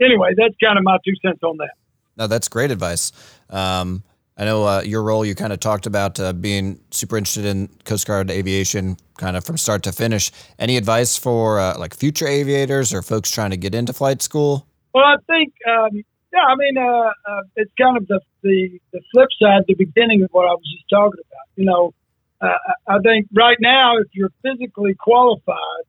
anyway, 0.00 0.34
that's 0.36 0.54
kind 0.62 0.78
of 0.78 0.84
my 0.84 0.98
two 1.04 1.14
cents 1.26 1.42
on 1.42 1.56
that. 1.56 1.74
No, 2.16 2.28
that's 2.28 2.46
great 2.46 2.70
advice. 2.70 3.10
Um, 3.50 4.04
I 4.40 4.44
know 4.46 4.66
uh, 4.66 4.80
your 4.80 5.02
role, 5.02 5.22
you 5.22 5.34
kind 5.34 5.52
of 5.52 5.60
talked 5.60 5.84
about 5.84 6.18
uh, 6.18 6.32
being 6.32 6.80
super 6.90 7.18
interested 7.18 7.44
in 7.44 7.68
Coast 7.84 8.06
Guard 8.06 8.30
aviation 8.30 8.96
kind 9.18 9.36
of 9.36 9.44
from 9.44 9.58
start 9.58 9.82
to 9.82 9.92
finish. 9.92 10.32
Any 10.58 10.78
advice 10.78 11.14
for 11.18 11.60
uh, 11.60 11.78
like 11.78 11.94
future 11.94 12.26
aviators 12.26 12.94
or 12.94 13.02
folks 13.02 13.30
trying 13.30 13.50
to 13.50 13.58
get 13.58 13.74
into 13.74 13.92
flight 13.92 14.22
school? 14.22 14.66
Well, 14.94 15.04
I 15.04 15.16
think, 15.26 15.52
um, 15.68 16.02
yeah, 16.32 16.46
I 16.48 16.56
mean, 16.56 16.78
uh, 16.78 17.10
uh, 17.30 17.42
it's 17.56 17.70
kind 17.78 17.98
of 17.98 18.08
the, 18.08 18.18
the, 18.42 18.80
the 18.94 19.02
flip 19.12 19.28
side, 19.38 19.64
the 19.68 19.74
beginning 19.74 20.22
of 20.22 20.30
what 20.32 20.48
I 20.48 20.52
was 20.52 20.74
just 20.74 20.88
talking 20.88 21.20
about. 21.20 21.46
You 21.56 21.66
know, 21.66 21.94
uh, 22.40 22.56
I 22.88 22.98
think 23.00 23.26
right 23.34 23.58
now, 23.60 23.98
if 23.98 24.06
you're 24.14 24.32
physically 24.40 24.94
qualified, 24.94 25.84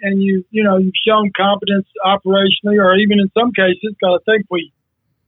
and 0.00 0.22
you, 0.22 0.44
you 0.50 0.64
know, 0.64 0.78
you've 0.78 0.94
shown 1.06 1.30
competence 1.36 1.86
operationally, 2.06 2.78
or 2.78 2.96
even 2.96 3.20
in 3.20 3.30
some 3.38 3.52
cases, 3.52 3.94
because 4.00 4.20
I 4.26 4.32
think 4.32 4.46
we 4.50 4.72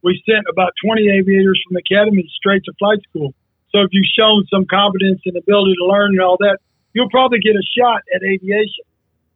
we 0.07 0.23
sent 0.23 0.47
about 0.49 0.71
20 0.87 1.03
aviators 1.11 1.59
from 1.67 1.75
the 1.75 1.83
academy 1.83 2.23
straight 2.39 2.63
to 2.63 2.73
flight 2.79 3.03
school. 3.11 3.35
So 3.75 3.83
if 3.83 3.91
you've 3.91 4.07
shown 4.07 4.47
some 4.47 4.65
competence 4.71 5.21
and 5.27 5.37
ability 5.37 5.75
to 5.83 5.85
learn 5.85 6.15
and 6.15 6.23
all 6.23 6.37
that, 6.39 6.59
you'll 6.95 7.11
probably 7.11 7.41
get 7.41 7.59
a 7.59 7.67
shot 7.77 8.03
at 8.15 8.23
aviation. 8.23 8.87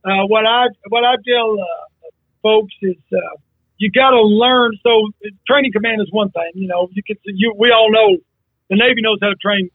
Uh, 0.07 0.31
what 0.31 0.47
I 0.47 0.71
what 0.89 1.03
I 1.03 1.19
tell 1.27 1.59
uh, 1.59 2.09
folks 2.41 2.73
is 2.83 3.03
uh, 3.13 3.37
you 3.79 3.91
got 3.91 4.11
to 4.11 4.23
learn. 4.23 4.71
So 4.87 5.11
training 5.45 5.73
command 5.73 6.01
is 6.03 6.09
one 6.13 6.31
thing. 6.31 6.53
You 6.55 6.69
know, 6.69 6.89
you 6.93 7.03
can 7.03 7.17
you 7.25 7.53
we 7.59 7.73
all 7.73 7.91
know 7.91 8.17
the 8.71 8.77
Navy 8.77 9.03
knows 9.03 9.19
how 9.21 9.29
to 9.29 9.41
train 9.43 9.69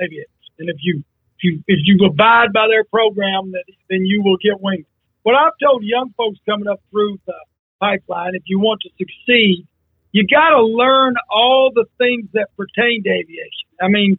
aviators, 0.00 0.48
and 0.58 0.70
if 0.70 0.76
you 0.80 1.04
if 1.36 1.44
you 1.44 1.62
if 1.68 1.80
you 1.84 2.00
abide 2.06 2.52
by 2.54 2.66
their 2.66 2.84
program, 2.84 3.52
then 3.52 3.62
then 3.90 4.06
you 4.06 4.22
will 4.22 4.38
get 4.38 4.58
wings. 4.60 4.86
What 5.22 5.36
I've 5.36 5.52
told 5.62 5.84
young 5.84 6.14
folks 6.16 6.38
coming 6.48 6.66
up 6.66 6.80
through 6.90 7.18
the 7.26 7.36
pipeline 7.78 8.34
if 8.34 8.42
you 8.46 8.58
want 8.58 8.80
to 8.80 8.90
succeed. 8.98 9.68
You 10.14 10.22
got 10.30 10.54
to 10.54 10.62
learn 10.62 11.18
all 11.26 11.74
the 11.74 11.86
things 11.98 12.30
that 12.38 12.54
pertain 12.54 13.02
to 13.02 13.10
aviation. 13.10 13.66
I 13.82 13.90
mean, 13.90 14.14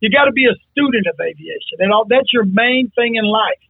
you 0.00 0.12
got 0.12 0.28
to 0.28 0.32
be 0.36 0.44
a 0.44 0.52
student 0.70 1.08
of 1.08 1.16
aviation, 1.16 1.80
and 1.80 1.90
all 1.90 2.04
that's 2.04 2.28
your 2.36 2.44
main 2.44 2.92
thing 2.92 3.16
in 3.16 3.24
life 3.24 3.64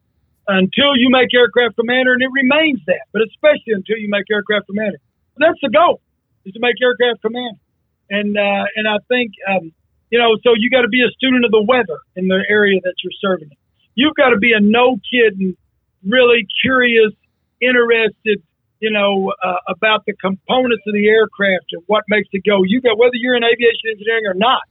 until 0.50 0.98
you 0.98 1.06
make 1.08 1.30
aircraft 1.32 1.76
commander, 1.78 2.18
and 2.18 2.22
it 2.22 2.34
remains 2.34 2.82
that. 2.90 3.06
But 3.14 3.22
especially 3.30 3.78
until 3.78 3.96
you 3.96 4.10
make 4.10 4.26
aircraft 4.26 4.66
commander, 4.66 4.98
that's 5.38 5.62
the 5.62 5.70
goal 5.70 6.02
is 6.44 6.52
to 6.52 6.60
make 6.60 6.74
aircraft 6.82 7.22
commander. 7.22 7.62
And 8.10 8.34
uh, 8.36 8.64
and 8.74 8.90
I 8.90 8.98
think 9.06 9.38
um, 9.46 9.70
you 10.10 10.18
know, 10.18 10.34
so 10.42 10.58
you 10.58 10.70
got 10.70 10.82
to 10.82 10.90
be 10.90 11.06
a 11.06 11.10
student 11.14 11.44
of 11.44 11.52
the 11.52 11.62
weather 11.62 12.02
in 12.16 12.26
the 12.26 12.42
area 12.50 12.80
that 12.82 12.94
you're 13.06 13.18
serving. 13.22 13.54
You've 13.94 14.18
got 14.18 14.30
to 14.30 14.38
be 14.38 14.50
a 14.50 14.60
no 14.60 14.98
kidding, 15.06 15.56
really 16.02 16.42
curious, 16.60 17.12
interested, 17.60 18.42
you 18.80 18.90
know, 18.90 19.32
uh, 19.42 19.60
about 19.68 20.04
the 20.06 20.14
components 20.14 20.82
of 20.86 20.94
the 20.94 21.08
aircraft 21.08 21.72
and 21.72 21.82
what 21.86 22.04
makes 22.08 22.28
it 22.32 22.44
go. 22.46 22.62
You 22.64 22.80
got 22.80 22.98
whether 22.98 23.14
you're 23.14 23.36
in 23.36 23.44
aviation 23.44 23.90
engineering 23.90 24.26
or 24.26 24.34
not, 24.34 24.62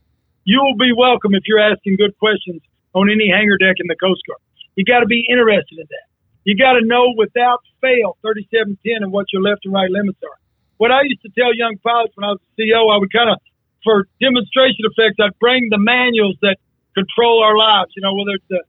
you 0.43 0.61
will 0.63 0.77
be 0.77 0.93
welcome 0.95 1.35
if 1.35 1.43
you're 1.45 1.59
asking 1.59 1.97
good 1.97 2.17
questions 2.19 2.61
on 2.93 3.09
any 3.09 3.29
hangar 3.29 3.57
deck 3.57 3.75
in 3.79 3.87
the 3.87 3.99
Coast 3.99 4.21
Guard. 4.27 4.39
You 4.75 4.85
got 4.85 5.01
to 5.01 5.09
be 5.09 5.25
interested 5.29 5.79
in 5.79 5.87
that. 5.89 6.07
You 6.45 6.55
got 6.55 6.79
to 6.79 6.85
know 6.85 7.11
without 7.17 7.59
fail 7.81 8.15
3710 8.23 9.03
and 9.03 9.11
what 9.11 9.27
your 9.33 9.41
left 9.41 9.65
and 9.65 9.73
right 9.73 9.91
limits 9.91 10.19
are. 10.23 10.39
What 10.77 10.91
I 10.91 11.01
used 11.03 11.21
to 11.23 11.31
tell 11.35 11.51
young 11.53 11.75
pilots 11.83 12.15
when 12.15 12.23
I 12.23 12.37
was 12.37 12.39
a 12.39 12.49
CEO, 12.55 12.87
I 12.87 12.97
would 12.97 13.11
kind 13.11 13.29
of 13.29 13.37
for 13.83 14.07
demonstration 14.19 14.83
effects, 14.83 15.17
I'd 15.19 15.37
bring 15.39 15.69
the 15.69 15.77
manuals 15.77 16.35
that 16.41 16.57
control 16.95 17.43
our 17.43 17.57
lives. 17.57 17.91
You 17.95 18.01
know, 18.03 18.13
whether 18.15 18.35
it's 18.35 18.47
the 18.49 18.61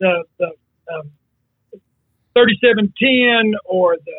the, 0.00 0.24
the 0.38 0.48
um, 0.92 1.10
3710 2.34 3.54
or 3.64 3.96
the 3.96 4.18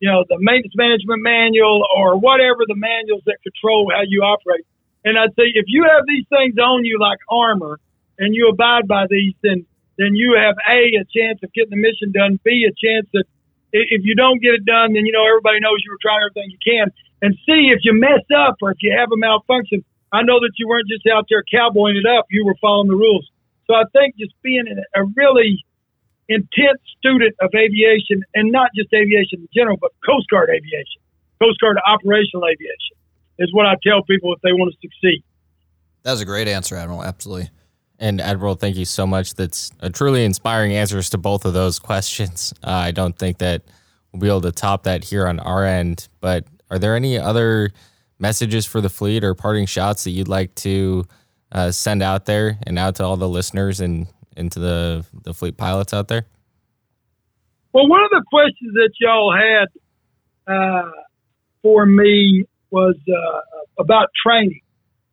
you 0.00 0.10
know 0.10 0.24
the 0.28 0.36
maintenance 0.40 0.74
management 0.76 1.22
manual 1.22 1.84
or 1.96 2.18
whatever 2.18 2.64
the 2.66 2.76
manuals 2.76 3.22
that 3.26 3.38
control 3.42 3.90
how 3.94 4.02
you 4.06 4.22
operate. 4.22 4.66
And 5.04 5.18
I'd 5.18 5.34
say 5.38 5.48
if 5.54 5.66
you 5.68 5.84
have 5.84 6.04
these 6.06 6.26
things 6.28 6.58
on 6.58 6.84
you 6.84 6.98
like 6.98 7.18
armor 7.30 7.78
and 8.18 8.34
you 8.34 8.48
abide 8.48 8.88
by 8.88 9.06
these, 9.08 9.34
then 9.42 9.64
then 9.98 10.14
you 10.14 10.36
have 10.36 10.56
a 10.68 11.00
a 11.00 11.04
chance 11.08 11.40
of 11.42 11.52
getting 11.52 11.70
the 11.70 11.80
mission 11.80 12.12
done. 12.12 12.38
B 12.44 12.68
a 12.68 12.74
chance 12.74 13.06
that 13.12 13.24
if 13.72 14.04
you 14.04 14.14
don't 14.14 14.40
get 14.40 14.54
it 14.54 14.64
done, 14.64 14.94
then 14.94 15.06
you 15.06 15.12
know 15.12 15.26
everybody 15.26 15.60
knows 15.60 15.80
you 15.84 15.92
were 15.92 16.02
trying 16.02 16.22
everything 16.24 16.50
you 16.50 16.60
can. 16.60 16.92
And 17.22 17.34
C 17.46 17.72
if 17.72 17.80
you 17.82 17.92
mess 17.94 18.24
up 18.36 18.56
or 18.60 18.70
if 18.70 18.78
you 18.80 18.94
have 18.96 19.10
a 19.12 19.16
malfunction, 19.16 19.84
I 20.12 20.22
know 20.22 20.40
that 20.40 20.52
you 20.58 20.68
weren't 20.68 20.88
just 20.88 21.06
out 21.06 21.26
there 21.28 21.42
cowboying 21.42 21.96
it 21.96 22.06
up; 22.06 22.26
you 22.30 22.44
were 22.44 22.56
following 22.60 22.88
the 22.88 22.96
rules. 22.96 23.28
So 23.66 23.74
I 23.74 23.84
think 23.92 24.16
just 24.16 24.34
being 24.42 24.66
a 24.94 25.04
really 25.16 25.64
intense 26.28 26.80
student 26.98 27.34
of 27.40 27.50
aviation, 27.54 28.22
and 28.34 28.50
not 28.50 28.70
just 28.74 28.92
aviation 28.92 29.40
in 29.40 29.48
general, 29.54 29.76
but 29.80 29.92
Coast 30.04 30.28
Guard 30.30 30.50
aviation, 30.50 31.00
Coast 31.40 31.60
Guard 31.60 31.78
operational 31.86 32.46
aviation, 32.46 32.96
is 33.38 33.52
what 33.52 33.66
I 33.66 33.74
tell 33.82 34.02
people 34.02 34.32
if 34.34 34.40
they 34.42 34.52
want 34.52 34.72
to 34.72 34.78
succeed. 34.80 35.22
That 36.02 36.12
was 36.12 36.20
a 36.20 36.24
great 36.24 36.48
answer, 36.48 36.76
Admiral. 36.76 37.04
Absolutely. 37.04 37.50
And 37.98 38.20
Admiral, 38.20 38.54
thank 38.54 38.76
you 38.76 38.84
so 38.84 39.06
much. 39.06 39.34
That's 39.34 39.72
a 39.80 39.90
truly 39.90 40.24
inspiring 40.24 40.72
answers 40.72 41.10
to 41.10 41.18
both 41.18 41.44
of 41.44 41.52
those 41.52 41.78
questions. 41.90 42.52
Uh, 42.62 42.70
I 42.70 42.90
don't 42.90 43.18
think 43.18 43.38
that 43.38 43.62
we'll 44.12 44.20
be 44.20 44.28
able 44.28 44.42
to 44.42 44.52
top 44.52 44.84
that 44.84 45.04
here 45.04 45.26
on 45.26 45.40
our 45.40 45.64
end. 45.64 46.08
But 46.20 46.46
are 46.70 46.78
there 46.78 46.94
any 46.94 47.18
other 47.18 47.72
messages 48.18 48.66
for 48.66 48.80
the 48.80 48.88
fleet 48.88 49.24
or 49.24 49.34
parting 49.34 49.66
shots 49.66 50.04
that 50.04 50.10
you'd 50.10 50.28
like 50.28 50.54
to 50.56 51.04
uh, 51.52 51.70
send 51.70 52.02
out 52.02 52.26
there 52.26 52.58
and 52.66 52.78
out 52.78 52.96
to 52.96 53.04
all 53.04 53.16
the 53.16 53.28
listeners 53.28 53.80
and 53.80 54.06
into 54.36 54.58
the 54.58 55.04
the 55.24 55.34
fleet 55.34 55.56
pilots 55.56 55.92
out 55.92 56.08
there? 56.08 56.26
Well, 57.72 57.88
one 57.88 58.02
of 58.02 58.10
the 58.10 58.24
questions 58.30 58.72
that 58.74 58.90
y'all 59.00 59.34
had 59.36 59.68
uh, 60.52 60.90
for 61.62 61.84
me 61.84 62.44
was 62.70 62.96
uh, 63.08 63.40
about 63.78 64.08
training, 64.26 64.62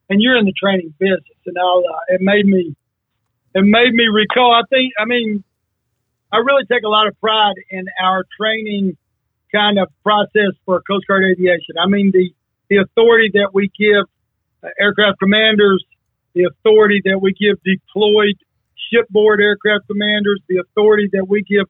and 0.09 0.21
you're 0.21 0.38
in 0.38 0.45
the 0.45 0.53
training 0.53 0.93
business, 0.99 1.38
and 1.45 1.57
I'll, 1.57 1.80
uh, 1.80 2.15
it 2.15 2.21
made 2.21 2.45
me 2.45 2.76
it 3.55 3.63
made 3.63 3.93
me 3.93 4.05
recall. 4.07 4.53
I 4.53 4.63
think 4.69 4.93
I 4.99 5.05
mean 5.05 5.43
I 6.32 6.38
really 6.38 6.65
take 6.65 6.84
a 6.84 6.89
lot 6.89 7.07
of 7.07 7.19
pride 7.19 7.55
in 7.69 7.86
our 8.01 8.24
training 8.39 8.97
kind 9.53 9.78
of 9.78 9.89
process 10.03 10.55
for 10.65 10.82
Coast 10.82 11.05
Guard 11.07 11.24
aviation. 11.24 11.76
I 11.82 11.88
mean 11.88 12.11
the 12.11 12.32
the 12.69 12.78
authority 12.78 13.32
that 13.34 13.49
we 13.53 13.69
give 13.78 14.05
uh, 14.63 14.69
aircraft 14.80 15.19
commanders, 15.19 15.84
the 16.34 16.45
authority 16.45 17.01
that 17.05 17.19
we 17.21 17.34
give 17.34 17.57
deployed 17.63 18.38
shipboard 18.91 19.39
aircraft 19.41 19.88
commanders, 19.88 20.41
the 20.47 20.57
authority 20.57 21.09
that 21.13 21.28
we 21.28 21.43
give 21.43 21.65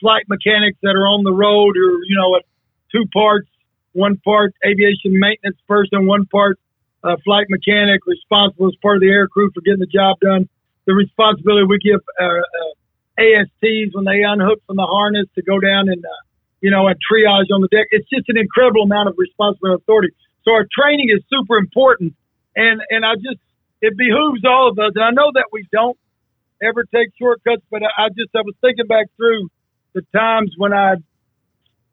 flight 0.00 0.24
mechanics 0.28 0.78
that 0.82 0.94
are 0.94 1.06
on 1.06 1.24
the 1.24 1.32
road 1.32 1.76
or, 1.76 1.90
you 2.06 2.16
know, 2.16 2.36
at 2.36 2.42
two 2.92 3.04
parts, 3.12 3.48
one 3.92 4.16
part 4.24 4.54
aviation 4.66 5.18
maintenance 5.18 5.58
person, 5.66 6.06
one 6.06 6.26
part 6.26 6.58
uh, 7.02 7.16
flight 7.24 7.46
mechanic 7.48 8.00
responsible 8.06 8.68
as 8.68 8.74
part 8.82 8.96
of 8.96 9.02
the 9.02 9.08
air 9.08 9.28
crew 9.28 9.50
for 9.54 9.60
getting 9.60 9.80
the 9.80 9.86
job 9.86 10.18
done. 10.20 10.48
The 10.86 10.94
responsibility 10.94 11.66
we 11.66 11.78
give 11.78 12.00
uh, 12.20 12.24
uh, 12.24 13.20
ASTs 13.20 13.94
when 13.94 14.04
they 14.04 14.22
unhook 14.22 14.62
from 14.66 14.76
the 14.76 14.86
harness 14.86 15.26
to 15.34 15.42
go 15.42 15.60
down 15.60 15.88
and, 15.88 16.02
uh, 16.04 16.22
you 16.60 16.70
know, 16.70 16.86
and 16.86 16.96
triage 16.96 17.50
on 17.52 17.60
the 17.60 17.68
deck. 17.68 17.86
It's 17.90 18.08
just 18.08 18.28
an 18.28 18.38
incredible 18.38 18.82
amount 18.82 19.08
of 19.08 19.14
responsibility 19.18 19.74
and 19.74 19.82
authority. 19.82 20.14
So 20.44 20.52
our 20.52 20.66
training 20.70 21.10
is 21.10 21.22
super 21.28 21.58
important. 21.58 22.14
And, 22.56 22.80
and 22.90 23.04
I 23.04 23.14
just, 23.16 23.38
it 23.82 23.96
behooves 23.96 24.42
all 24.44 24.70
of 24.70 24.78
us. 24.78 24.92
And 24.94 25.04
I 25.04 25.10
know 25.10 25.30
that 25.34 25.46
we 25.52 25.66
don't 25.70 25.98
ever 26.62 26.84
take 26.84 27.10
shortcuts, 27.18 27.62
but 27.70 27.82
I, 27.82 28.06
I 28.06 28.08
just, 28.08 28.30
I 28.34 28.42
was 28.42 28.54
thinking 28.60 28.86
back 28.86 29.06
through 29.16 29.48
the 29.94 30.02
times 30.14 30.52
when 30.56 30.72
I'd 30.72 31.02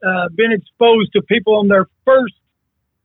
uh, 0.06 0.30
been 0.34 0.52
exposed 0.52 1.14
to 1.14 1.22
people 1.22 1.56
on 1.56 1.68
their 1.68 1.88
first 2.06 2.36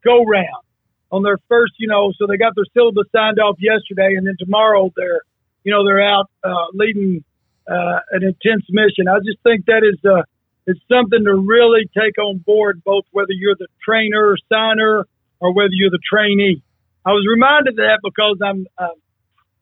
go 0.04 0.24
round, 0.24 0.64
on 1.10 1.22
their 1.22 1.38
first, 1.48 1.72
you 1.78 1.88
know, 1.88 2.12
so 2.18 2.26
they 2.26 2.36
got 2.36 2.54
their 2.54 2.64
syllabus 2.74 3.06
signed 3.12 3.38
off 3.38 3.56
yesterday, 3.58 4.14
and 4.16 4.26
then 4.26 4.36
tomorrow 4.38 4.90
they're, 4.96 5.22
you 5.64 5.72
know, 5.72 5.84
they're 5.84 6.02
out 6.02 6.30
uh, 6.44 6.66
leading 6.72 7.24
uh, 7.70 8.00
an 8.10 8.22
intense 8.22 8.64
mission. 8.70 9.08
I 9.08 9.18
just 9.18 9.42
think 9.42 9.66
that 9.66 9.82
is 9.84 9.98
uh, 10.04 10.22
it's 10.66 10.80
something 10.90 11.24
to 11.24 11.34
really 11.34 11.88
take 11.96 12.18
on 12.18 12.38
board, 12.38 12.82
both 12.84 13.04
whether 13.12 13.32
you're 13.32 13.56
the 13.58 13.68
trainer, 13.84 14.36
signer, 14.48 15.06
or 15.40 15.54
whether 15.54 15.72
you're 15.72 15.90
the 15.90 16.02
trainee. 16.08 16.62
I 17.04 17.10
was 17.10 17.26
reminded 17.28 17.74
of 17.74 17.76
that 17.76 18.00
because 18.02 18.38
I'm 18.44 18.66
uh, 18.76 18.88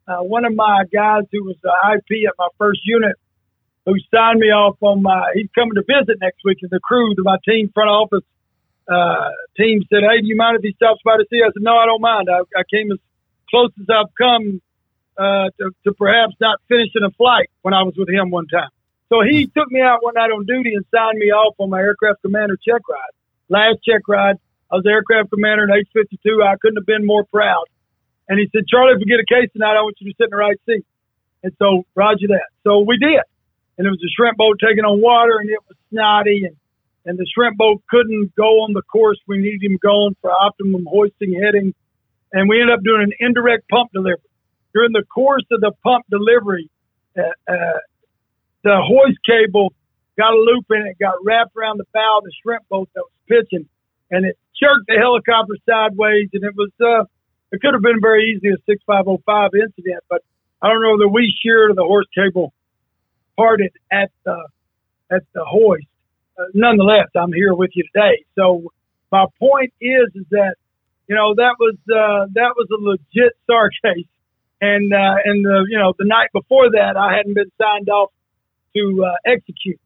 uh, 0.09 0.22
one 0.24 0.44
of 0.44 0.54
my 0.54 0.84
guys 0.92 1.24
who 1.30 1.44
was 1.44 1.56
the 1.62 1.72
IP 1.94 2.26
at 2.26 2.34
my 2.38 2.48
first 2.56 2.80
unit 2.84 3.16
who 3.84 3.94
signed 4.12 4.40
me 4.40 4.48
off 4.48 4.76
on 4.80 5.02
my, 5.02 5.32
he's 5.34 5.48
coming 5.54 5.74
to 5.74 5.82
visit 5.82 6.18
next 6.20 6.40
week 6.44 6.59
and 6.62 6.70
the 6.70 6.80
crew, 6.80 7.14
my 7.18 7.36
team 7.46 7.70
front 7.72 7.90
office 7.90 8.24
uh, 8.88 9.30
team 9.56 9.80
said, 9.92 10.00
Hey, 10.00 10.20
do 10.20 10.26
you 10.26 10.36
mind 10.36 10.56
if 10.56 10.62
he 10.62 10.72
stops 10.72 11.00
by 11.04 11.16
to 11.16 11.24
see? 11.30 11.40
I 11.44 11.52
said, 11.52 11.62
No, 11.62 11.76
I 11.76 11.84
don't 11.84 12.00
mind. 12.00 12.28
I, 12.32 12.40
I 12.59 12.64
came 12.72 12.90
as 12.90 12.98
close 13.50 13.70
as 13.80 13.86
I've 13.88 14.12
come 14.16 14.61
uh, 15.18 15.52
to, 15.61 15.70
to 15.84 15.92
perhaps 15.92 16.34
not 16.40 16.61
finishing 16.68 17.04
a 17.04 17.11
flight 17.12 17.50
when 17.62 17.74
I 17.74 17.82
was 17.82 17.94
with 17.96 18.09
him 18.09 18.30
one 18.30 18.46
time. 18.46 18.70
So 19.09 19.20
he 19.20 19.46
took 19.46 19.70
me 19.70 19.80
out 19.80 20.02
one 20.02 20.14
night 20.14 20.30
on 20.30 20.44
duty 20.44 20.74
and 20.74 20.84
signed 20.94 21.18
me 21.18 21.32
off 21.32 21.54
on 21.59 21.70
my 21.70 21.80
aircraft 21.80 22.22
commander 22.22 22.56
check 22.56 22.82
ride. 22.88 23.14
Last 23.48 23.80
check 23.84 24.06
ride, 24.06 24.36
I 24.70 24.76
was 24.76 24.84
aircraft 24.86 25.30
commander 25.30 25.64
in 25.64 25.72
H-52. 25.72 26.44
I 26.44 26.56
couldn't 26.61 26.76
have 26.76 26.86
been 26.86 27.06
more 27.06 27.24
proud. 27.24 27.64
And 28.28 28.38
he 28.38 28.48
said, 28.52 28.68
Charlie, 28.68 28.92
if 28.92 28.98
we 28.98 29.06
get 29.06 29.20
a 29.20 29.28
case 29.28 29.48
tonight, 29.52 29.76
I 29.76 29.82
want 29.82 29.96
you 30.00 30.12
to 30.12 30.16
sit 30.16 30.28
in 30.28 30.30
the 30.30 30.36
right 30.36 30.60
seat. 30.66 30.84
And 31.42 31.52
so, 31.58 31.84
roger 31.94 32.28
that. 32.28 32.48
So 32.64 32.80
we 32.80 32.98
did. 32.98 33.24
And 33.78 33.86
it 33.86 33.90
was 33.90 34.02
a 34.04 34.10
shrimp 34.14 34.36
boat 34.36 34.58
taking 34.60 34.84
on 34.84 35.00
water, 35.00 35.38
and 35.38 35.48
it 35.48 35.60
was 35.68 35.78
snotty, 35.90 36.44
and, 36.44 36.56
and 37.06 37.18
the 37.18 37.26
shrimp 37.32 37.56
boat 37.56 37.82
couldn't 37.88 38.34
go 38.34 38.66
on 38.66 38.74
the 38.74 38.82
course 38.82 39.18
we 39.26 39.38
needed 39.38 39.62
him 39.62 39.78
going 39.80 40.16
for 40.20 40.30
optimum 40.30 40.84
hoisting 40.84 41.32
heading. 41.32 41.74
And 42.32 42.48
we 42.48 42.60
ended 42.60 42.74
up 42.74 42.84
doing 42.84 43.02
an 43.02 43.12
indirect 43.20 43.68
pump 43.70 43.92
delivery. 43.92 44.28
During 44.74 44.92
the 44.92 45.04
course 45.04 45.46
of 45.50 45.60
the 45.60 45.72
pump 45.82 46.04
delivery, 46.10 46.68
uh, 47.16 47.22
uh, 47.48 47.80
the 48.64 48.76
hoist 48.82 49.18
cable 49.24 49.72
got 50.18 50.34
a 50.34 50.36
loop 50.36 50.66
in 50.70 50.84
it, 50.90 50.98
got 50.98 51.14
wrapped 51.24 51.56
around 51.56 51.78
the 51.78 51.86
bow 51.94 52.18
of 52.18 52.24
the 52.24 52.32
shrimp 52.42 52.68
boat 52.68 52.90
that 52.94 53.04
was 53.06 53.14
pitching, 53.30 53.66
and 54.10 54.26
it 54.26 54.36
jerked 54.60 54.86
the 54.88 54.98
helicopter 54.98 55.54
sideways, 55.64 56.28
and 56.34 56.44
it 56.44 56.54
was 56.54 56.70
uh, 56.82 57.04
it 57.53 57.61
could 57.61 57.74
have 57.74 57.82
been 57.82 58.01
very 58.01 58.34
easy 58.34 58.49
a 58.49 58.57
six 58.66 58.82
five 58.86 59.05
oh 59.07 59.20
five 59.24 59.51
incident, 59.55 60.05
but 60.09 60.22
I 60.61 60.68
don't 60.68 60.82
know 60.82 60.92
whether 60.92 61.09
we 61.09 61.32
sheared 61.42 61.74
the 61.76 61.84
hoist 61.84 62.09
cable 62.14 62.53
parted 63.36 63.72
at 63.90 64.11
the 64.24 64.49
at 65.11 65.22
the 65.34 65.44
hoist. 65.44 65.86
Uh, 66.38 66.44
nonetheless, 66.55 67.09
I'm 67.16 67.32
here 67.32 67.55
with 67.55 67.70
you 67.74 67.84
today. 67.94 68.24
So 68.36 68.72
my 69.11 69.26
point 69.38 69.72
is 69.80 70.09
is 70.14 70.26
that 70.30 70.55
you 71.09 71.16
know 71.16 71.34
that 71.34 71.57
was 71.59 71.76
uh, 71.88 72.26
that 72.34 72.55
was 72.57 72.68
a 72.70 72.80
legit 72.80 73.32
SAR 73.46 73.70
case, 73.84 74.07
and 74.61 74.92
uh, 74.92 75.16
and 75.24 75.44
the 75.44 75.66
you 75.70 75.78
know 75.78 75.94
the 75.99 76.07
night 76.07 76.28
before 76.32 76.70
that 76.72 76.96
I 76.96 77.16
hadn't 77.16 77.34
been 77.34 77.51
signed 77.61 77.88
off 77.88 78.11
to 78.76 79.05
uh, 79.07 79.16
execute. 79.24 79.80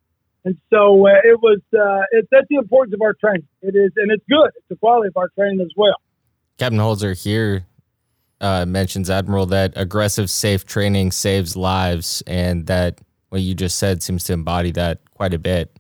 And 0.45 0.59
so 0.71 1.07
uh, 1.07 1.23
it 1.23 1.39
was, 1.41 1.61
uh, 1.73 2.03
it, 2.11 2.27
that's 2.33 2.49
the 2.51 2.57
importance 2.57 2.95
of 2.95 3.01
our 3.01 3.15
training. 3.15 3.47
It 3.63 3.77
is, 3.77 3.93
and 3.95 4.11
it's 4.11 4.25
good. 4.29 4.51
It's 4.57 4.67
the 4.69 4.75
quality 4.75 5.07
of 5.07 5.17
our 5.17 5.29
training 5.39 5.61
as 5.61 5.71
well. 5.77 6.02
Captain 6.59 6.79
Holzer 6.79 7.21
here 7.21 7.67
uh, 8.41 8.67
mentions, 8.67 9.09
Admiral, 9.09 9.47
that 9.47 9.73
aggressive, 9.77 10.29
safe 10.29 10.65
training 10.67 11.13
saves 11.13 11.57
lives, 11.57 12.23
and 12.27 12.67
that 12.67 13.01
what 13.31 13.41
you 13.41 13.55
just 13.55 13.79
said 13.79 14.03
seems 14.03 14.25
to 14.25 14.33
embody 14.33 14.73
that 14.73 14.99
quite 15.15 15.33
a 15.33 15.39
bit. 15.39 15.79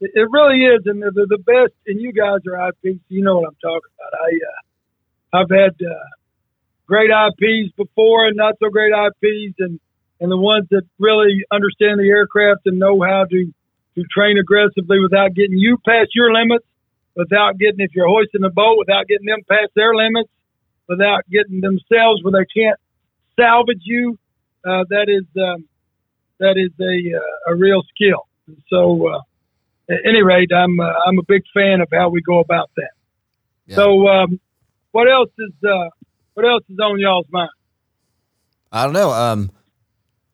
it, 0.00 0.10
it 0.14 0.28
really 0.30 0.64
is, 0.64 0.82
and 0.86 1.00
they're, 1.00 1.12
the 1.12 1.38
best. 1.38 1.72
And 1.86 2.00
you 2.00 2.12
guys 2.12 2.40
are 2.50 2.68
IPs, 2.68 3.00
you 3.08 3.22
know 3.22 3.38
what 3.38 3.48
I'm 3.48 3.56
talking 3.62 3.90
about. 3.96 4.20
I 4.20 5.38
uh, 5.38 5.42
I've 5.42 5.50
had 5.50 5.76
uh, 5.80 6.08
great 6.86 7.10
IPs 7.10 7.72
before, 7.76 8.26
and 8.26 8.36
not 8.36 8.54
so 8.58 8.68
great 8.70 8.92
IPs, 8.92 9.54
and 9.60 9.80
and 10.20 10.30
the 10.30 10.36
ones 10.36 10.66
that 10.70 10.82
really 10.98 11.44
understand 11.50 11.98
the 11.98 12.08
aircraft 12.08 12.62
and 12.66 12.78
know 12.78 13.00
how 13.00 13.24
to 13.30 13.52
to 13.94 14.04
train 14.10 14.38
aggressively 14.38 15.00
without 15.00 15.34
getting 15.34 15.58
you 15.58 15.78
past 15.86 16.10
your 16.14 16.32
limits, 16.32 16.66
without 17.16 17.58
getting 17.58 17.80
if 17.80 17.94
you're 17.94 18.08
hoisting 18.08 18.44
a 18.44 18.50
boat, 18.50 18.76
without 18.78 19.06
getting 19.06 19.26
them 19.26 19.40
past 19.48 19.72
their 19.74 19.94
limits, 19.94 20.30
without 20.88 21.22
getting 21.30 21.60
themselves 21.60 22.22
where 22.22 22.32
they 22.32 22.60
can't 22.60 22.78
salvage 23.38 23.82
you. 23.84 24.18
Uh, 24.64 24.84
that 24.90 25.06
is 25.08 25.24
um, 25.40 25.64
that 26.38 26.56
is 26.56 26.72
a 26.80 27.16
uh, 27.16 27.52
a 27.52 27.56
real 27.56 27.82
skill. 27.94 28.26
And 28.46 28.58
so, 28.68 29.08
uh, 29.08 29.20
at 29.88 30.00
any 30.04 30.22
rate, 30.22 30.50
I'm 30.54 30.78
uh, 30.78 30.92
I'm 31.06 31.18
a 31.18 31.24
big 31.26 31.42
fan 31.54 31.80
of 31.80 31.88
how 31.92 32.10
we 32.10 32.20
go 32.22 32.40
about 32.40 32.70
that. 32.76 32.90
Yeah. 33.66 33.76
So, 33.76 34.08
um, 34.08 34.40
what 34.92 35.10
else 35.10 35.30
is 35.38 35.52
uh, 35.64 35.88
what 36.34 36.46
else 36.46 36.64
is 36.68 36.78
on 36.78 36.98
y'all's 36.98 37.26
mind? 37.30 37.50
I 38.72 38.84
don't 38.84 38.92
know. 38.92 39.10
Um, 39.10 39.50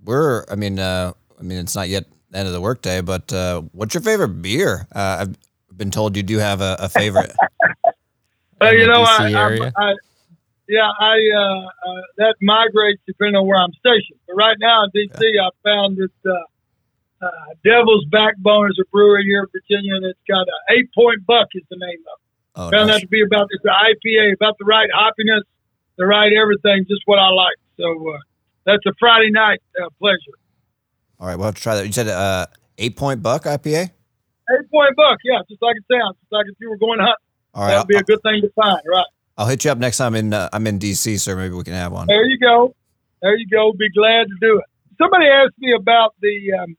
we're 0.02 0.44
I 0.50 0.56
mean 0.56 0.78
uh, 0.78 1.12
I 1.38 1.42
mean 1.42 1.58
it's 1.58 1.76
not 1.76 1.88
yet 1.88 2.04
end 2.34 2.46
of 2.46 2.52
the 2.52 2.60
workday, 2.60 3.00
but 3.00 3.32
uh, 3.32 3.62
what's 3.72 3.94
your 3.94 4.02
favorite 4.02 4.42
beer? 4.42 4.86
Uh, 4.94 5.18
I've 5.20 5.36
been 5.76 5.90
told 5.90 6.16
you 6.16 6.22
do 6.22 6.38
have 6.38 6.60
a, 6.60 6.76
a 6.80 6.88
favorite. 6.88 7.32
well, 8.60 8.74
you 8.74 8.86
know, 8.86 9.02
I, 9.02 9.32
I, 9.32 9.70
I, 9.76 9.94
yeah, 10.68 10.88
I 10.98 11.16
uh, 11.36 11.66
uh, 11.66 12.02
that 12.18 12.34
migrates 12.40 13.00
depending 13.06 13.36
on 13.36 13.46
where 13.46 13.58
I'm 13.58 13.72
stationed. 13.74 14.18
But 14.26 14.34
right 14.36 14.56
now 14.58 14.84
in 14.84 14.90
DC, 14.90 15.18
yeah. 15.20 15.42
I 15.42 15.50
found 15.62 15.96
that 15.98 16.30
uh, 16.30 17.26
uh, 17.26 17.30
Devil's 17.64 18.04
Backbone 18.06 18.70
is 18.70 18.78
a 18.80 18.88
brewery 18.90 19.24
here 19.24 19.40
in 19.40 19.46
Virginia, 19.52 19.94
and 19.94 20.04
it's 20.04 20.20
got 20.28 20.42
an 20.42 20.76
Eight 20.76 20.92
Point 20.94 21.24
Buck 21.26 21.48
is 21.54 21.62
the 21.70 21.76
name 21.76 22.00
of 22.12 22.18
it. 22.20 22.26
Oh, 22.56 22.70
found 22.70 22.88
nice. 22.88 22.96
that 22.96 23.00
to 23.02 23.08
be 23.08 23.22
about 23.22 23.48
it's 23.50 23.64
an 23.64 23.70
IPA, 23.70 24.34
about 24.34 24.56
the 24.58 24.64
right 24.64 24.88
hoppiness, 24.90 25.42
the 25.96 26.06
right 26.06 26.32
everything, 26.32 26.86
just 26.88 27.02
what 27.04 27.18
I 27.18 27.28
like. 27.28 27.56
So 27.76 27.84
uh, 27.84 28.18
that's 28.64 28.84
a 28.86 28.92
Friday 28.98 29.30
night 29.30 29.60
uh, 29.80 29.88
pleasure. 29.98 30.36
All 31.20 31.28
right, 31.28 31.36
we'll 31.36 31.46
have 31.46 31.54
to 31.54 31.62
try 31.62 31.76
that. 31.76 31.86
You 31.86 31.92
said 31.92 32.08
uh, 32.08 32.46
Eight 32.78 32.96
Point 32.96 33.22
Buck 33.22 33.44
IPA. 33.44 33.90
Eight 34.50 34.70
Point 34.70 34.94
Buck, 34.96 35.18
yeah, 35.24 35.40
just 35.48 35.62
like 35.62 35.76
it 35.76 35.84
sounds, 35.90 36.16
just 36.20 36.32
like 36.32 36.46
if 36.48 36.54
you 36.60 36.70
were 36.70 36.76
going 36.78 36.98
hunting. 36.98 37.14
All 37.54 37.62
right, 37.62 37.72
that'd 37.72 37.88
be 37.88 37.96
a 37.96 38.02
good 38.02 38.22
thing 38.22 38.42
to 38.42 38.50
find, 38.54 38.80
right? 38.86 39.06
I'll 39.38 39.46
hit 39.46 39.64
you 39.64 39.70
up 39.70 39.78
next 39.78 39.98
time 39.98 40.14
in 40.14 40.32
uh, 40.32 40.48
I'm 40.52 40.66
in 40.66 40.78
DC, 40.78 41.18
sir. 41.20 41.36
Maybe 41.36 41.54
we 41.54 41.64
can 41.64 41.74
have 41.74 41.92
one. 41.92 42.06
There 42.06 42.24
you 42.26 42.38
go. 42.38 42.74
There 43.22 43.36
you 43.36 43.46
go. 43.48 43.72
Be 43.72 43.90
glad 43.90 44.24
to 44.28 44.36
do 44.40 44.58
it. 44.58 44.64
Somebody 44.98 45.26
asked 45.26 45.58
me 45.58 45.74
about 45.74 46.14
the 46.20 46.52
um, 46.62 46.76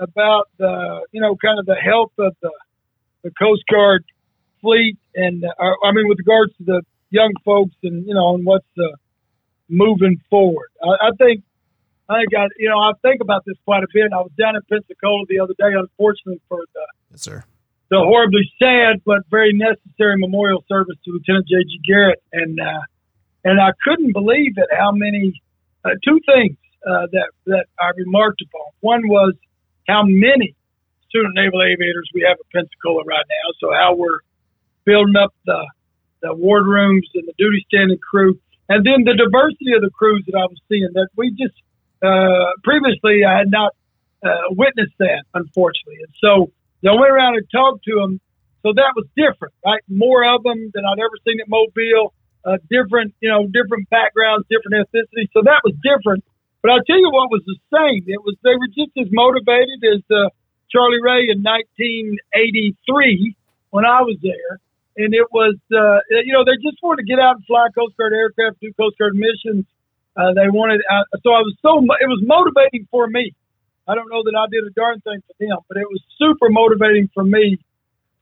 about 0.00 0.48
the 0.58 1.06
you 1.12 1.20
know 1.20 1.36
kind 1.36 1.58
of 1.58 1.66
the 1.66 1.76
health 1.76 2.12
of 2.18 2.34
the 2.42 2.50
the 3.22 3.30
Coast 3.32 3.62
Guard 3.70 4.04
fleet, 4.60 4.98
and 5.14 5.44
uh, 5.44 5.74
I 5.84 5.92
mean 5.92 6.08
with 6.08 6.18
regards 6.18 6.56
to 6.58 6.64
the 6.64 6.82
young 7.10 7.32
folks 7.44 7.74
and 7.82 8.06
you 8.06 8.14
know 8.14 8.34
and 8.34 8.44
what's 8.44 8.66
uh, 8.78 8.96
moving 9.68 10.20
forward. 10.30 10.68
I, 10.82 11.08
I 11.08 11.10
think 11.18 11.44
I 12.08 12.20
think 12.20 12.34
I 12.36 12.46
you 12.58 12.68
know 12.68 12.78
I 12.78 12.92
think 13.02 13.20
about 13.20 13.44
this 13.44 13.56
quite 13.64 13.82
a 13.82 13.88
bit. 13.92 14.12
I 14.12 14.18
was 14.18 14.32
down 14.38 14.56
in 14.56 14.62
Pensacola 14.68 15.24
the 15.28 15.40
other 15.40 15.54
day, 15.58 15.74
unfortunately 15.76 16.40
for 16.48 16.64
the 16.74 16.86
yes, 17.10 17.22
sir 17.22 17.44
the 17.90 17.98
horribly 17.98 18.44
sad 18.58 19.00
but 19.04 19.20
very 19.30 19.52
necessary 19.52 20.16
memorial 20.16 20.64
service 20.68 20.96
to 21.04 21.12
Lieutenant 21.12 21.46
J.G. 21.48 21.80
Garrett, 21.86 22.22
and 22.32 22.60
uh, 22.60 22.82
and 23.44 23.60
I 23.60 23.70
couldn't 23.84 24.12
believe 24.12 24.54
it 24.56 24.68
how 24.76 24.92
many 24.92 25.32
uh, 25.84 25.90
two 26.04 26.20
things 26.26 26.56
uh, 26.86 27.06
that 27.12 27.30
that 27.46 27.66
I 27.80 27.90
remarked 27.96 28.42
upon. 28.42 28.68
One 28.80 29.08
was 29.08 29.34
how 29.88 30.02
many 30.04 30.54
student 31.08 31.34
naval 31.34 31.62
aviators 31.62 32.10
we 32.12 32.26
have 32.28 32.36
at 32.38 32.50
Pensacola 32.52 33.04
right 33.04 33.24
now. 33.28 33.46
So 33.60 33.72
how 33.72 33.94
we're 33.94 34.20
building 34.84 35.16
up 35.16 35.32
the 35.46 35.66
the 36.20 36.34
ward 36.34 36.66
rooms 36.66 37.08
and 37.14 37.26
the 37.26 37.34
duty 37.38 37.64
standing 37.68 37.98
crew, 37.98 38.38
and 38.68 38.84
then 38.84 39.04
the 39.04 39.16
diversity 39.16 39.72
of 39.74 39.80
the 39.80 39.90
crews 39.90 40.24
that 40.26 40.36
I 40.36 40.44
was 40.44 40.60
seeing. 40.68 40.88
That 40.92 41.08
we 41.16 41.30
just 41.30 41.56
uh, 42.02 42.52
previously 42.62 43.24
I 43.24 43.38
had 43.38 43.50
not 43.50 43.74
uh, 44.24 44.50
witnessed 44.50 44.96
that, 44.98 45.24
unfortunately, 45.34 46.02
and 46.02 46.14
so 46.20 46.50
I 46.86 46.94
went 46.94 47.10
around 47.10 47.36
and 47.36 47.46
talked 47.50 47.84
to 47.84 47.94
them. 47.96 48.20
So 48.62 48.72
that 48.74 48.92
was 48.94 49.06
different, 49.16 49.54
right? 49.64 49.82
More 49.88 50.26
of 50.26 50.42
them 50.42 50.70
than 50.74 50.84
I'd 50.84 50.98
ever 50.98 51.16
seen 51.26 51.40
at 51.40 51.48
Mobile. 51.48 52.12
Uh, 52.44 52.56
different, 52.70 53.14
you 53.20 53.28
know, 53.28 53.46
different 53.46 53.90
backgrounds, 53.90 54.46
different 54.48 54.86
ethnicities. 54.86 55.28
So 55.34 55.42
that 55.42 55.60
was 55.64 55.74
different. 55.82 56.24
But 56.62 56.70
I'll 56.72 56.84
tell 56.86 56.98
you 56.98 57.10
what 57.10 57.30
was 57.30 57.42
the 57.46 57.58
same. 57.70 58.02
It 58.06 58.22
was 58.24 58.34
they 58.42 58.56
were 58.58 58.66
just 58.68 58.90
as 58.98 59.06
motivated 59.10 59.78
as 59.84 60.02
uh, 60.10 60.30
Charlie 60.70 61.02
Ray 61.02 61.30
in 61.30 61.42
1983 61.42 63.36
when 63.70 63.84
I 63.84 64.02
was 64.02 64.18
there, 64.22 64.58
and 64.96 65.14
it 65.14 65.28
was 65.30 65.54
uh, 65.70 65.98
you 66.24 66.32
know 66.32 66.44
they 66.44 66.58
just 66.58 66.82
wanted 66.82 67.06
to 67.06 67.08
get 67.08 67.18
out 67.18 67.36
and 67.36 67.44
fly 67.46 67.68
Coast 67.74 67.96
Guard 67.96 68.12
aircraft, 68.12 68.60
do 68.60 68.72
Coast 68.74 68.98
Guard 68.98 69.14
missions. 69.14 69.66
Uh, 70.18 70.34
they 70.34 70.50
wanted, 70.50 70.82
uh, 70.90 71.06
so 71.22 71.30
I 71.30 71.46
was 71.46 71.54
so 71.62 71.78
it 71.78 72.10
was 72.10 72.18
motivating 72.26 72.88
for 72.90 73.06
me. 73.06 73.32
I 73.86 73.94
don't 73.94 74.10
know 74.10 74.26
that 74.26 74.34
I 74.34 74.50
did 74.50 74.66
a 74.66 74.74
darn 74.74 75.00
thing 75.00 75.22
for 75.22 75.34
them, 75.38 75.62
but 75.68 75.78
it 75.78 75.86
was 75.86 76.02
super 76.18 76.50
motivating 76.50 77.08
for 77.14 77.22
me 77.22 77.56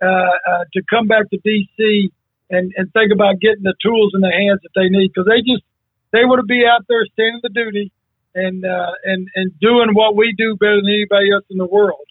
uh, 0.02 0.06
uh, 0.06 0.64
to 0.74 0.82
come 0.92 1.08
back 1.08 1.24
to 1.30 1.38
DC 1.40 2.12
and, 2.50 2.70
and 2.76 2.92
think 2.92 3.12
about 3.12 3.40
getting 3.40 3.64
the 3.64 3.74
tools 3.82 4.12
in 4.14 4.20
the 4.20 4.30
hands 4.30 4.60
that 4.62 4.76
they 4.76 4.92
need 4.92 5.08
because 5.08 5.26
they 5.26 5.40
just 5.40 5.64
they 6.12 6.28
want 6.28 6.38
to 6.38 6.46
be 6.46 6.68
out 6.68 6.84
there 6.86 7.02
standing 7.16 7.40
the 7.42 7.48
duty 7.48 7.90
and 8.36 8.64
uh, 8.64 8.92
and 9.04 9.28
and 9.34 9.58
doing 9.58 9.96
what 9.96 10.14
we 10.14 10.34
do 10.36 10.54
better 10.60 10.76
than 10.76 10.92
anybody 10.92 11.32
else 11.32 11.48
in 11.48 11.56
the 11.56 11.66
world. 11.66 12.04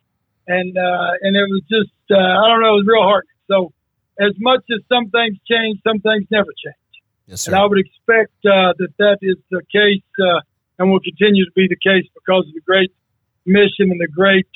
And 0.47 0.75
uh, 0.75 1.11
and 1.21 1.38
it 1.38 1.45
was 1.45 1.61
just 1.69 1.93
uh, 2.09 2.17
I 2.17 2.49
don't 2.49 2.61
know, 2.65 2.73
it 2.73 2.83
was 2.83 2.89
real 2.89 3.05
hard. 3.05 3.25
So 3.47 3.71
as 4.19 4.33
much 4.39 4.65
as 4.73 4.81
some 4.89 5.13
things 5.13 5.38
change, 5.45 5.79
some 5.86 6.01
things 6.01 6.25
never 6.33 6.49
change. 6.57 6.81
Yes, 7.28 7.41
sir. 7.41 7.51
And 7.51 7.59
I 7.59 7.65
would 7.65 7.80
expect 7.80 8.34
uh, 8.45 8.73
that 8.78 8.93
that 8.99 9.17
is 9.21 9.38
the 9.49 9.61
case 9.71 10.05
uh, 10.19 10.41
and 10.78 10.91
will 10.91 10.99
continue 10.99 11.45
to 11.45 11.51
be 11.55 11.67
the 11.67 11.78
case 11.78 12.07
because 12.13 12.45
of 12.47 12.53
the 12.53 12.61
great 12.61 12.91
mission 13.45 13.91
and 13.91 13.99
the 13.99 14.07
great 14.07 14.47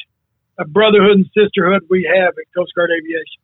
uh, 0.57 0.65
brotherhood 0.65 1.17
and 1.17 1.26
sisterhood 1.34 1.84
we 1.89 2.03
have 2.03 2.30
at 2.30 2.45
Coast 2.55 2.74
Guard 2.76 2.89
Aviation. 2.91 3.41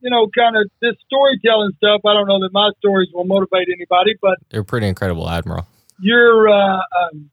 You 0.00 0.10
know, 0.10 0.28
kind 0.36 0.56
of 0.56 0.70
this 0.80 0.94
storytelling 1.06 1.72
stuff. 1.76 2.02
I 2.06 2.14
don't 2.14 2.28
know 2.28 2.40
that 2.40 2.52
my 2.52 2.70
stories 2.78 3.08
will 3.12 3.24
motivate 3.24 3.68
anybody, 3.68 4.14
but 4.22 4.38
they're 4.50 4.64
pretty 4.64 4.86
incredible, 4.86 5.28
Admiral. 5.28 5.66
Your 6.00 6.48
uh, 6.48 6.78
um, 6.78 7.30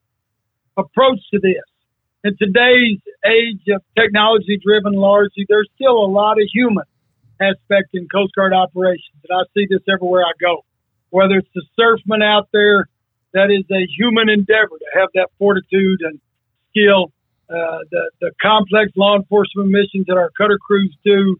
approach 0.76 1.20
to 1.32 1.38
this 1.40 1.62
in 2.26 2.36
today's 2.38 2.98
age 3.24 3.62
of 3.70 3.82
technology 3.96 4.58
driven 4.62 4.94
largely, 4.94 5.46
there's 5.48 5.68
still 5.76 5.94
a 6.04 6.10
lot 6.10 6.40
of 6.40 6.48
human 6.52 6.84
aspect 7.40 7.90
in 7.94 8.08
Coast 8.08 8.34
Guard 8.34 8.52
operations, 8.52 9.14
and 9.28 9.38
I 9.38 9.44
see 9.54 9.66
this 9.70 9.82
everywhere 9.92 10.22
I 10.22 10.32
go. 10.40 10.64
Whether 11.10 11.36
it's 11.36 11.48
the 11.54 11.64
surfman 11.78 12.22
out 12.22 12.48
there, 12.52 12.88
that 13.32 13.50
is 13.50 13.64
a 13.70 13.86
human 13.96 14.28
endeavor 14.28 14.78
to 14.78 14.86
have 14.98 15.08
that 15.14 15.28
fortitude 15.38 16.00
and 16.02 16.20
skill. 16.70 17.12
Uh, 17.48 17.78
the 17.90 18.10
the 18.20 18.32
complex 18.42 18.90
law 18.96 19.16
enforcement 19.16 19.68
missions 19.68 20.06
that 20.08 20.16
our 20.16 20.30
cutter 20.36 20.58
crews 20.58 20.94
do, 21.04 21.36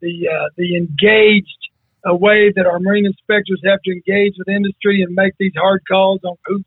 the 0.00 0.28
uh, 0.28 0.48
the 0.56 0.76
engaged 0.76 1.62
uh, 2.08 2.14
way 2.14 2.52
that 2.54 2.66
our 2.66 2.80
marine 2.80 3.06
inspectors 3.06 3.60
have 3.64 3.80
to 3.82 3.92
engage 3.92 4.34
with 4.38 4.48
industry 4.48 5.02
and 5.02 5.14
make 5.14 5.34
these 5.38 5.52
hard 5.56 5.82
calls 5.88 6.20
on 6.24 6.36
who's 6.46 6.64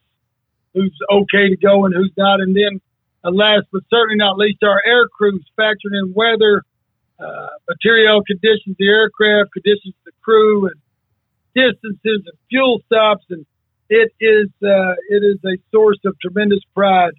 who's 0.73 0.97
okay 1.11 1.49
to 1.49 1.57
go 1.57 1.85
and 1.85 1.93
who's 1.93 2.13
not, 2.15 2.39
and 2.39 2.55
then 2.55 2.79
uh, 3.23 3.31
last 3.31 3.65
but 3.71 3.81
certainly 3.89 4.15
not 4.15 4.37
least, 4.37 4.63
our 4.63 4.81
air 4.85 5.07
crews 5.07 5.43
factoring 5.59 5.97
in 5.97 6.13
weather, 6.15 6.63
uh, 7.19 7.47
material 7.67 8.23
conditions, 8.23 8.75
the 8.77 8.87
aircraft 8.87 9.51
conditions, 9.51 9.93
the 10.05 10.11
crew, 10.21 10.67
and 10.67 10.75
distances 11.55 11.99
and 12.25 12.37
fuel 12.49 12.81
stops, 12.85 13.25
and 13.29 13.45
it 13.89 14.11
is 14.19 14.49
uh, 14.63 14.93
it 15.09 15.23
is 15.23 15.37
a 15.45 15.57
source 15.71 15.99
of 16.05 16.17
tremendous 16.19 16.61
pride 16.73 17.13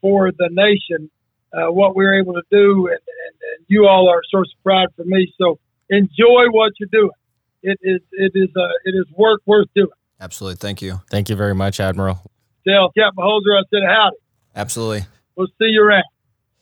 for 0.00 0.30
the 0.30 0.48
nation 0.50 1.10
uh, 1.52 1.70
what 1.70 1.96
we 1.96 2.04
are 2.04 2.14
able 2.14 2.34
to 2.34 2.42
do, 2.50 2.86
and, 2.86 2.98
and, 2.98 3.36
and, 3.56 3.66
you 3.68 3.86
all 3.86 4.08
are 4.08 4.18
a 4.18 4.28
source 4.30 4.52
of 4.56 4.62
pride 4.62 4.88
for 4.96 5.04
me. 5.04 5.32
So 5.38 5.58
enjoy 5.90 6.46
what 6.50 6.72
you're 6.78 6.88
doing. 6.90 7.10
It 7.62 7.78
is 7.82 8.00
it 8.12 8.32
is 8.34 8.48
uh, 8.56 8.68
it 8.84 8.92
is 8.92 9.06
work 9.16 9.40
worth 9.46 9.68
doing. 9.74 9.88
Absolutely, 10.20 10.56
thank 10.56 10.82
you. 10.82 11.00
Thank 11.10 11.28
you 11.28 11.36
very 11.36 11.54
much, 11.54 11.80
Admiral. 11.80 12.20
Tell 12.66 12.90
Captain 12.90 13.24
Holzer 13.24 13.58
I 13.58 13.62
said 13.70 13.82
howdy. 13.86 14.16
Absolutely. 14.54 15.06
We'll 15.36 15.48
see 15.58 15.68
you 15.68 15.82
around. 15.82 16.04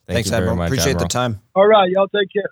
Thank 0.07 0.17
Thanks, 0.17 0.31
you 0.31 0.37
Admiral. 0.37 0.57
Much, 0.57 0.69
Appreciate 0.69 0.91
Admiral. 0.93 1.09
the 1.09 1.13
time. 1.13 1.41
All 1.55 1.67
right, 1.67 1.91
y'all 1.91 2.09
take 2.09 2.33
care. 2.33 2.51